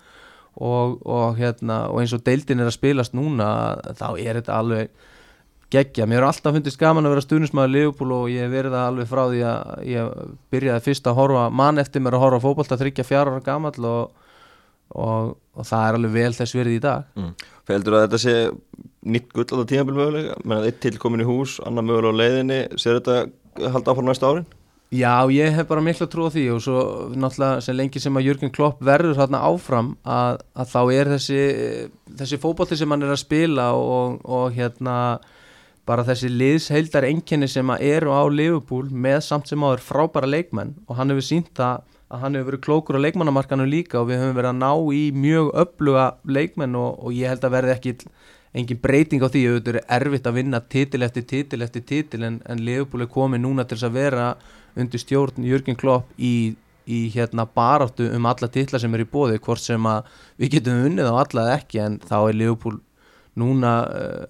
og, 0.59 0.97
og, 1.05 1.37
hérna, 1.39 1.85
og 1.87 2.01
eins 2.01 2.15
og 2.17 2.25
deildin 2.27 2.59
er 2.59 2.67
að 2.67 2.75
spilast 2.75 3.15
núna 3.15 3.47
þá 3.95 4.09
er 4.19 4.41
þetta 4.41 4.59
alveg 4.59 4.91
geggja, 5.69 6.07
mér 6.09 6.23
er 6.23 6.29
alltaf 6.31 6.55
fundist 6.55 6.79
gaman 6.81 7.05
að 7.05 7.13
vera 7.13 7.23
stuðnismæður 7.23 7.73
Liverpool 7.75 8.13
og 8.15 8.31
ég 8.33 8.49
verði 8.49 8.73
það 8.73 8.87
alveg 8.89 9.09
frá 9.09 9.21
því 9.29 9.41
að 9.45 9.83
ég 9.87 10.23
byrjaði 10.53 10.85
fyrst 10.87 11.09
að 11.09 11.19
horfa 11.19 11.43
mann 11.61 11.81
eftir 11.81 12.03
mér 12.03 12.17
að 12.17 12.23
horfa 12.25 12.41
fókbalt 12.47 12.73
að 12.73 12.83
þryggja 12.83 13.05
fjara 13.05 13.35
ára 13.35 13.45
gamal 13.45 13.75
og, 13.85 14.18
og, 14.95 15.35
og 15.55 15.67
það 15.67 15.87
er 15.87 15.97
alveg 15.99 16.15
vel 16.15 16.31
þess 16.37 16.55
verið 16.57 16.77
í 16.77 16.83
dag 16.83 17.09
mm. 17.19 17.33
Feldur 17.69 17.97
að 17.97 18.05
þetta 18.07 18.21
sé 18.23 18.35
nýtt 19.09 19.33
gull 19.33 19.45
á 19.45 19.55
það 19.59 19.67
tímabil 19.71 19.97
mögulega, 19.97 20.37
menn 20.43 20.61
að 20.61 20.69
eitt 20.69 20.79
til 20.83 20.95
komin 21.01 21.23
í 21.23 21.27
hús 21.27 21.59
annar 21.65 21.85
mögulega 21.85 22.15
á 22.15 22.19
leiðinni, 22.21 22.61
sér 22.81 22.99
þetta 22.99 23.69
halda 23.75 23.93
áfram 23.93 24.09
næsta 24.09 24.31
árin? 24.31 24.47
Já, 24.89 25.29
ég 25.29 25.53
hef 25.53 25.67
bara 25.69 25.83
miklu 25.85 26.07
að 26.07 26.13
trúa 26.15 26.29
því 26.33 26.43
og 26.49 26.61
svo 26.65 26.79
náttúrulega 27.13 27.61
sem 27.61 27.75
lengi 27.77 28.01
sem 28.01 28.15
að 28.17 28.25
Jörgen 28.25 28.53
Klopp 28.53 28.79
verður 28.81 29.19
þarna 29.19 29.43
áfram 29.45 29.91
að, 30.01 30.39
að 30.57 30.71
þá 30.71 30.79
er 30.95 31.11
þessi, 31.13 31.43
þessi 32.17 32.39
fókbólti 32.41 32.77
sem 32.79 32.89
hann 32.89 33.05
er 33.05 33.13
að 33.13 33.21
spila 33.21 33.67
og, 33.77 34.17
og 34.25 34.55
hérna 34.55 34.95
bara 35.85 36.05
þessi 36.07 36.31
liðsheildar 36.33 37.05
enginni 37.05 37.49
sem 37.49 37.69
eru 37.77 38.15
á 38.17 38.25
Liverpool 38.33 38.89
með 38.89 39.21
samt 39.27 39.51
sem 39.51 39.61
áður 39.61 39.85
frábæra 39.85 40.29
leikmenn 40.29 40.73
og 40.87 40.97
hann 40.97 41.13
hefur 41.13 41.27
sínt 41.27 41.53
það 41.57 41.85
að 42.09 42.23
hann 42.23 42.37
hefur 42.37 42.49
verið 42.49 42.63
klókur 42.65 42.97
á 42.97 43.03
leikmannamarkanu 43.05 43.65
líka 43.69 43.99
og 44.01 44.09
við 44.09 44.23
höfum 44.23 44.37
verið 44.37 44.51
að 44.51 44.61
ná 44.63 44.71
í 44.97 45.01
mjög 45.13 45.49
öfluga 45.61 46.05
leikmenn 46.25 46.77
og, 46.79 46.95
og 47.05 47.13
ég 47.13 47.29
held 47.29 47.45
að 47.45 47.53
verði 47.53 47.75
ekki 47.75 47.93
engin 48.57 48.79
breyting 48.81 49.21
á 49.21 49.29
því. 49.29 49.43
Að 49.45 49.59
þetta 49.59 49.75
er 49.75 49.81
erfitt 49.99 50.29
að 50.29 50.39
vinna 50.39 50.61
titil 50.73 51.03
eftir 51.05 51.27
titil 51.29 51.61
eftir 51.65 51.85
titil 51.85 52.23
en, 52.25 52.39
en 52.49 52.63
Liverpool 52.65 53.05
er 53.05 53.11
komið 53.13 53.43
núna 53.45 53.67
til 53.67 53.77
þess 53.77 53.89
að 53.91 53.99
vera 53.99 54.31
undir 54.79 55.03
stjórn 55.03 55.45
Jörgen 55.45 55.77
Klopp 55.77 56.09
í, 56.17 56.55
í 56.89 57.03
hérna 57.13 57.45
baráttu 57.45 58.09
um 58.15 58.27
alla 58.29 58.49
titla 58.49 58.81
sem 58.81 58.97
er 58.97 59.05
í 59.05 59.09
bóði 59.09 59.37
hvort 59.45 59.61
sem 59.61 59.85
að 59.89 60.09
við 60.41 60.57
getum 60.57 60.81
unnið 60.89 61.13
á 61.13 61.15
alla 61.21 61.45
eða 61.45 61.55
ekki 61.59 61.83
en 61.85 62.01
þá 62.09 62.17
er 62.23 62.41
Liverpool 62.41 62.81
núna 63.37 63.75
uh, 63.85 64.25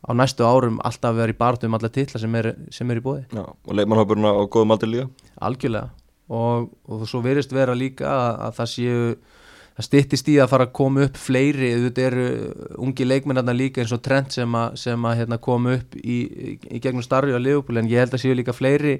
á 0.00 0.10
næstu 0.16 0.48
árum 0.48 0.80
alltaf 0.80 1.16
vera 1.18 1.34
í 1.34 1.36
baráttu 1.36 1.68
um 1.68 1.76
alla 1.76 1.92
titla 1.92 2.20
sem 2.24 2.40
er, 2.40 2.54
sem 2.72 2.88
er 2.88 3.02
í 3.02 3.04
bóði 3.04 3.26
Já, 3.28 3.44
og 3.44 3.72
leikmannhópurna 3.76 4.32
á 4.32 4.42
góðum 4.48 4.78
aldrei 4.78 4.94
líka. 4.94 5.10
Algjörlega 5.44 5.97
og, 6.28 6.70
og 6.88 7.04
svo 7.08 7.22
verist 7.24 7.52
vera 7.54 7.76
líka 7.76 8.08
að, 8.08 8.40
að 8.46 8.56
það 8.58 8.72
séu 8.74 9.02
það 9.78 9.86
stittist 9.86 10.28
í 10.32 10.34
að 10.42 10.50
fara 10.50 10.66
að 10.66 10.74
koma 10.74 11.04
upp 11.06 11.18
fleiri, 11.22 11.70
þetta 11.84 12.04
eru 12.08 12.26
ungi 12.82 13.06
leikmennarna 13.06 13.54
líka 13.54 13.82
eins 13.82 13.94
og 13.94 14.02
trend 14.02 14.32
sem 14.34 14.54
að, 14.58 14.76
sem 14.82 15.04
að 15.06 15.18
hérna, 15.20 15.38
koma 15.38 15.76
upp 15.78 15.98
í, 16.02 16.18
í 16.66 16.80
gegnum 16.82 17.06
starfi 17.06 17.36
á 17.36 17.38
Liverpool 17.38 17.78
en 17.78 17.90
ég 17.90 18.02
held 18.02 18.16
að 18.16 18.24
séu 18.24 18.34
líka 18.34 18.56
fleiri 18.56 18.98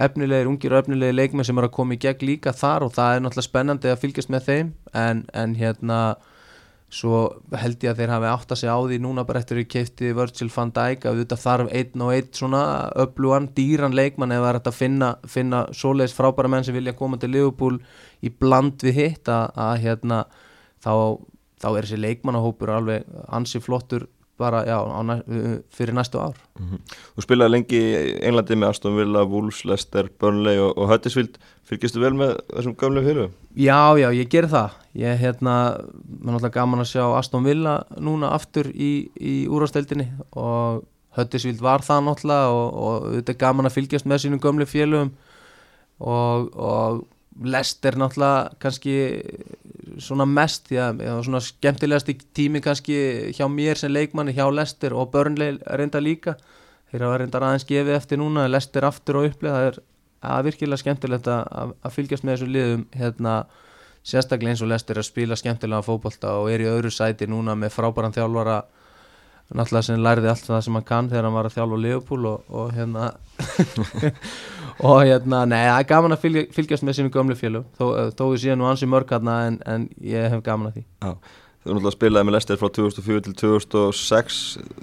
efnilegir, 0.00 0.48
ungir 0.48 0.72
og 0.72 0.84
efnilegir 0.84 1.16
leikmenn 1.16 1.46
sem 1.46 1.58
eru 1.58 1.68
að 1.68 1.74
koma 1.74 1.96
í 1.96 2.00
gegn 2.00 2.26
líka 2.28 2.54
þar 2.56 2.86
og 2.86 2.94
það 2.94 3.16
er 3.16 3.24
náttúrulega 3.24 3.48
spennandi 3.48 3.90
að 3.90 4.00
fylgjast 4.04 4.30
með 4.32 4.46
þeim 4.46 4.70
en, 5.02 5.24
en 5.34 5.56
hérna 5.58 5.98
svo 6.92 7.18
held 7.56 7.80
ég 7.84 7.92
að 7.92 8.02
þeir 8.02 8.12
hafi 8.12 8.28
átt 8.28 8.52
að 8.52 8.58
segja 8.60 8.74
á 8.76 8.80
því 8.84 8.98
núna 9.00 9.24
bara 9.24 9.40
eftir 9.40 9.62
að 9.62 9.68
keipti 9.72 10.12
Virgil 10.16 10.48
van 10.52 10.72
Dijk 10.76 11.06
að 11.08 11.22
þetta 11.22 11.38
þarf 11.40 11.70
einn 11.78 12.04
og 12.04 12.12
einn 12.12 12.30
svona 12.36 12.62
öflugan, 13.04 13.48
dýran 13.56 13.96
leikmann 13.96 14.34
eða 14.36 14.54
þetta 14.58 14.74
finna, 14.76 15.10
finna 15.24 15.62
svoleiðis 15.72 16.16
frábæra 16.18 16.50
menn 16.52 16.66
sem 16.66 16.76
vilja 16.76 16.96
koma 16.98 17.16
til 17.20 17.32
Liverpool 17.32 17.78
í 18.20 18.32
bland 18.32 18.84
við 18.84 18.98
hitt 19.00 19.32
að, 19.32 19.48
að 19.56 19.74
hérna 19.86 20.18
þá, 20.84 20.92
þá 21.64 21.68
er 21.70 21.80
þessi 21.80 22.02
leikmannahópur 22.02 22.74
alveg 22.76 23.08
ansi 23.32 23.62
flottur 23.64 24.06
bara 24.42 24.64
já, 24.66 24.76
næ, 25.06 25.16
fyrir 25.70 25.94
næstu 25.94 26.18
ár 26.18 26.36
mm 26.58 26.66
-hmm. 26.66 26.80
Þú 27.16 27.24
spilaði 27.26 27.54
lengi 27.54 27.80
í 27.80 28.18
Englandi 28.26 28.58
með 28.58 28.68
Aston 28.68 28.96
Villa, 28.96 29.24
Wolves, 29.24 29.64
Leicester, 29.64 30.10
Burnley 30.20 30.58
og, 30.58 30.76
og 30.76 30.88
Huddersfield, 30.90 31.38
fylgistu 31.64 32.00
vel 32.00 32.14
með 32.14 32.36
þessum 32.50 32.76
gamlega 32.76 33.06
fylgum? 33.08 33.32
Já, 33.56 33.96
já, 33.98 34.08
ég 34.12 34.28
ger 34.28 34.46
það 34.46 34.70
ég 34.94 35.08
er 35.08 35.18
hérna, 35.18 35.54
maður 36.20 36.34
náttúrulega 36.36 36.56
gaman 36.58 36.84
að 36.84 36.90
sjá 36.92 37.04
Aston 37.16 37.44
Villa 37.44 37.82
núna 37.96 38.32
aftur 38.36 38.68
í, 38.74 39.08
í 39.16 39.46
úrvasteldinni 39.48 40.10
og 40.36 40.84
Huddersfield 41.16 41.60
var 41.60 41.84
það 41.84 42.04
náttúrulega 42.06 42.52
og, 42.52 42.68
og 42.82 43.08
þetta 43.16 43.32
er 43.32 43.40
gaman 43.40 43.68
að 43.68 43.76
fylgjast 43.76 44.08
með 44.08 44.24
sínum 44.24 44.42
gamlega 44.42 44.72
fylgum 44.72 45.12
og, 46.00 46.52
og 46.56 47.02
Leicester 47.40 47.96
náttúrulega 47.96 48.52
kannski 48.60 48.96
svona 50.00 50.26
mest 50.28 50.68
því 50.70 50.78
að 50.80 51.02
svona 51.26 51.40
skemmtilegast 51.44 52.10
tími 52.36 52.62
kannski 52.64 52.96
hjá 53.36 53.46
mér 53.50 53.80
sem 53.80 53.92
leikmanni 53.92 54.34
hjá 54.36 54.46
Lester 54.52 54.94
og 54.96 55.10
Burnley 55.12 55.58
reynda 55.66 56.00
líka. 56.00 56.36
Þeir 56.92 57.06
hafa 57.06 57.18
reynda 57.22 57.42
aðeins 57.42 57.66
gefið 57.68 57.96
eftir 57.96 58.20
núna 58.20 58.48
Lester 58.50 58.86
aftur 58.88 59.20
og 59.20 59.30
upplið. 59.30 59.52
Það 59.56 59.68
er 59.70 59.80
að 60.32 60.46
virkilega 60.48 60.82
skemmtilegt 60.82 61.28
að, 61.28 61.74
að 61.82 61.96
fylgjast 61.96 62.24
með 62.24 62.36
þessu 62.36 62.50
liðum 62.52 62.84
hérna 62.94 63.34
sérstaklega 64.06 64.54
eins 64.54 64.62
og 64.62 64.70
Lester 64.70 64.98
að 64.98 65.08
spila 65.08 65.38
skemmtilega 65.38 65.86
fókbalta 65.86 66.36
og 66.40 66.50
er 66.52 66.64
í 66.64 66.70
öðru 66.70 66.90
sæti 66.94 67.28
núna 67.30 67.54
með 67.58 67.74
frábæran 67.76 68.14
þjálfara 68.14 68.62
náttúrulega 69.52 69.86
sem 69.86 70.02
lærði 70.02 70.30
allt 70.32 70.46
það 70.48 70.64
sem 70.66 70.78
hann 70.78 70.88
kann 70.88 71.10
þegar 71.10 71.28
hann 71.28 71.36
var 71.36 71.48
að 71.48 71.56
þjálfa 71.58 71.80
Leopold 71.84 72.28
og, 72.30 72.50
og 72.50 72.72
hérna 72.76 73.10
og 74.82 75.04
hérna, 75.06 75.44
nei, 75.48 75.60
það 75.68 75.78
er 75.78 75.86
gaman 75.92 76.16
að 76.16 76.24
fylgja, 76.24 76.48
fylgjast 76.56 76.86
með 76.86 76.98
sínum 76.98 77.14
gömlu 77.14 77.36
fjölu 77.38 77.62
þó, 77.78 77.84
þó 78.18 78.24
við 78.32 78.42
séum 78.42 78.60
nú 78.60 78.68
ansi 78.70 78.88
mörg 78.90 79.14
hérna 79.14 79.38
en, 79.48 79.60
en 79.68 79.86
ég 80.06 80.28
hef 80.32 80.42
gaman 80.46 80.70
að 80.70 80.80
því. 80.80 80.84
Já, 81.02 81.12
þú 81.62 81.70
náttúrulega 81.70 81.94
spilaði 81.94 82.28
með 82.28 82.36
Lester 82.36 82.60
frá 82.60 82.72
2004 82.78 83.24
til 83.28 83.36
2006 83.42 84.40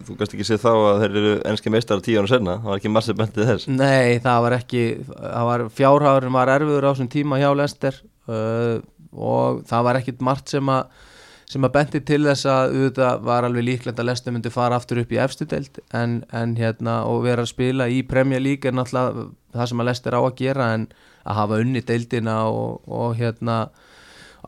þú 0.07 0.15
kannst 0.19 0.37
ekki 0.37 0.47
séð 0.47 0.63
þá 0.63 0.71
að 0.75 1.01
þeir 1.03 1.19
eru 1.23 1.33
ennski 1.51 1.73
meistar 1.75 2.05
tíu 2.05 2.21
ára 2.21 2.31
senna, 2.31 2.55
það 2.61 2.71
var 2.71 2.81
ekki 2.81 2.93
massið 2.95 3.19
bendið 3.19 3.51
þess. 3.51 3.69
Nei, 3.73 4.21
það 4.23 4.45
var 4.47 4.57
ekki, 4.61 4.85
það 5.17 5.51
var 5.51 5.65
fjárháðurinn 5.81 6.37
var 6.39 6.53
erfiður 6.55 6.87
á 6.87 6.91
þessum 6.93 7.11
tíma 7.17 7.41
hjá 7.41 7.49
Lester 7.59 8.01
uh, 8.31 8.79
og 9.11 9.63
það 9.67 9.87
var 9.89 9.99
ekkit 9.99 10.23
margt 10.23 10.55
sem 10.55 10.71
að 10.71 11.07
sem 11.49 11.65
að 11.65 11.75
benti 11.75 12.01
til 12.05 12.21
þess 12.27 12.45
að 12.49 12.75
auðvitað 12.75 13.21
var 13.25 13.47
alveg 13.47 13.65
líklegt 13.65 13.99
að 14.01 14.09
Leicester 14.11 14.33
myndi 14.35 14.51
fara 14.53 14.77
aftur 14.77 15.01
upp 15.01 15.13
í 15.15 15.19
efstu 15.21 15.47
deild 15.49 15.79
en, 15.97 16.19
en 16.29 16.55
hérna 16.59 17.01
og 17.09 17.23
vera 17.25 17.45
að 17.45 17.53
spila 17.53 17.89
í 17.89 18.03
Premier 18.05 18.43
League 18.43 18.69
er 18.69 18.75
náttúrulega 18.77 19.29
það 19.55 19.71
sem 19.71 19.81
að 19.81 19.89
Leicester 19.89 20.17
á 20.17 20.21
að 20.21 20.35
gera 20.43 20.73
en 20.75 20.89
að 21.25 21.39
hafa 21.41 21.61
unni 21.63 21.81
deildina 21.85 22.41
og, 22.53 22.83
og 22.85 23.15
hérna 23.17 23.57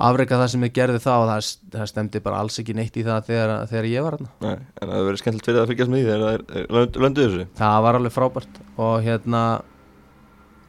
afreika 0.01 0.37
það 0.39 0.51
sem 0.53 0.65
þið 0.65 0.73
gerði 0.77 1.01
þá 1.01 1.11
það, 1.13 1.49
það 1.73 1.89
stemdi 1.91 2.21
bara 2.23 2.41
alls 2.43 2.59
ekki 2.61 2.75
neitt 2.77 2.97
í 2.97 3.05
það 3.05 3.25
þegar, 3.27 3.53
þegar 3.71 3.89
ég 3.89 4.05
var 4.05 4.17
hérna 4.17 4.29
Nei, 4.45 4.67
en 4.81 4.93
það 4.93 5.07
verið 5.09 5.23
skemmtilegt 5.23 5.49
fyrir 5.49 5.61
að 5.61 5.71
fylgjast 5.71 5.91
með 5.91 5.99
því 5.99 6.07
þegar 6.07 6.23
það 6.23 6.61
er 6.61 6.75
lönd, 6.77 6.99
lönduð 7.05 7.27
þessu. 7.27 7.47
Það 7.59 7.77
var 7.85 7.99
alveg 7.99 8.15
frábært 8.15 8.61
og 8.77 8.93
hérna 9.07 9.41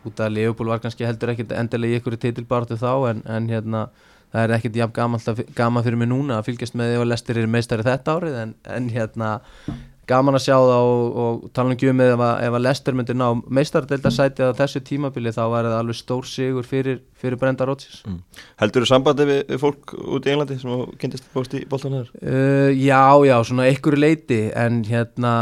út 0.02 0.24
af 0.24 0.32
Leopold 0.32 0.72
var 0.72 0.82
kannski 0.82 1.06
heldur 1.06 1.32
ekkert 1.32 1.54
endilega 1.54 1.94
í 1.94 2.00
ykkur 2.00 2.18
titilbáratu 2.24 2.78
þá 2.80 2.90
en, 3.12 3.22
en 3.30 3.48
hérna 3.52 3.84
það 4.32 4.42
er 4.42 4.56
ekkert 4.56 4.80
jafn 4.80 4.96
gaman, 4.96 5.46
gaman 5.54 5.86
fyrir 5.86 6.00
mig 6.00 6.10
núna 6.10 6.40
að 6.40 6.50
fylgjast 6.50 6.76
með 6.78 6.92
því 6.92 7.00
og 7.02 7.08
lestir 7.12 7.40
er 7.40 7.50
meistari 7.50 7.86
þetta 7.86 8.18
árið 8.18 8.38
en, 8.42 8.54
en 8.76 8.92
hérna 8.92 9.32
gaman 10.10 10.34
að 10.34 10.44
sjá 10.46 10.56
það 10.56 10.84
og, 10.88 11.18
og 11.22 11.42
tala 11.54 11.70
um 11.72 11.78
gjöfum 11.78 11.98
með 12.00 12.12
ef 12.16 12.22
að, 12.26 12.32
ef 12.46 12.56
að 12.56 12.64
Lester 12.66 12.96
myndi 12.98 13.14
ná 13.14 13.26
meistardeildarsæti 13.58 14.48
á 14.50 14.58
þessu 14.58 14.82
tímabili 14.86 15.32
þá 15.34 15.42
var 15.52 15.68
það 15.68 15.76
alveg 15.78 15.98
stór 15.98 16.26
sigur 16.26 16.66
fyrir, 16.66 16.98
fyrir 17.18 17.38
Brenda 17.38 17.66
Rodgers 17.68 18.00
mm. 18.08 18.18
Heldur 18.62 18.84
þú 18.84 18.90
sambandi 18.90 19.26
við, 19.28 19.40
við 19.52 19.62
fólk 19.62 19.94
út 20.00 20.26
í 20.26 20.32
Englandi 20.34 20.58
sem 20.58 20.84
kynntist 21.02 21.28
bóst 21.34 21.54
í 21.54 21.62
bóltanar? 21.70 22.10
Uh, 22.18 22.72
já, 22.74 23.04
já, 23.28 23.36
svona 23.46 23.68
einhverju 23.70 24.02
leiti 24.02 24.40
en 24.58 24.82
hérna 24.88 25.34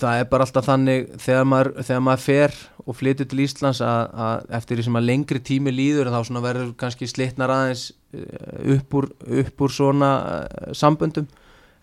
það 0.00 0.22
er 0.22 0.30
bara 0.30 0.46
alltaf 0.46 0.68
þannig 0.68 1.10
þegar 1.22 1.50
maður, 1.50 1.74
þegar 1.82 2.06
maður 2.06 2.26
fer 2.28 2.58
og 2.86 2.96
flyttur 2.98 3.28
til 3.30 3.44
Íslands 3.44 3.80
að, 3.84 4.10
að 4.26 4.54
eftir 4.58 4.78
því 4.78 4.86
sem 4.88 4.98
að 4.98 5.08
lengri 5.08 5.42
tími 5.42 5.74
líður 5.74 6.10
þá 6.12 6.40
verður 6.42 6.72
kannski 6.80 7.08
slitnar 7.10 7.52
aðeins 7.54 7.90
uh, 8.14 8.76
upp 8.76 8.98
úr, 8.98 9.08
upp 9.42 9.64
úr 9.66 9.72
svona 9.72 10.10
uh, 10.22 10.72
samböndum 10.76 11.28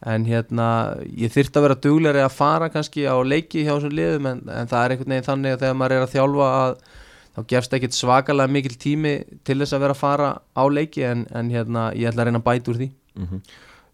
en 0.07 0.25
hérna 0.27 0.67
ég 1.03 1.31
þyrrt 1.33 1.57
að 1.59 1.65
vera 1.65 1.79
dugleiri 1.83 2.23
að 2.23 2.35
fara 2.35 2.69
kannski 2.71 3.03
á 3.03 3.15
leiki 3.19 3.65
hjá 3.65 3.73
þessum 3.73 3.95
liðum 3.95 4.29
en, 4.31 4.43
en 4.47 4.69
það 4.71 4.83
er 4.83 4.93
einhvern 4.95 5.15
veginn 5.15 5.27
þannig 5.27 5.55
að 5.55 5.63
þegar 5.63 5.79
maður 5.79 5.95
er 5.95 6.05
að 6.05 6.13
þjálfa 6.13 6.51
að 6.59 6.75
þá 7.35 7.41
gefst 7.53 7.75
ekkit 7.75 7.97
svakalega 7.97 8.51
mikil 8.51 8.77
tími 8.79 9.15
til 9.47 9.57
þess 9.59 9.75
að 9.75 9.83
vera 9.85 9.95
að 9.95 10.03
fara 10.03 10.29
á 10.55 10.63
leiki 10.71 11.03
en, 11.07 11.25
en 11.35 11.51
hérna 11.51 11.89
ég 11.95 12.11
ætla 12.11 12.23
að 12.23 12.29
reyna 12.29 12.41
að 12.41 12.47
bæta 12.47 12.71
úr 12.71 12.79
því 12.79 12.89
mm 12.89 13.27
-hmm. 13.27 13.41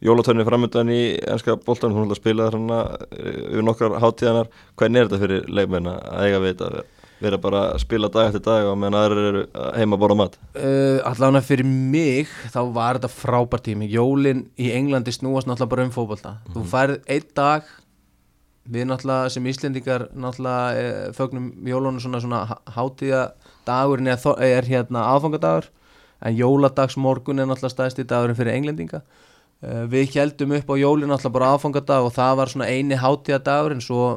Jólatörni 0.04 0.44
framöndan 0.44 0.90
í 0.92 1.16
ennska 1.24 1.56
bóltan, 1.56 1.94
hún 1.96 2.10
ætla 2.10 2.18
að 2.18 2.22
spila 2.22 2.50
þarna 2.50 2.82
eh, 3.12 3.40
yfir 3.54 3.64
nokkar 3.64 3.96
hátíðanar, 4.04 4.52
hvernig 4.76 5.00
er 5.00 5.08
þetta 5.08 5.22
fyrir 5.24 5.48
leikmenn 5.48 5.88
að 5.94 6.26
eiga 6.26 6.44
við 6.44 6.54
þetta? 6.56 6.84
vera 7.24 7.40
bara 7.40 7.62
að 7.72 7.82
spila 7.86 8.10
dag 8.12 8.30
eftir 8.30 8.44
dag 8.44 8.68
og 8.68 8.76
meðan 8.80 8.98
aðra 9.00 9.24
eru 9.30 9.44
heima 9.78 9.96
að 9.96 10.02
bóra 10.04 10.18
mat 10.20 10.36
uh, 10.60 11.00
Allavega 11.08 11.44
fyrir 11.48 11.68
mig 11.70 12.32
þá 12.52 12.60
var 12.76 13.00
þetta 13.00 13.12
frábært 13.14 13.66
tími 13.70 13.88
Jólin 13.92 14.46
í 14.60 14.72
Englandi 14.76 15.14
snúast 15.16 15.48
náttúrulega 15.48 15.72
bara 15.72 15.88
um 15.88 15.94
fókbalta 15.96 16.34
mm 16.34 16.38
-hmm. 16.38 16.54
þú 16.54 16.60
mhm. 16.60 16.70
færð 16.74 16.98
einn 17.08 17.30
dag 17.36 17.64
við 18.66 18.88
náttúrulega 18.90 19.30
sem 19.30 19.46
Íslendingar 19.46 20.08
náttúrulega 20.14 20.76
eh, 20.82 21.14
fögnum 21.14 21.54
jólunum 21.64 22.00
svona, 22.00 22.20
svona 22.20 22.58
hátíða 22.66 23.32
dagurinn 23.66 24.08
er, 24.08 24.20
er 24.40 24.64
hérna 24.64 25.08
aðfangadagur 25.14 25.70
en 26.22 26.36
jóladagsmorgun 26.36 27.40
er 27.40 27.46
náttúrulega 27.46 27.76
stæðst 27.76 28.00
í 28.00 28.04
dagurinn 28.04 28.36
fyrir 28.36 28.54
englendinga 28.54 29.02
við 29.62 30.18
heldum 30.20 30.56
upp 30.58 30.72
á 30.72 30.76
jólin 30.78 31.10
náttúrulega 31.10 31.36
bara 31.38 31.52
aðfangadag 31.56 32.06
og 32.06 32.14
það 32.14 32.38
var 32.38 32.52
svona 32.52 32.68
eini 32.70 32.98
hátíða 33.00 33.40
dagur 33.46 33.74
en 33.76 33.82
svo 33.82 34.08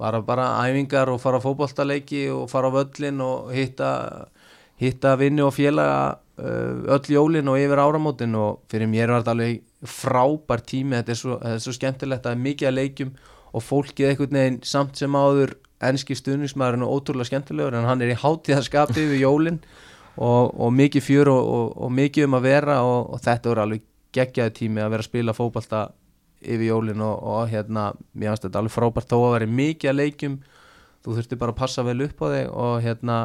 var 0.00 0.22
bara 0.24 0.48
æfingar 0.64 1.10
og 1.12 1.20
fara 1.20 1.40
fókbaltaleiki 1.40 2.28
og 2.32 2.48
fara 2.50 2.70
á 2.72 2.76
völlin 2.76 3.20
og 3.20 3.52
hitta, 3.52 4.28
hitta 4.80 5.16
vinni 5.20 5.44
og 5.44 5.52
félaga 5.52 6.16
uh, 6.40 6.96
öll 6.96 7.12
jólin 7.12 7.48
og 7.48 7.60
yfir 7.60 7.82
áramótin. 7.82 8.34
Og 8.34 8.62
fyrir 8.70 8.88
mér 8.88 9.12
var 9.12 9.20
þetta 9.20 9.34
alveg 9.36 9.60
frábær 9.84 10.64
tími, 10.64 10.96
þetta 10.96 11.12
er 11.12 11.20
svo, 11.20 11.36
þetta 11.42 11.58
er 11.58 11.64
svo 11.66 11.76
skemmtilegt 11.76 12.30
að 12.30 12.40
mikið 12.46 12.70
að 12.70 12.78
leikjum 12.78 13.12
og 13.50 13.66
fólkið 13.66 14.08
einhvern 14.08 14.40
veginn 14.40 14.58
samt 14.64 14.96
sem 14.96 15.16
áður 15.16 15.54
ennski 15.80 16.16
stuðnismæðurinn 16.16 16.84
og 16.86 16.96
ótrúlega 16.96 17.28
skemmtilegur 17.28 17.76
en 17.76 17.88
hann 17.88 18.02
er 18.04 18.14
í 18.14 18.18
hátíðaskapi 18.20 19.04
við 19.12 19.24
jólin. 19.26 19.62
Og, 20.20 20.50
og 20.60 20.72
mikið 20.74 21.04
fjör 21.04 21.28
og, 21.32 21.44
og, 21.44 21.68
og 21.84 21.92
mikið 21.96 22.26
um 22.26 22.34
að 22.36 22.48
vera 22.48 22.80
og 22.84 23.20
þetta 23.22 23.52
voru 23.52 23.62
alveg 23.62 23.84
geggjaði 24.16 24.56
tími 24.58 24.82
að 24.82 24.94
vera 24.94 25.04
að 25.04 25.10
spila 25.10 25.36
fókbalta 25.36 25.82
yfir 26.40 26.70
jólin 26.70 27.04
og, 27.04 27.20
og 27.20 27.50
hérna 27.52 27.90
mér 28.14 28.32
finnst 28.32 28.46
þetta 28.48 28.62
alveg 28.62 28.74
frábært. 28.74 29.10
Þó 29.10 29.18
að 29.20 29.36
vera 29.36 29.52
mikið 29.60 29.92
að 29.92 30.00
leikjum 30.00 30.40
þú 31.04 31.16
þurfti 31.16 31.38
bara 31.40 31.54
að 31.54 31.60
passa 31.60 31.84
vel 31.86 32.00
upp 32.06 32.24
á 32.24 32.26
þig 32.32 32.50
og 32.64 32.74
hérna 32.84 33.20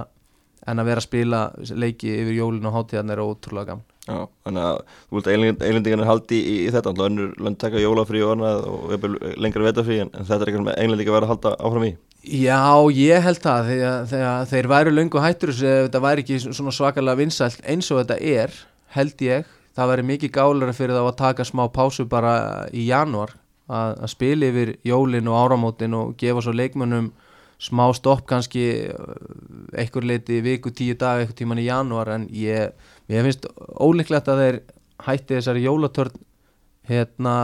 en 0.66 0.82
að 0.82 0.90
vera 0.90 1.02
að 1.02 1.08
spila 1.08 1.42
leiki 1.78 2.14
yfir 2.16 2.40
jólin 2.40 2.70
og 2.70 2.76
hátíðan 2.80 3.14
er 3.14 3.22
ótrúlega 3.22 3.74
gaman. 3.74 3.86
Já, 4.06 4.20
þannig 4.46 4.66
að 4.70 4.80
þú 4.86 5.18
vilt 5.18 5.28
að 5.28 5.36
einlendingarnir 5.66 6.10
haldi 6.10 6.38
í, 6.38 6.56
í 6.66 6.74
þetta, 6.74 6.92
önnur 7.08 7.32
lönd 7.42 7.58
taka 7.62 7.82
jólafrí 7.82 8.22
og 8.22 8.36
annað 8.36 8.68
og 8.70 9.08
lengra 9.42 9.66
vetafrí 9.66 9.98
en, 10.04 10.12
þetta 10.14 10.38
er 10.38 10.52
eitthvað 10.52 10.68
með 10.68 10.78
einlendingar 10.84 11.14
að 11.14 11.18
vera 11.18 11.28
að 11.28 11.34
halda 11.34 11.54
áfram 11.58 11.88
í. 11.88 11.92
Já, 12.26 12.62
ég 12.98 13.26
held 13.26 13.42
það 13.42 13.72
þegar, 13.72 14.06
þegar 14.12 14.48
þeir 14.52 14.70
væru 14.74 14.94
löngu 14.94 15.22
hættur 15.22 15.54
þetta 15.58 16.04
væri 16.06 16.26
ekki 16.26 16.40
svona 16.46 16.74
svakalega 16.74 17.22
vinsælt 17.22 17.66
eins 17.66 17.90
og 17.94 18.02
þetta 18.02 18.20
er, 18.46 18.54
held 18.94 19.26
ég 19.26 19.50
það 19.76 19.91
væri 19.91 20.07
mikið 20.11 20.34
gálara 20.38 20.76
fyrir 20.76 20.95
þá 20.95 21.03
að 21.03 21.17
taka 21.19 21.47
smá 21.47 21.65
pásu 21.73 22.05
bara 22.09 22.36
í 22.73 22.88
januar 22.88 23.36
að, 23.67 23.95
að 24.05 24.11
spila 24.13 24.49
yfir 24.51 24.76
jólin 24.88 25.32
og 25.32 25.39
áramótin 25.41 25.97
og 25.97 26.13
gefa 26.19 26.43
svo 26.45 26.53
leikmönnum 26.55 27.11
smá 27.61 27.88
stopp 27.95 28.26
kannski 28.30 28.65
uh, 28.91 29.15
einhver 29.78 30.05
leiti 30.05 30.41
viku, 30.43 30.71
tíu 30.76 30.95
dag, 30.99 31.23
einhver 31.23 31.38
tíman 31.38 31.61
í 31.61 31.67
januar 31.69 32.11
en 32.15 32.30
ég, 32.36 32.76
ég 33.11 33.28
finnst 33.28 33.47
óleiklegt 33.80 34.32
að 34.32 34.41
þeir 34.43 34.61
hætti 35.05 35.38
þessari 35.38 35.65
jólatörn 35.65 36.23
hérna 36.86 37.36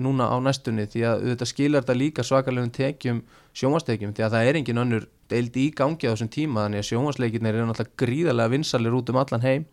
núna 0.00 0.26
á 0.34 0.36
næstunni 0.42 0.88
því 0.90 1.04
að 1.06 1.26
þetta 1.30 1.46
skilar 1.46 1.84
þetta 1.84 1.98
líka 1.98 2.24
svakalegum 2.26 2.72
tekjum 2.74 3.20
sjónvastekjum 3.54 4.14
því 4.16 4.24
að 4.26 4.34
það 4.34 4.48
er 4.48 4.58
engin 4.58 4.82
önnur 4.82 5.06
deild 5.30 5.56
í 5.60 5.68
gangi 5.76 6.10
á 6.10 6.12
þessum 6.12 6.32
tíma 6.34 6.64
þannig 6.64 6.82
að 6.82 6.88
sjónvasleikirnir 6.88 7.54
eru 7.54 7.68
náttúrulega 7.68 8.00
gríðarlega 8.02 8.54
vinsalir 8.56 8.96
út 8.98 9.12
um 9.12 9.20
allan 9.22 9.46
heim 9.46 9.68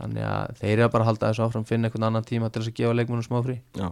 þannig 0.00 0.26
að 0.26 0.58
þeir 0.60 0.74
eru 0.74 0.90
bara 0.94 1.06
að 1.06 1.10
halda 1.12 1.30
þessu 1.30 1.46
áfram 1.46 1.68
finna 1.68 1.88
einhvern 1.88 2.08
annan 2.08 2.26
tíma 2.26 2.50
til 2.50 2.62
þess 2.62 2.72
að 2.72 2.78
gefa 2.80 2.98
leikmunum 2.98 3.26
smá 3.26 3.40
frí. 3.44 3.58
Já, 3.78 3.88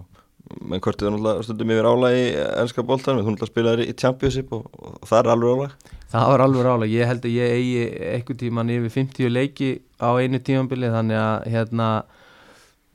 menn 0.60 0.82
hvort 0.82 1.02
er 1.02 1.12
náttúrulega 1.12 1.46
stundum 1.46 1.74
yfir 1.74 1.88
álægi 1.88 2.24
ennska 2.62 2.86
bóltan, 2.86 3.20
þú 3.20 3.34
náttúrulega 3.34 3.50
spilaði 3.52 3.86
í 3.88 3.98
Championship 3.98 4.54
og, 4.56 4.66
og 4.72 5.06
það 5.08 5.20
er 5.20 5.30
alveg 5.36 5.52
álæg 5.52 5.92
Það 6.12 6.26
var 6.28 6.42
alveg 6.44 6.66
álæg, 6.68 6.90
ég 6.92 7.08
held 7.08 7.28
að 7.28 7.36
ég 7.36 7.52
eigi 7.56 7.84
einhvern 8.12 8.40
tíman 8.42 8.72
yfir 8.74 8.94
50 8.98 9.32
leiki 9.32 9.70
á 10.02 10.10
einu 10.18 10.42
tímanbili 10.44 10.90
þannig 10.92 11.20
að 11.22 11.46
hérna 11.54 11.88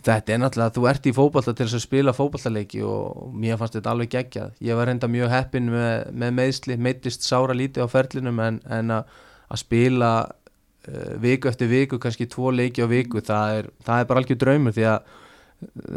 þetta 0.07 0.33
er 0.33 0.41
náttúrulega, 0.43 0.75
þú 0.75 0.87
ert 0.91 1.07
í 1.09 1.13
fókbalta 1.15 1.53
til 1.53 1.65
þess 1.65 1.79
að 1.79 1.85
spila 1.87 2.15
fókbaltaleiki 2.15 2.83
og 2.85 3.31
mér 3.35 3.57
fannst 3.59 3.77
þetta 3.79 3.93
alveg 3.93 4.11
geggjað, 4.13 4.51
ég 4.63 4.77
var 4.77 4.91
reynda 4.91 5.09
mjög 5.11 5.31
heppin 5.33 5.71
með, 5.73 6.11
með 6.13 6.35
meðsli, 6.37 6.77
meittist 6.79 7.25
sára 7.27 7.55
lítið 7.57 7.87
á 7.89 7.93
ferlinum 7.95 8.43
en, 8.43 8.59
en 8.69 8.93
að, 8.99 9.17
að 9.49 9.63
spila 9.63 10.11
viku 11.21 11.49
eftir 11.49 11.69
viku, 11.71 11.99
kannski 11.99 12.27
tvo 12.31 12.51
leiki 12.51 12.83
á 12.83 12.87
viku, 12.87 13.21
það 13.21 13.59
er, 13.59 13.69
það 13.85 14.01
er 14.01 14.09
bara 14.09 14.23
algjör 14.23 14.41
draumur 14.43 14.75
því 14.75 14.85
að 14.91 15.15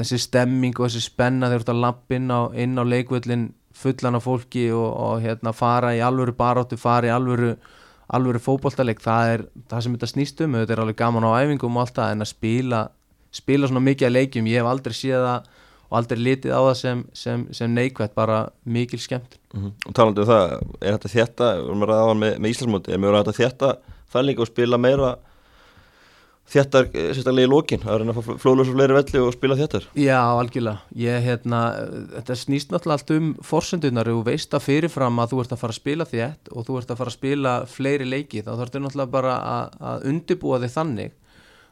þessi 0.01 0.19
stemming 0.25 0.79
og 0.79 0.89
þessi 0.89 1.05
spenna 1.05 1.51
þegar 1.51 1.61
þú 1.61 1.67
ert 1.67 1.75
að 1.75 1.83
lappa 1.85 2.17
inn 2.17 2.31
á, 2.33 2.41
á 2.51 2.85
leikvöldin 2.95 3.51
fullan 3.77 4.19
af 4.19 4.25
fólki 4.27 4.71
og, 4.73 4.89
og 4.89 5.21
hérna, 5.25 5.53
fara 5.57 5.93
í 5.97 6.01
alvöru 6.05 6.35
baráttu, 6.37 6.79
fara 6.81 7.11
í 7.11 7.15
alvöru 7.15 7.55
alvöru 8.11 8.41
fókbóltaleg, 8.43 8.99
það 9.03 9.33
er 9.35 9.43
það 9.71 9.85
sem 9.85 9.95
þetta 9.95 10.11
snýst 10.11 10.41
um, 10.43 10.57
þetta 10.59 10.75
er 10.75 10.83
alveg 10.83 10.99
gaman 10.99 11.27
á 11.31 11.31
æfingum 11.45 11.77
og 11.79 11.85
allt 11.85 12.01
það 12.01 12.15
en 12.15 12.25
að 12.25 12.31
spila, 12.33 12.81
spila 13.35 13.71
svona 13.71 13.85
mikið 13.87 14.09
að 14.09 14.17
leikjum, 14.17 14.49
ég 14.51 14.59
hef 14.59 14.71
aldrei 14.71 14.97
séð 14.99 15.27
það 15.29 15.51
og 15.91 15.97
aldrei 16.01 16.19
litið 16.19 16.55
á 16.55 16.61
það 16.61 16.75
sem, 16.81 17.05
sem, 17.21 17.47
sem 17.55 17.73
neikvægt, 17.75 18.17
bara 18.19 18.41
mikil 18.65 18.99
skemmt 19.03 19.39
mm 19.55 19.61
-hmm. 19.63 19.73
Og 19.87 19.95
talandu 19.95 20.23
um 20.23 20.29
það, 20.29 20.59
er 20.81 20.99
þetta 20.99 21.15
þetta, 21.15 21.55
við 21.55 21.69
erum 21.69 21.83
að 21.83 21.91
ræða 21.91 22.03
á 22.03 22.09
hann 22.11 22.23
með, 22.25 22.39
með 22.39 22.51
Íslandsmóti, 22.51 22.93
er 22.93 22.99
mjög 22.99 23.15
ræða 23.15 23.33
þetta 23.33 23.45
þetta 23.45 23.71
líka 24.27 24.45
að 24.45 24.51
spila 24.51 24.81
meira 24.81 25.11
þéttar, 26.51 26.89
sérstaklega 27.15 27.47
í 27.47 27.51
lókin 27.51 27.85
að 27.87 28.01
reyna 28.01 28.15
að 28.15 28.27
fá 28.27 28.41
flóðlösa 28.43 28.75
fleiri 28.75 28.97
velli 28.97 29.23
og 29.23 29.35
spila 29.37 29.57
þéttar. 29.59 29.87
Já, 29.99 30.19
algjörlega, 30.19 30.83
ég, 30.99 31.21
hérna 31.27 31.61
þetta 32.17 32.37
snýst 32.41 32.75
náttúrulega 32.75 32.97
allt 32.99 33.15
um 33.15 33.31
forsendunar 33.47 34.11
og 34.11 34.25
veist 34.27 34.57
að 34.57 34.67
fyrirfram 34.67 35.23
að 35.23 35.35
þú 35.35 35.45
ert 35.45 35.55
að 35.55 35.63
fara 35.63 35.77
að 35.77 35.81
spila 35.81 36.09
þétt 36.11 36.51
og 36.51 36.67
þú 36.67 36.81
ert 36.81 36.91
að 36.91 37.01
fara 37.03 37.13
að 37.13 37.19
spila 37.19 37.55
fleiri 37.71 38.09
leiki 38.09 38.43
þá 38.43 38.51
þarf 38.51 38.67
þetta 38.67 38.85
náttúrulega 38.87 39.15
bara 39.15 39.39
að, 39.53 39.81
að 39.93 40.07
undibúa 40.11 40.61
þig 40.65 40.75
þannig. 40.75 41.17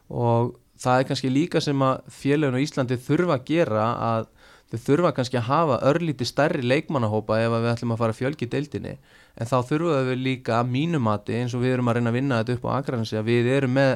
Og 0.09 0.55
það 0.79 1.03
er 1.03 1.09
kannski 1.11 1.33
líka 1.33 1.63
sem 1.65 1.87
að 1.89 2.11
félagin 2.21 2.59
á 2.59 2.65
Íslandi 2.65 3.01
þurfa 3.09 3.39
að 3.39 3.49
gera 3.51 3.89
að 4.13 4.29
þau 4.69 4.81
þurfa 4.85 5.15
kannski 5.17 5.39
að 5.41 5.49
hafa 5.49 5.79
örlíti 5.89 6.27
stærri 6.29 6.63
leikmannahópa 6.63 7.39
ef 7.41 7.55
við 7.55 7.71
ætlum 7.73 7.95
að 7.95 8.03
fara 8.03 8.17
fjölgi 8.17 8.49
deildinni 8.53 8.99
en 9.39 9.47
þá 9.47 9.59
þurfum 9.69 10.09
við 10.11 10.25
líka 10.25 10.59
að 10.59 10.73
mínumati 10.75 11.37
eins 11.39 11.55
og 11.55 11.63
við 11.63 11.77
erum 11.77 11.91
að 11.91 11.99
reyna 11.99 12.11
að 12.11 12.19
vinna 12.19 12.41
þetta 12.41 12.57
upp 12.59 12.67
á 12.67 12.75
aðgræðansi 12.79 13.19
að 13.21 13.31
við 13.31 13.51
erum 13.55 13.77
með 13.79 13.93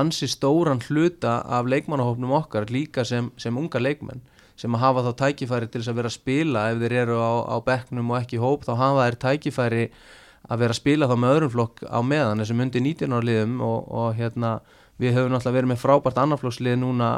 ansi 0.00 0.28
stóran 0.28 0.82
hluta 0.88 1.38
af 1.44 1.68
leikmannahópnum 1.68 2.34
okkar 2.40 2.68
líka 2.72 3.04
sem, 3.08 3.30
sem 3.36 3.56
unga 3.56 3.80
leikmenn 3.80 4.24
sem 4.58 4.74
að 4.74 4.82
hafa 4.82 5.04
þá 5.06 5.10
tækifæri 5.22 5.68
til 5.70 5.80
þess 5.80 5.92
að 5.92 5.98
vera 6.00 6.10
að 6.10 6.16
spila. 6.16 6.62
Ef 6.72 6.80
þeir 6.82 6.94
eru 7.04 7.18
á, 7.22 7.32
á 7.46 7.56
bekknum 7.62 8.10
og 8.10 8.18
ekki 8.18 8.40
hóp 8.42 8.66
þá 8.66 8.72
hafa 8.80 9.04
þeir 9.06 9.18
tækifæri 9.24 9.84
að 10.48 10.62
vera 10.64 10.74
að 10.74 10.80
spila 10.80 11.08
þá 11.08 11.14
með 11.14 11.34
öðrum 11.36 11.52
flokk 11.54 11.82
á 11.86 11.98
meðan. 12.02 12.42
Þessum 12.42 12.64
undir 12.64 12.84
19 12.84 13.16
árliðum 13.18 13.60
og, 13.62 13.78
og 13.86 14.08
hérna 14.18 14.52
við 14.98 15.14
höfum 15.14 15.34
náttúrulega 15.34 15.58
verið 15.60 15.72
með 15.72 15.82
frábært 15.84 16.20
annarflokkslið 16.24 16.80
núna 16.82 17.10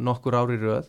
nokkur 0.00 0.38
ári 0.40 0.56
rauð 0.62 0.88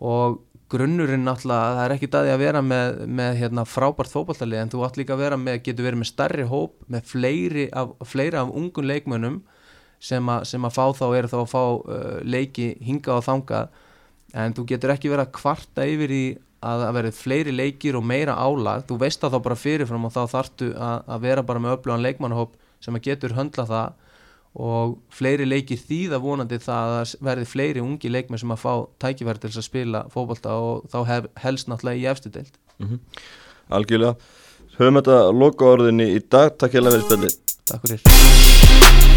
og 0.00 0.40
grunnurinn 0.70 1.24
náttúrulega, 1.26 1.70
það 1.76 1.84
er 1.84 1.94
ekki 1.96 2.08
dæði 2.14 2.32
að 2.32 2.42
vera 2.44 2.60
með, 2.62 3.00
með 3.20 3.38
hérna, 3.40 3.64
frábært 3.66 4.12
fótballtalið 4.12 4.60
en 4.60 4.70
þú 4.70 4.84
átt 4.86 4.98
líka 5.00 5.16
að 5.16 5.24
vera 5.24 5.38
með, 5.40 5.62
getur 5.66 5.88
verið 5.88 6.02
með 6.02 6.10
starri 6.12 6.46
hóp 6.50 6.76
með 6.86 7.08
fleiri 7.10 7.64
af, 7.74 7.96
fleiri 8.06 8.38
af 8.38 8.52
ungun 8.60 8.90
leikmönnum 8.90 9.40
sem, 9.98 10.30
a, 10.30 10.40
sem 10.46 10.64
að 10.64 10.76
fá 10.76 10.84
þá 11.00 11.06
eru 11.08 11.32
þá 11.32 11.38
að 11.40 11.50
fá 11.50 11.64
uh, 11.64 12.20
leiki 12.22 12.68
hinga 12.86 13.16
og 13.16 13.26
þanga 13.26 13.64
en 14.38 14.54
þú 14.54 14.66
getur 14.70 14.94
ekki 14.94 15.10
verið 15.10 15.26
að 15.26 15.34
kvarta 15.40 15.88
yfir 15.90 16.14
í 16.14 16.24
að 16.60 16.84
það 16.84 16.96
verið 16.98 17.16
fleiri 17.16 17.52
leikir 17.56 17.96
og 17.96 18.04
meira 18.04 18.36
álag. 18.36 18.84
Þú 18.88 18.98
veist 19.00 19.22
að 19.24 19.34
þá 19.34 19.42
bara 19.46 19.58
fyrirfram 19.58 20.06
og 20.06 20.12
þá 20.12 20.20
þartu 20.28 20.68
að, 20.76 20.96
að 21.08 21.22
vera 21.24 21.44
bara 21.48 21.62
með 21.64 21.76
öflugan 21.78 22.04
leikmannahóp 22.04 22.56
sem 22.84 22.96
að 22.96 23.06
getur 23.08 23.34
höndla 23.36 23.64
það 23.68 24.09
og 24.54 24.96
fleiri 25.14 25.46
leikir 25.46 25.78
þýða 25.78 26.18
vonandi 26.22 26.58
það 26.58 26.96
að 27.00 27.12
verði 27.22 27.46
fleiri 27.46 27.84
ungi 27.84 28.10
leikmenn 28.10 28.42
sem 28.42 28.50
að 28.50 28.62
fá 28.64 28.72
tækifæri 29.02 29.42
til 29.42 29.52
að 29.52 29.66
spila 29.66 30.04
fókbalta 30.10 30.56
og 30.58 30.88
þá 30.90 30.98
hef, 31.06 31.30
helst 31.44 31.70
náttúrulega 31.70 32.02
í 32.02 32.08
efstu 32.10 32.32
deild. 32.34 32.58
Mm 32.78 32.88
-hmm. 32.88 32.98
Algjörlega. 33.70 34.14
Höfum 34.78 34.96
þetta 34.96 35.32
loka 35.32 35.64
orðinni 35.64 36.10
í 36.16 36.20
dag. 36.30 36.58
Takk 36.58 36.72
hjá 36.72 36.82
fyrir 36.82 37.06
spilli 37.06 37.30
Takk 37.70 37.86
fyrir 37.86 39.09